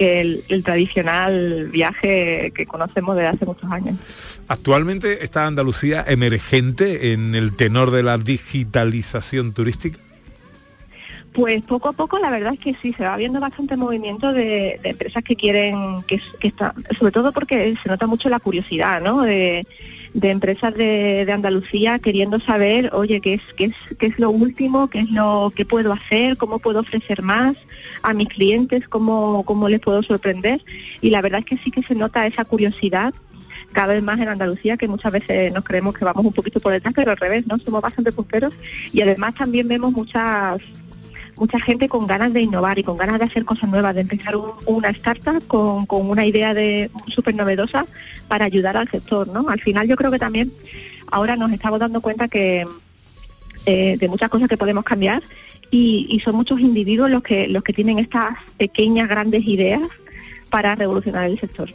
que 0.00 0.20
el, 0.48 0.64
tradicional 0.64 1.68
viaje 1.70 2.52
que 2.54 2.64
conocemos 2.66 3.16
desde 3.16 3.28
hace 3.28 3.44
muchos 3.44 3.70
años. 3.70 3.96
¿Actualmente 4.48 5.22
está 5.22 5.46
Andalucía 5.46 6.02
emergente 6.08 7.12
en 7.12 7.34
el 7.34 7.54
tenor 7.54 7.90
de 7.90 8.02
la 8.02 8.16
digitalización 8.16 9.52
turística? 9.52 9.98
Pues 11.32 11.62
poco 11.62 11.88
a 11.88 11.92
poco 11.92 12.18
la 12.18 12.30
verdad 12.30 12.54
es 12.54 12.60
que 12.60 12.74
sí, 12.82 12.92
se 12.92 13.04
va 13.04 13.16
viendo 13.16 13.38
bastante 13.38 13.76
movimiento 13.76 14.32
de, 14.32 14.80
empresas 14.82 15.22
que 15.22 15.36
quieren, 15.36 16.02
que, 16.08 16.20
que 16.40 16.52
sobre 16.98 17.12
todo 17.12 17.32
porque 17.32 17.76
se 17.80 17.88
nota 17.88 18.06
mucho 18.08 18.28
la 18.28 18.40
curiosidad, 18.40 19.00
¿no? 19.00 19.22
De, 19.22 19.64
de 20.14 20.30
empresas 20.30 20.74
de, 20.74 21.26
Andalucía 21.30 21.98
queriendo 21.98 22.40
saber, 22.40 22.90
oye, 22.92 23.20
¿qué 23.20 23.34
es, 23.34 23.42
qué, 23.56 23.66
es, 23.66 23.74
qué 23.98 24.06
es 24.06 24.18
lo 24.18 24.30
último, 24.30 24.88
qué 24.88 25.00
es 25.00 25.10
lo 25.10 25.52
que 25.54 25.64
puedo 25.64 25.92
hacer, 25.92 26.36
cómo 26.36 26.58
puedo 26.58 26.80
ofrecer 26.80 27.22
más 27.22 27.56
a 28.02 28.12
mis 28.14 28.28
clientes, 28.28 28.88
cómo, 28.88 29.44
cómo 29.44 29.68
les 29.68 29.80
puedo 29.80 30.02
sorprender. 30.02 30.62
Y 31.00 31.10
la 31.10 31.22
verdad 31.22 31.40
es 31.40 31.46
que 31.46 31.58
sí 31.58 31.70
que 31.70 31.82
se 31.82 31.94
nota 31.94 32.26
esa 32.26 32.44
curiosidad 32.44 33.14
cada 33.72 33.94
vez 33.94 34.02
más 34.02 34.18
en 34.18 34.28
Andalucía, 34.28 34.76
que 34.76 34.88
muchas 34.88 35.12
veces 35.12 35.52
nos 35.52 35.64
creemos 35.64 35.94
que 35.94 36.04
vamos 36.04 36.24
un 36.24 36.32
poquito 36.32 36.58
por 36.58 36.72
detrás, 36.72 36.92
pero 36.94 37.12
al 37.12 37.16
revés, 37.16 37.46
¿no? 37.46 37.58
Somos 37.58 37.80
bastante 37.80 38.10
punteros 38.10 38.52
y 38.92 39.00
además 39.02 39.34
también 39.36 39.68
vemos 39.68 39.92
muchas 39.92 40.60
mucha 41.40 41.58
gente 41.58 41.88
con 41.88 42.06
ganas 42.06 42.34
de 42.34 42.42
innovar 42.42 42.78
y 42.78 42.82
con 42.82 42.98
ganas 42.98 43.18
de 43.18 43.24
hacer 43.24 43.46
cosas 43.46 43.68
nuevas, 43.70 43.94
de 43.94 44.02
empezar 44.02 44.34
una 44.66 44.90
startup 44.90 45.44
con, 45.46 45.86
una 45.88 46.26
idea 46.26 46.52
de 46.52 46.90
súper 47.08 47.34
novedosa 47.34 47.86
para 48.28 48.44
ayudar 48.44 48.76
al 48.76 48.90
sector, 48.90 49.26
¿no? 49.26 49.48
Al 49.48 49.60
final 49.60 49.88
yo 49.88 49.96
creo 49.96 50.10
que 50.10 50.18
también 50.18 50.52
ahora 51.10 51.36
nos 51.36 51.50
estamos 51.50 51.80
dando 51.80 52.02
cuenta 52.02 52.28
que 52.28 52.66
eh, 53.64 53.96
de 53.98 54.08
muchas 54.08 54.28
cosas 54.28 54.48
que 54.50 54.58
podemos 54.58 54.84
cambiar 54.84 55.22
y, 55.70 56.06
y, 56.10 56.20
son 56.20 56.36
muchos 56.36 56.60
individuos 56.60 57.10
los 57.10 57.22
que 57.22 57.48
los 57.48 57.62
que 57.62 57.72
tienen 57.72 57.98
estas 57.98 58.36
pequeñas 58.58 59.08
grandes 59.08 59.46
ideas 59.46 59.80
para 60.50 60.74
revolucionar 60.74 61.30
el 61.30 61.38
sector. 61.38 61.70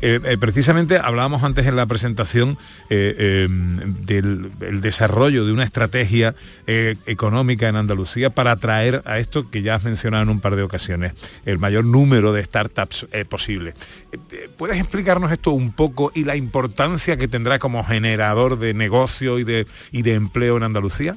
Eh, 0.00 0.20
eh, 0.24 0.36
precisamente 0.38 0.98
hablábamos 0.98 1.42
antes 1.42 1.66
en 1.66 1.76
la 1.76 1.86
presentación 1.86 2.56
eh, 2.88 3.46
del 3.48 4.80
desarrollo 4.80 5.44
de 5.44 5.52
una 5.52 5.64
estrategia 5.64 6.34
económica 6.66 7.68
en 7.68 7.76
Andalucía 7.76 8.30
para 8.30 8.52
atraer 8.52 9.02
a 9.04 9.18
esto 9.18 9.50
que 9.50 9.62
ya 9.62 9.74
has 9.74 9.84
mencionado 9.84 10.22
en 10.22 10.28
un 10.30 10.40
par 10.40 10.56
de 10.56 10.62
ocasiones, 10.62 11.12
el 11.44 11.58
mayor 11.58 11.84
número 11.84 12.32
de 12.32 12.44
startups 12.44 13.06
posible. 13.28 13.74
¿Puedes 14.56 14.78
explicarnos 14.78 15.32
esto 15.32 15.50
un 15.50 15.72
poco 15.72 16.12
y 16.14 16.24
la 16.24 16.36
importancia 16.36 17.16
que 17.16 17.28
tendrá 17.28 17.58
como 17.58 17.84
generador 17.84 18.58
de 18.58 18.72
negocio 18.74 19.38
y 19.38 19.44
de, 19.44 19.66
y 19.90 20.02
de 20.02 20.14
empleo 20.14 20.56
en 20.56 20.62
Andalucía? 20.62 21.16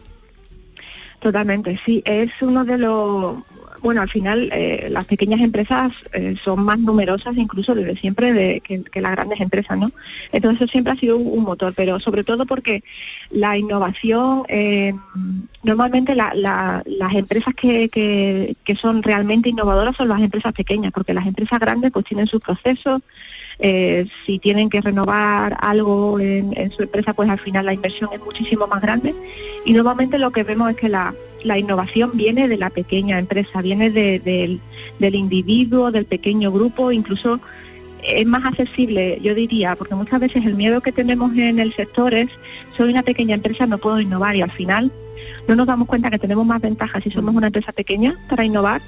Totalmente, 1.20 1.80
sí, 1.86 2.02
es 2.06 2.32
uno 2.42 2.64
de 2.64 2.78
los 2.78 3.38
bueno, 3.82 4.02
al 4.02 4.10
final 4.10 4.50
eh, 4.52 4.88
las 4.90 5.06
pequeñas 5.06 5.42
empresas 5.42 5.92
eh, 6.14 6.36
son 6.44 6.64
más 6.64 6.80
numerosas 6.80 7.36
incluso 7.38 7.76
desde 7.76 7.96
siempre 7.96 8.34
de, 8.34 8.62
que, 8.62 9.02
las 9.02 9.12
grandes 9.12 9.40
empresas, 9.40 9.78
¿no? 9.78 9.92
Entonces 10.32 10.62
eso 10.62 10.72
siempre 10.72 10.94
ha 10.94 10.96
sido 10.96 11.18
un, 11.18 11.44
motor, 11.44 11.74
pero 11.76 12.00
sobre 12.00 12.24
todo 12.24 12.46
porque 12.46 12.84
la 13.32 13.58
innovación, 13.58 14.44
eh, 14.50 14.94
normalmente 15.64 16.16
las 16.16 17.14
empresas 17.16 17.54
que, 17.56 17.90
que, 17.90 18.76
son 18.76 19.02
realmente 19.02 19.50
innovadoras 19.50 19.96
son 19.96 20.10
las 20.10 20.22
empresas 20.22 20.54
pequeñas, 20.54 20.92
porque 20.92 21.14
las 21.14 21.26
empresas 21.26 21.60
grandes 21.60 21.92
pues 21.92 22.06
tienen 22.06 22.28
sus 22.28 22.42
procesos, 22.42 23.02
si 24.26 24.40
tienen 24.40 24.70
que 24.70 24.80
renovar 24.82 25.58
algo 25.60 26.20
en, 26.20 26.54
en, 26.58 26.72
su 26.72 26.84
empresa, 26.84 27.14
pues 27.14 27.30
al 27.30 27.40
final 27.40 27.66
la 27.66 27.74
inversión 27.74 28.10
es 28.14 28.22
muchísimo 28.22 28.68
más 28.68 28.82
grande 28.82 29.14
y 29.66 29.74
normalmente 29.74 30.18
lo 30.18 30.32
que 30.32 30.44
vemos 30.44 30.70
es 30.72 30.78
que 30.78 30.88
la, 30.88 31.14
la 31.44 31.58
innovación 31.58 32.12
viene 32.14 32.48
de 32.48 32.58
la 32.58 32.70
pequeña 32.70 33.20
empresa, 33.20 33.62
viene 33.62 33.90
del, 33.90 34.60
individuo, 35.00 35.92
del 35.92 36.06
pequeño 36.06 36.52
grupo, 36.52 36.92
incluso 36.92 37.40
es 38.04 38.26
más 38.26 38.46
accesible, 38.46 39.20
yo 39.22 39.36
diría, 39.36 39.76
porque 39.76 39.96
muchas 39.96 40.20
veces 40.20 40.46
el 40.46 40.56
miedo 40.56 40.82
que 40.82 40.92
tenemos 40.92 41.36
en 41.36 41.60
el 41.60 41.74
sector 41.74 42.14
es, 42.14 42.30
soy 42.78 42.92
una 42.92 43.04
pequeña 43.04 43.36
empresa, 43.36 43.68
no 43.68 43.78
puedo 43.78 44.00
innovar 44.00 44.36
y 44.36 44.42
al 44.42 44.52
final 44.52 44.92
no 45.48 45.56
nos 45.56 45.68
damos 45.68 45.88
cuenta 45.88 46.10
que 46.10 46.20
tenemos 46.20 46.46
más 46.46 46.62
ventajas 46.62 47.04
si 47.04 47.12
somos 47.12 47.36
una 47.36 47.48
empresa 47.48 47.72
pequeña 47.74 48.16
para 48.30 48.46
innovar 48.46 48.82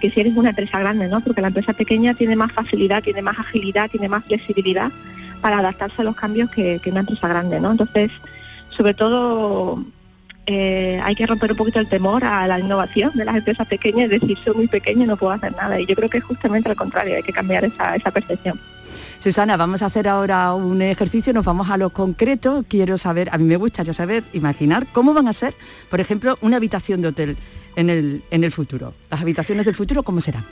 que 0.00 0.10
si 0.10 0.20
eres 0.20 0.36
una 0.36 0.50
empresa 0.50 0.78
grande, 0.78 1.08
¿no? 1.08 1.20
Porque 1.20 1.42
la 1.42 1.48
empresa 1.48 1.74
pequeña 1.74 2.14
tiene 2.14 2.34
más 2.34 2.52
facilidad, 2.52 3.02
tiene 3.02 3.20
más 3.20 3.38
agilidad, 3.38 3.90
tiene 3.90 4.08
más 4.08 4.24
flexibilidad 4.24 4.90
para 5.42 5.58
adaptarse 5.58 6.00
a 6.00 6.04
los 6.04 6.16
cambios 6.16 6.50
que, 6.50 6.80
que 6.82 6.90
una 6.90 7.00
empresa 7.00 7.28
grande, 7.28 7.60
¿no? 7.60 7.72
Entonces, 7.72 8.10
sobre 8.70 8.94
todo 8.94 9.84
eh, 10.52 11.00
hay 11.04 11.14
que 11.14 11.26
romper 11.26 11.52
un 11.52 11.56
poquito 11.56 11.78
el 11.78 11.88
temor 11.88 12.24
a 12.24 12.44
la 12.48 12.58
innovación 12.58 13.12
de 13.14 13.24
las 13.24 13.36
empresas 13.36 13.68
pequeñas, 13.68 14.10
es 14.10 14.20
decir, 14.20 14.36
soy 14.44 14.54
muy 14.56 14.66
pequeña 14.66 15.04
y 15.04 15.06
no 15.06 15.16
puedo 15.16 15.32
hacer 15.32 15.54
nada. 15.54 15.80
Y 15.80 15.86
yo 15.86 15.94
creo 15.94 16.08
que 16.08 16.18
es 16.18 16.24
justamente 16.24 16.68
al 16.68 16.76
contrario, 16.76 17.14
hay 17.14 17.22
que 17.22 17.32
cambiar 17.32 17.64
esa, 17.64 17.94
esa 17.94 18.10
percepción. 18.10 18.58
Susana, 19.20 19.56
vamos 19.56 19.82
a 19.82 19.86
hacer 19.86 20.08
ahora 20.08 20.52
un 20.54 20.82
ejercicio, 20.82 21.32
nos 21.32 21.44
vamos 21.44 21.70
a 21.70 21.76
lo 21.76 21.90
concreto. 21.90 22.64
Quiero 22.66 22.98
saber, 22.98 23.28
a 23.30 23.38
mí 23.38 23.44
me 23.44 23.56
gustaría 23.56 23.92
saber, 23.92 24.24
imaginar 24.32 24.88
cómo 24.92 25.14
van 25.14 25.28
a 25.28 25.32
ser, 25.32 25.54
por 25.88 26.00
ejemplo, 26.00 26.36
una 26.40 26.56
habitación 26.56 27.00
de 27.00 27.08
hotel 27.08 27.36
en 27.76 27.88
el, 27.90 28.24
en 28.32 28.42
el 28.42 28.50
futuro. 28.50 28.92
Las 29.08 29.20
habitaciones 29.20 29.66
del 29.66 29.76
futuro, 29.76 30.02
¿cómo 30.02 30.20
serán? 30.20 30.44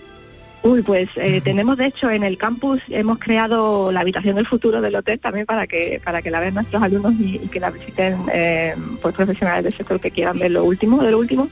Uy, 0.63 0.83
pues 0.83 1.09
eh, 1.17 1.41
tenemos 1.41 1.77
de 1.77 1.87
hecho 1.87 2.11
en 2.11 2.25
el 2.25 2.37
campus 2.37 2.83
hemos 2.89 3.19
creado 3.19 3.93
la 3.93 4.01
habitación 4.01 4.35
del 4.37 4.47
futuro 4.47 4.81
del 4.81 4.97
hotel 4.97 5.21
también 5.21 5.47
para 5.47 5.69
que 5.69 6.01
para 6.05 6.21
que 6.21 6.33
la 6.33 6.41
vean 6.41 6.55
nuestros 6.55 6.83
alumnos 6.83 7.15
y, 7.19 7.37
y 7.37 7.49
que 7.49 7.61
la 7.61 7.71
visiten 7.71 8.25
eh, 8.33 8.75
pues 9.01 9.15
profesionales 9.15 9.65
del 9.65 9.75
sector 9.75 10.01
que 10.01 10.11
quieran 10.11 10.39
ver 10.39 10.51
lo 10.51 10.65
último 10.65 11.03
de 11.03 11.13
lo 11.13 11.19
último. 11.19 11.49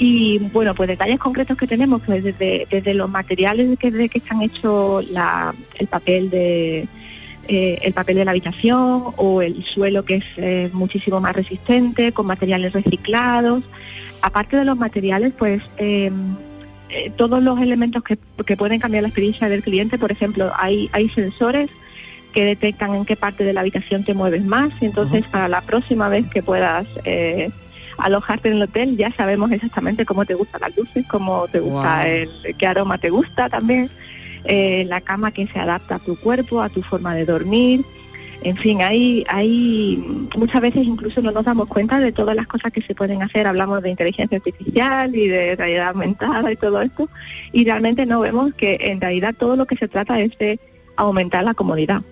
Y 0.00 0.38
bueno, 0.52 0.74
pues 0.74 0.88
detalles 0.88 1.18
concretos 1.18 1.56
que 1.56 1.66
tenemos, 1.66 2.02
pues 2.06 2.22
desde, 2.22 2.68
desde 2.70 2.94
los 2.94 3.10
materiales 3.10 3.76
que, 3.78 3.90
de 3.90 4.08
que 4.08 4.18
están 4.18 4.42
hechos 4.42 5.10
la, 5.10 5.52
el 5.76 5.88
papel 5.88 6.30
de 6.30 6.86
eh, 7.48 7.78
el 7.82 7.94
papel 7.94 8.16
de 8.16 8.24
la 8.24 8.30
habitación 8.30 9.04
o 9.16 9.42
el 9.42 9.64
suelo 9.64 10.04
que 10.04 10.22
es 10.36 10.72
muchísimo 10.72 11.20
más 11.20 11.34
resistente, 11.34 12.12
con 12.12 12.26
materiales 12.26 12.74
reciclados. 12.74 13.64
Aparte 14.20 14.56
de 14.56 14.64
los 14.64 14.76
materiales, 14.76 15.32
pues 15.36 15.62
eh, 16.90 17.10
todos 17.16 17.42
los 17.42 17.60
elementos 17.60 18.02
que, 18.02 18.18
que 18.46 18.56
pueden 18.56 18.80
cambiar 18.80 19.02
la 19.02 19.08
experiencia 19.08 19.48
del 19.48 19.62
cliente, 19.62 19.98
por 19.98 20.12
ejemplo, 20.12 20.52
hay, 20.56 20.88
hay 20.92 21.08
sensores 21.10 21.70
que 22.32 22.44
detectan 22.44 22.94
en 22.94 23.04
qué 23.04 23.16
parte 23.16 23.44
de 23.44 23.52
la 23.52 23.60
habitación 23.60 24.04
te 24.04 24.14
mueves 24.14 24.44
más, 24.44 24.70
y 24.80 24.86
entonces 24.86 25.26
para 25.26 25.48
la 25.48 25.60
próxima 25.62 26.08
vez 26.08 26.26
que 26.28 26.42
puedas 26.42 26.86
eh, 27.04 27.50
alojarte 27.98 28.48
en 28.48 28.56
el 28.56 28.62
hotel 28.62 28.96
ya 28.96 29.10
sabemos 29.12 29.50
exactamente 29.50 30.04
cómo 30.04 30.24
te 30.24 30.34
gustan 30.34 30.60
las 30.60 30.76
luces, 30.76 31.04
cómo 31.08 31.46
te 31.48 31.60
gusta 31.60 32.08
el, 32.08 32.30
qué 32.56 32.66
aroma 32.66 32.98
te 32.98 33.10
gusta 33.10 33.48
también, 33.48 33.90
eh, 34.44 34.84
la 34.88 35.00
cama 35.00 35.32
que 35.32 35.46
se 35.46 35.58
adapta 35.58 35.96
a 35.96 35.98
tu 35.98 36.16
cuerpo, 36.16 36.62
a 36.62 36.68
tu 36.68 36.82
forma 36.82 37.14
de 37.14 37.24
dormir, 37.24 37.84
en 38.42 38.56
fin, 38.56 38.82
hay, 38.82 39.24
hay 39.28 39.96
muchas 40.36 40.60
veces 40.60 40.86
incluso 40.86 41.20
no 41.20 41.32
nos 41.32 41.44
damos 41.44 41.68
cuenta 41.68 41.98
de 41.98 42.12
todas 42.12 42.36
las 42.36 42.46
cosas 42.46 42.72
que 42.72 42.82
se 42.82 42.94
pueden 42.94 43.22
hacer. 43.22 43.46
Hablamos 43.46 43.82
de 43.82 43.90
inteligencia 43.90 44.36
artificial 44.36 45.14
y 45.14 45.28
de 45.28 45.56
realidad 45.56 45.88
aumentada 45.88 46.50
y 46.52 46.56
todo 46.56 46.80
esto, 46.80 47.08
y 47.52 47.64
realmente 47.64 48.06
no 48.06 48.20
vemos 48.20 48.52
que 48.52 48.78
en 48.80 49.00
realidad 49.00 49.34
todo 49.36 49.56
lo 49.56 49.66
que 49.66 49.76
se 49.76 49.88
trata 49.88 50.20
es 50.20 50.36
de 50.38 50.60
aumentar 50.96 51.44
la 51.44 51.54
comodidad, 51.54 52.02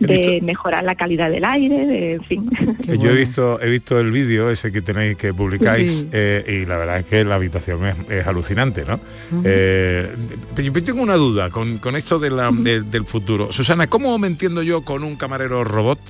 de 0.00 0.40
mejorar 0.42 0.82
la 0.84 0.94
calidad 0.94 1.30
del 1.30 1.44
aire, 1.44 1.86
de, 1.86 2.12
en 2.14 2.24
fin. 2.24 2.50
Yo 3.00 3.10
he 3.10 3.14
visto, 3.14 3.60
he 3.60 3.70
visto 3.70 4.00
el 4.00 4.10
vídeo 4.10 4.50
ese 4.50 4.72
que 4.72 4.82
tenéis 4.82 5.16
que 5.16 5.32
publicáis 5.32 6.00
Sí. 6.00 6.08
eh, 6.12 6.62
y 6.62 6.66
la 6.66 6.76
verdad 6.78 6.98
es 6.98 7.04
que 7.06 7.22
la 7.24 7.36
habitación 7.36 7.84
es, 7.86 7.96
es 8.08 8.26
alucinante, 8.26 8.84
¿no? 8.84 8.98
Eh, 9.44 10.08
pero 10.56 10.72
yo 10.72 10.82
tengo 10.82 11.02
una 11.02 11.14
duda 11.16 11.50
con, 11.50 11.78
con 11.78 11.94
esto 11.96 12.18
de 12.18 12.30
la- 12.30 12.50
de- 12.50 12.82
del 12.82 13.04
futuro. 13.04 13.52
Susana, 13.52 13.86
¿cómo 13.86 14.16
me 14.18 14.26
entiendo 14.26 14.62
yo 14.62 14.82
con 14.82 15.04
un 15.04 15.16
camarero 15.16 15.62
robot? 15.64 16.00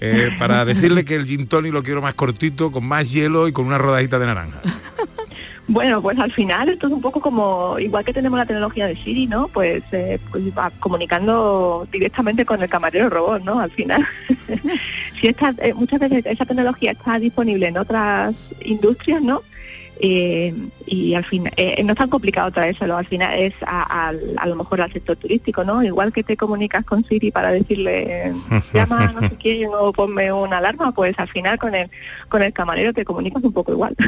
eh, 0.00 0.30
para 0.38 0.64
decirle 0.64 1.04
que 1.04 1.16
el 1.16 1.26
gin 1.26 1.48
tonic 1.48 1.72
lo 1.72 1.82
quiero 1.82 2.00
más 2.00 2.14
cortito, 2.14 2.70
con 2.70 2.84
más 2.86 3.10
hielo 3.10 3.48
y 3.48 3.52
con 3.52 3.66
una 3.66 3.78
rodajita 3.78 4.20
de 4.20 4.26
naranja. 4.26 4.60
Bueno, 5.68 6.00
pues 6.00 6.18
al 6.18 6.32
final 6.32 6.70
esto 6.70 6.86
es 6.86 6.92
un 6.94 7.02
poco 7.02 7.20
como, 7.20 7.78
igual 7.78 8.02
que 8.02 8.14
tenemos 8.14 8.38
la 8.38 8.46
tecnología 8.46 8.86
de 8.86 8.96
Siri, 8.96 9.26
¿no? 9.26 9.48
Pues, 9.48 9.82
eh, 9.92 10.18
pues 10.30 10.42
comunicando 10.80 11.86
directamente 11.92 12.46
con 12.46 12.62
el 12.62 12.70
camarero 12.70 13.10
robot, 13.10 13.42
¿no? 13.44 13.60
Al 13.60 13.70
final. 13.70 14.02
si 15.20 15.28
esta, 15.28 15.54
eh, 15.58 15.74
muchas 15.74 16.00
veces 16.00 16.24
esa 16.24 16.46
tecnología 16.46 16.92
está 16.92 17.18
disponible 17.18 17.66
en 17.68 17.76
otras 17.76 18.34
industrias, 18.62 19.20
¿no? 19.20 19.42
Eh, 20.00 20.54
y 20.86 21.14
al 21.14 21.24
final 21.24 21.52
eh, 21.56 21.82
no 21.82 21.92
es 21.92 21.98
tan 21.98 22.08
complicado 22.08 22.50
traérselo, 22.52 22.96
al 22.96 23.06
final 23.06 23.36
es 23.38 23.52
a, 23.66 24.08
al- 24.08 24.34
a 24.38 24.46
lo 24.46 24.54
mejor 24.54 24.80
al 24.80 24.92
sector 24.92 25.16
turístico, 25.16 25.64
¿no? 25.64 25.82
Igual 25.82 26.12
que 26.12 26.22
te 26.22 26.36
comunicas 26.36 26.84
con 26.84 27.04
Siri 27.04 27.32
para 27.32 27.50
decirle 27.50 28.32
llama 28.72 29.08
a 29.08 29.12
no 29.12 29.28
sé 29.28 29.34
quién 29.40 29.70
o 29.74 29.92
ponme 29.92 30.30
una 30.32 30.58
alarma, 30.58 30.92
pues 30.92 31.18
al 31.18 31.28
final 31.28 31.58
con 31.58 31.74
el 31.74 31.90
con 32.28 32.42
el 32.42 32.52
camarero 32.52 32.92
te 32.92 33.04
comunicas 33.04 33.42
un 33.42 33.52
poco 33.52 33.72
igual. 33.72 33.94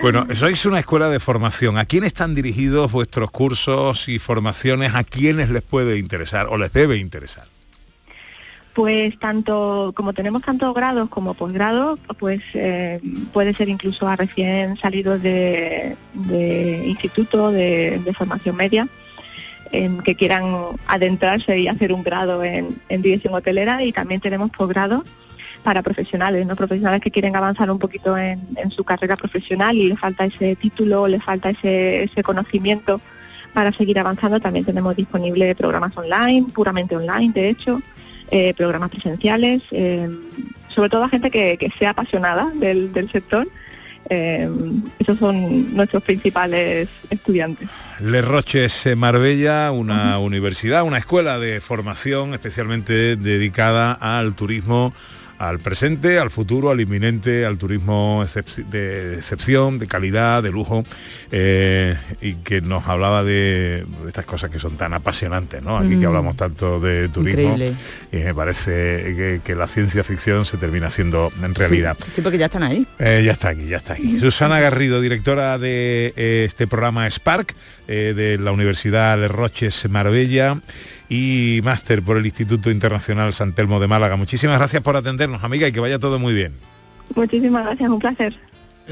Bueno, 0.00 0.26
sois 0.34 0.64
una 0.66 0.78
escuela 0.78 1.08
de 1.08 1.18
formación. 1.18 1.76
¿A 1.76 1.84
quién 1.84 2.04
están 2.04 2.34
dirigidos 2.34 2.92
vuestros 2.92 3.30
cursos 3.32 4.08
y 4.08 4.18
formaciones? 4.20 4.94
¿A 4.94 5.02
quiénes 5.02 5.50
les 5.50 5.62
puede 5.62 5.98
interesar 5.98 6.46
o 6.48 6.56
les 6.56 6.72
debe 6.72 6.98
interesar? 6.98 7.46
Pues 8.78 9.18
tanto, 9.18 9.92
como 9.96 10.12
tenemos 10.12 10.42
tanto 10.42 10.72
grados 10.72 11.08
como 11.08 11.34
posgrados, 11.34 11.98
pues 12.16 12.40
eh, 12.54 13.00
puede 13.32 13.52
ser 13.52 13.68
incluso 13.68 14.06
a 14.06 14.14
recién 14.14 14.76
salidos 14.76 15.20
de, 15.20 15.96
instituto 16.86 17.50
de, 17.50 18.00
formación 18.16 18.54
media, 18.54 18.86
que 19.72 20.14
quieran 20.14 20.54
adentrarse 20.86 21.58
y 21.58 21.66
hacer 21.66 21.92
un 21.92 22.04
grado 22.04 22.44
en, 22.44 22.78
dirección 22.88 23.34
hotelera 23.34 23.82
y 23.82 23.90
también 23.90 24.20
tenemos 24.20 24.52
posgrados 24.52 25.02
para 25.64 25.82
profesionales, 25.82 26.46
¿no? 26.46 26.54
profesionales 26.54 27.00
que 27.00 27.10
quieren 27.10 27.34
avanzar 27.34 27.68
un 27.72 27.80
poquito 27.80 28.16
en, 28.16 28.46
su 28.70 28.84
carrera 28.84 29.16
profesional 29.16 29.76
y 29.76 29.88
les 29.88 29.98
falta 29.98 30.24
ese 30.24 30.54
título, 30.54 31.08
les 31.08 31.24
falta 31.24 31.50
ese 31.50 32.22
conocimiento 32.22 33.00
para 33.52 33.72
seguir 33.72 33.98
avanzando. 33.98 34.38
También 34.38 34.64
tenemos 34.64 34.94
disponibles 34.94 35.56
programas 35.56 35.96
online, 35.96 36.46
puramente 36.54 36.94
online, 36.94 37.32
de 37.32 37.48
hecho, 37.48 37.82
eh, 38.30 38.54
programas 38.54 38.90
presenciales, 38.90 39.62
eh, 39.70 40.08
sobre 40.68 40.88
todo 40.88 41.04
a 41.04 41.08
gente 41.08 41.30
que, 41.30 41.56
que 41.56 41.70
sea 41.78 41.90
apasionada 41.90 42.52
del, 42.54 42.92
del 42.92 43.10
sector. 43.10 43.48
Eh, 44.10 44.48
esos 44.98 45.18
son 45.18 45.74
nuestros 45.74 46.02
principales 46.02 46.88
estudiantes. 47.10 47.68
Les 48.00 48.24
Roches 48.24 48.86
eh, 48.86 48.96
Marbella, 48.96 49.70
una 49.70 50.18
universidad, 50.18 50.84
una 50.84 50.98
escuela 50.98 51.38
de 51.38 51.60
formación 51.60 52.32
especialmente 52.32 53.16
dedicada 53.16 53.92
al 53.92 54.34
turismo, 54.34 54.94
al 55.38 55.60
presente, 55.60 56.18
al 56.18 56.30
futuro, 56.30 56.70
al 56.70 56.80
inminente, 56.80 57.46
al 57.46 57.58
turismo 57.58 58.24
de 58.70 59.14
excepción, 59.14 59.78
de 59.78 59.86
calidad, 59.86 60.42
de 60.42 60.50
lujo, 60.50 60.84
eh, 61.30 61.96
y 62.20 62.34
que 62.34 62.60
nos 62.60 62.86
hablaba 62.88 63.22
de 63.22 63.86
estas 64.08 64.26
cosas 64.26 64.50
que 64.50 64.58
son 64.58 64.76
tan 64.76 64.94
apasionantes, 64.94 65.62
¿no? 65.62 65.78
Aquí 65.78 65.90
que 65.90 65.96
Mm. 65.96 66.06
hablamos 66.06 66.36
tanto 66.36 66.80
de 66.80 67.08
turismo, 67.08 67.40
Increíble. 67.52 67.74
y 68.12 68.16
me 68.16 68.34
parece 68.34 68.70
que, 69.16 69.40
que 69.44 69.54
la 69.54 69.68
ciencia 69.68 70.02
ficción 70.02 70.44
se 70.44 70.56
termina 70.56 70.90
siendo 70.90 71.30
en 71.42 71.54
realidad. 71.54 71.96
Sí, 72.06 72.10
sí, 72.16 72.20
porque 72.20 72.38
ya 72.38 72.46
están 72.46 72.64
ahí. 72.64 72.84
Eh, 72.98 73.22
ya 73.24 73.32
está 73.32 73.50
aquí, 73.50 73.66
ya 73.66 73.76
está 73.76 73.92
aquí. 73.92 74.18
Susana 74.20 74.58
Garrido, 74.60 75.00
directora 75.00 75.56
de 75.58 76.12
eh, 76.16 76.44
este 76.46 76.66
programa 76.66 77.06
Spark 77.08 77.54
de 77.86 78.36
la 78.38 78.52
Universidad 78.52 79.16
de 79.16 79.28
Roches 79.28 79.88
Marbella 79.88 80.58
y 81.08 81.60
máster 81.64 82.02
por 82.02 82.18
el 82.18 82.26
Instituto 82.26 82.70
Internacional 82.70 83.32
San 83.32 83.54
Telmo 83.54 83.80
de 83.80 83.86
Málaga. 83.88 84.16
Muchísimas 84.16 84.58
gracias 84.58 84.82
por 84.82 84.94
atendernos, 85.28 85.44
amiga, 85.44 85.68
y 85.68 85.72
que 85.72 85.80
vaya 85.80 85.98
todo 85.98 86.18
muy 86.18 86.34
bien. 86.34 86.54
Muchísimas 87.14 87.64
gracias, 87.64 87.90
un 87.90 87.98
placer. 87.98 88.34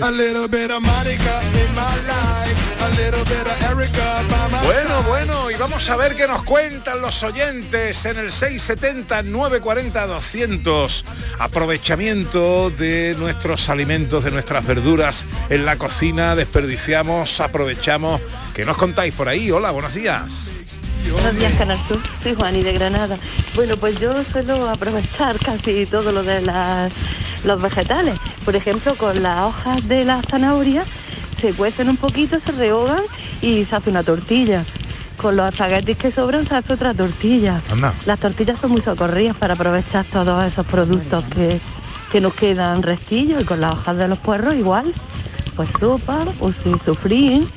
A 0.02 0.10
little 0.10 0.46
bit 0.46 0.70
of 0.70 0.82
Monica 0.82 1.40
in 1.54 1.74
my 1.74 1.96
life, 2.06 2.82
a 2.82 2.88
little 3.00 3.24
bit 3.24 3.46
of 3.46 3.62
Erica 3.62 4.22
by 4.28 4.50
my 4.50 4.66
Bueno, 4.66 5.02
bueno, 5.04 5.50
y 5.50 5.54
vamos 5.54 5.88
a 5.88 5.96
ver 5.96 6.14
qué 6.14 6.26
nos 6.26 6.42
cuentan 6.42 7.00
los 7.00 7.22
oyentes 7.22 8.04
en 8.04 8.18
el 8.18 8.30
670 8.30 9.22
940 9.22 10.06
200. 10.06 11.04
Aprovechamiento 11.38 12.68
de 12.68 13.14
nuestros 13.18 13.70
alimentos, 13.70 14.22
de 14.22 14.32
nuestras 14.32 14.66
verduras 14.66 15.26
en 15.48 15.64
la 15.64 15.76
cocina, 15.76 16.34
desperdiciamos, 16.34 17.40
aprovechamos. 17.40 18.20
¿Qué 18.54 18.66
nos 18.66 18.76
contáis 18.76 19.14
por 19.14 19.30
ahí? 19.30 19.50
Hola, 19.50 19.70
buenos 19.70 19.94
días. 19.94 20.65
Buenos 21.12 21.36
días, 21.36 21.54
Canal 21.54 21.78
Sur. 21.86 21.98
Soy 22.22 22.34
Juani 22.34 22.62
de 22.62 22.72
Granada. 22.72 23.16
Bueno, 23.54 23.76
pues 23.76 23.98
yo 24.00 24.22
suelo 24.24 24.68
aprovechar 24.68 25.38
casi 25.38 25.86
todo 25.86 26.10
lo 26.12 26.22
de 26.22 26.40
las, 26.40 26.92
los 27.44 27.60
vegetales. 27.60 28.14
Por 28.44 28.56
ejemplo, 28.56 28.94
con 28.94 29.22
las 29.22 29.44
hojas 29.44 29.86
de 29.88 30.04
la 30.04 30.22
zanahoria 30.22 30.84
se 31.40 31.52
cuecen 31.52 31.88
un 31.88 31.96
poquito, 31.96 32.38
se 32.40 32.52
rehogan 32.52 33.02
y 33.40 33.64
se 33.64 33.76
hace 33.76 33.90
una 33.90 34.02
tortilla. 34.02 34.64
Con 35.16 35.36
los 35.36 35.52
espaguetis 35.52 35.96
que 35.96 36.10
sobran 36.10 36.46
se 36.46 36.56
hace 36.56 36.72
otra 36.72 36.94
tortilla. 36.94 37.60
Anda. 37.70 37.94
Las 38.04 38.18
tortillas 38.18 38.58
son 38.60 38.72
muy 38.72 38.80
socorridas 38.80 39.36
para 39.36 39.54
aprovechar 39.54 40.04
todos 40.04 40.44
esos 40.44 40.66
productos 40.66 41.24
que, 41.34 41.60
que 42.12 42.20
nos 42.20 42.34
quedan 42.34 42.82
resquillos 42.82 43.42
y 43.42 43.44
con 43.44 43.60
las 43.60 43.74
hojas 43.74 43.96
de 43.96 44.08
los 44.08 44.18
puerros 44.18 44.54
igual. 44.54 44.92
Pues 45.54 45.68
sopa 45.80 46.26
o 46.40 46.52
si 46.52 47.48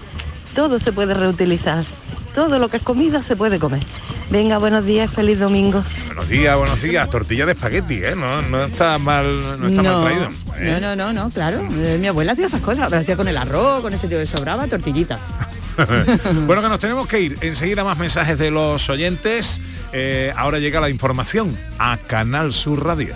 todo 0.56 0.80
se 0.80 0.92
puede 0.92 1.14
reutilizar. 1.14 1.86
Todo 2.34 2.60
lo 2.60 2.70
que 2.70 2.78
es 2.78 2.84
comida 2.84 3.24
se 3.24 3.36
puede 3.36 3.60
comer. 3.60 3.86
Venga, 4.30 4.58
buenos 4.60 4.86
días, 4.86 5.12
feliz 5.12 5.40
domingo. 5.40 5.84
Buenos 6.06 6.30
días, 6.30 6.58
buenos 6.58 6.82
días. 6.82 7.10
Tortilla 7.10 7.46
de 7.46 7.54
espagueti, 7.54 7.96
¿eh? 7.96 8.14
No, 8.16 8.42
no 8.44 8.64
está 8.64 8.98
mal, 9.00 9.60
no 9.60 9.68
está 9.68 9.82
mal 9.82 10.04
traído. 10.04 10.28
¿eh? 10.58 10.80
no, 10.80 10.96
no, 10.96 10.96
no, 10.96 11.14
no, 11.14 11.30
claro. 11.30 11.68
Eh, 11.78 11.98
mi 12.00 12.08
abuela 12.08 12.34
hacía 12.34 12.46
esas 12.46 12.62
cosas, 12.62 12.88
pero 12.90 13.02
hacía 13.02 13.18
con 13.18 13.28
el 13.28 13.38
arroz, 13.38 13.82
con 13.82 13.94
ese 13.94 14.08
tío 14.08 14.20
que 14.20 14.28
sobraba, 14.28 14.68
tortillita. 14.68 15.20
bueno, 16.46 16.62
que 16.62 16.70
nos 16.70 16.80
tenemos 16.80 17.08
que 17.08 17.22
ir. 17.22 17.38
Enseguida 17.42 17.84
más 17.84 17.98
mensajes 17.98 18.38
de 18.38 18.52
los 18.52 18.90
oyentes. 18.90 19.62
Eh, 19.92 20.32
ahora 20.36 20.60
llega 20.60 20.80
la 20.80 20.90
información 20.90 21.58
a 21.80 21.98
Canal 21.98 22.54
Sur 22.54 22.86
Radio. 22.86 23.16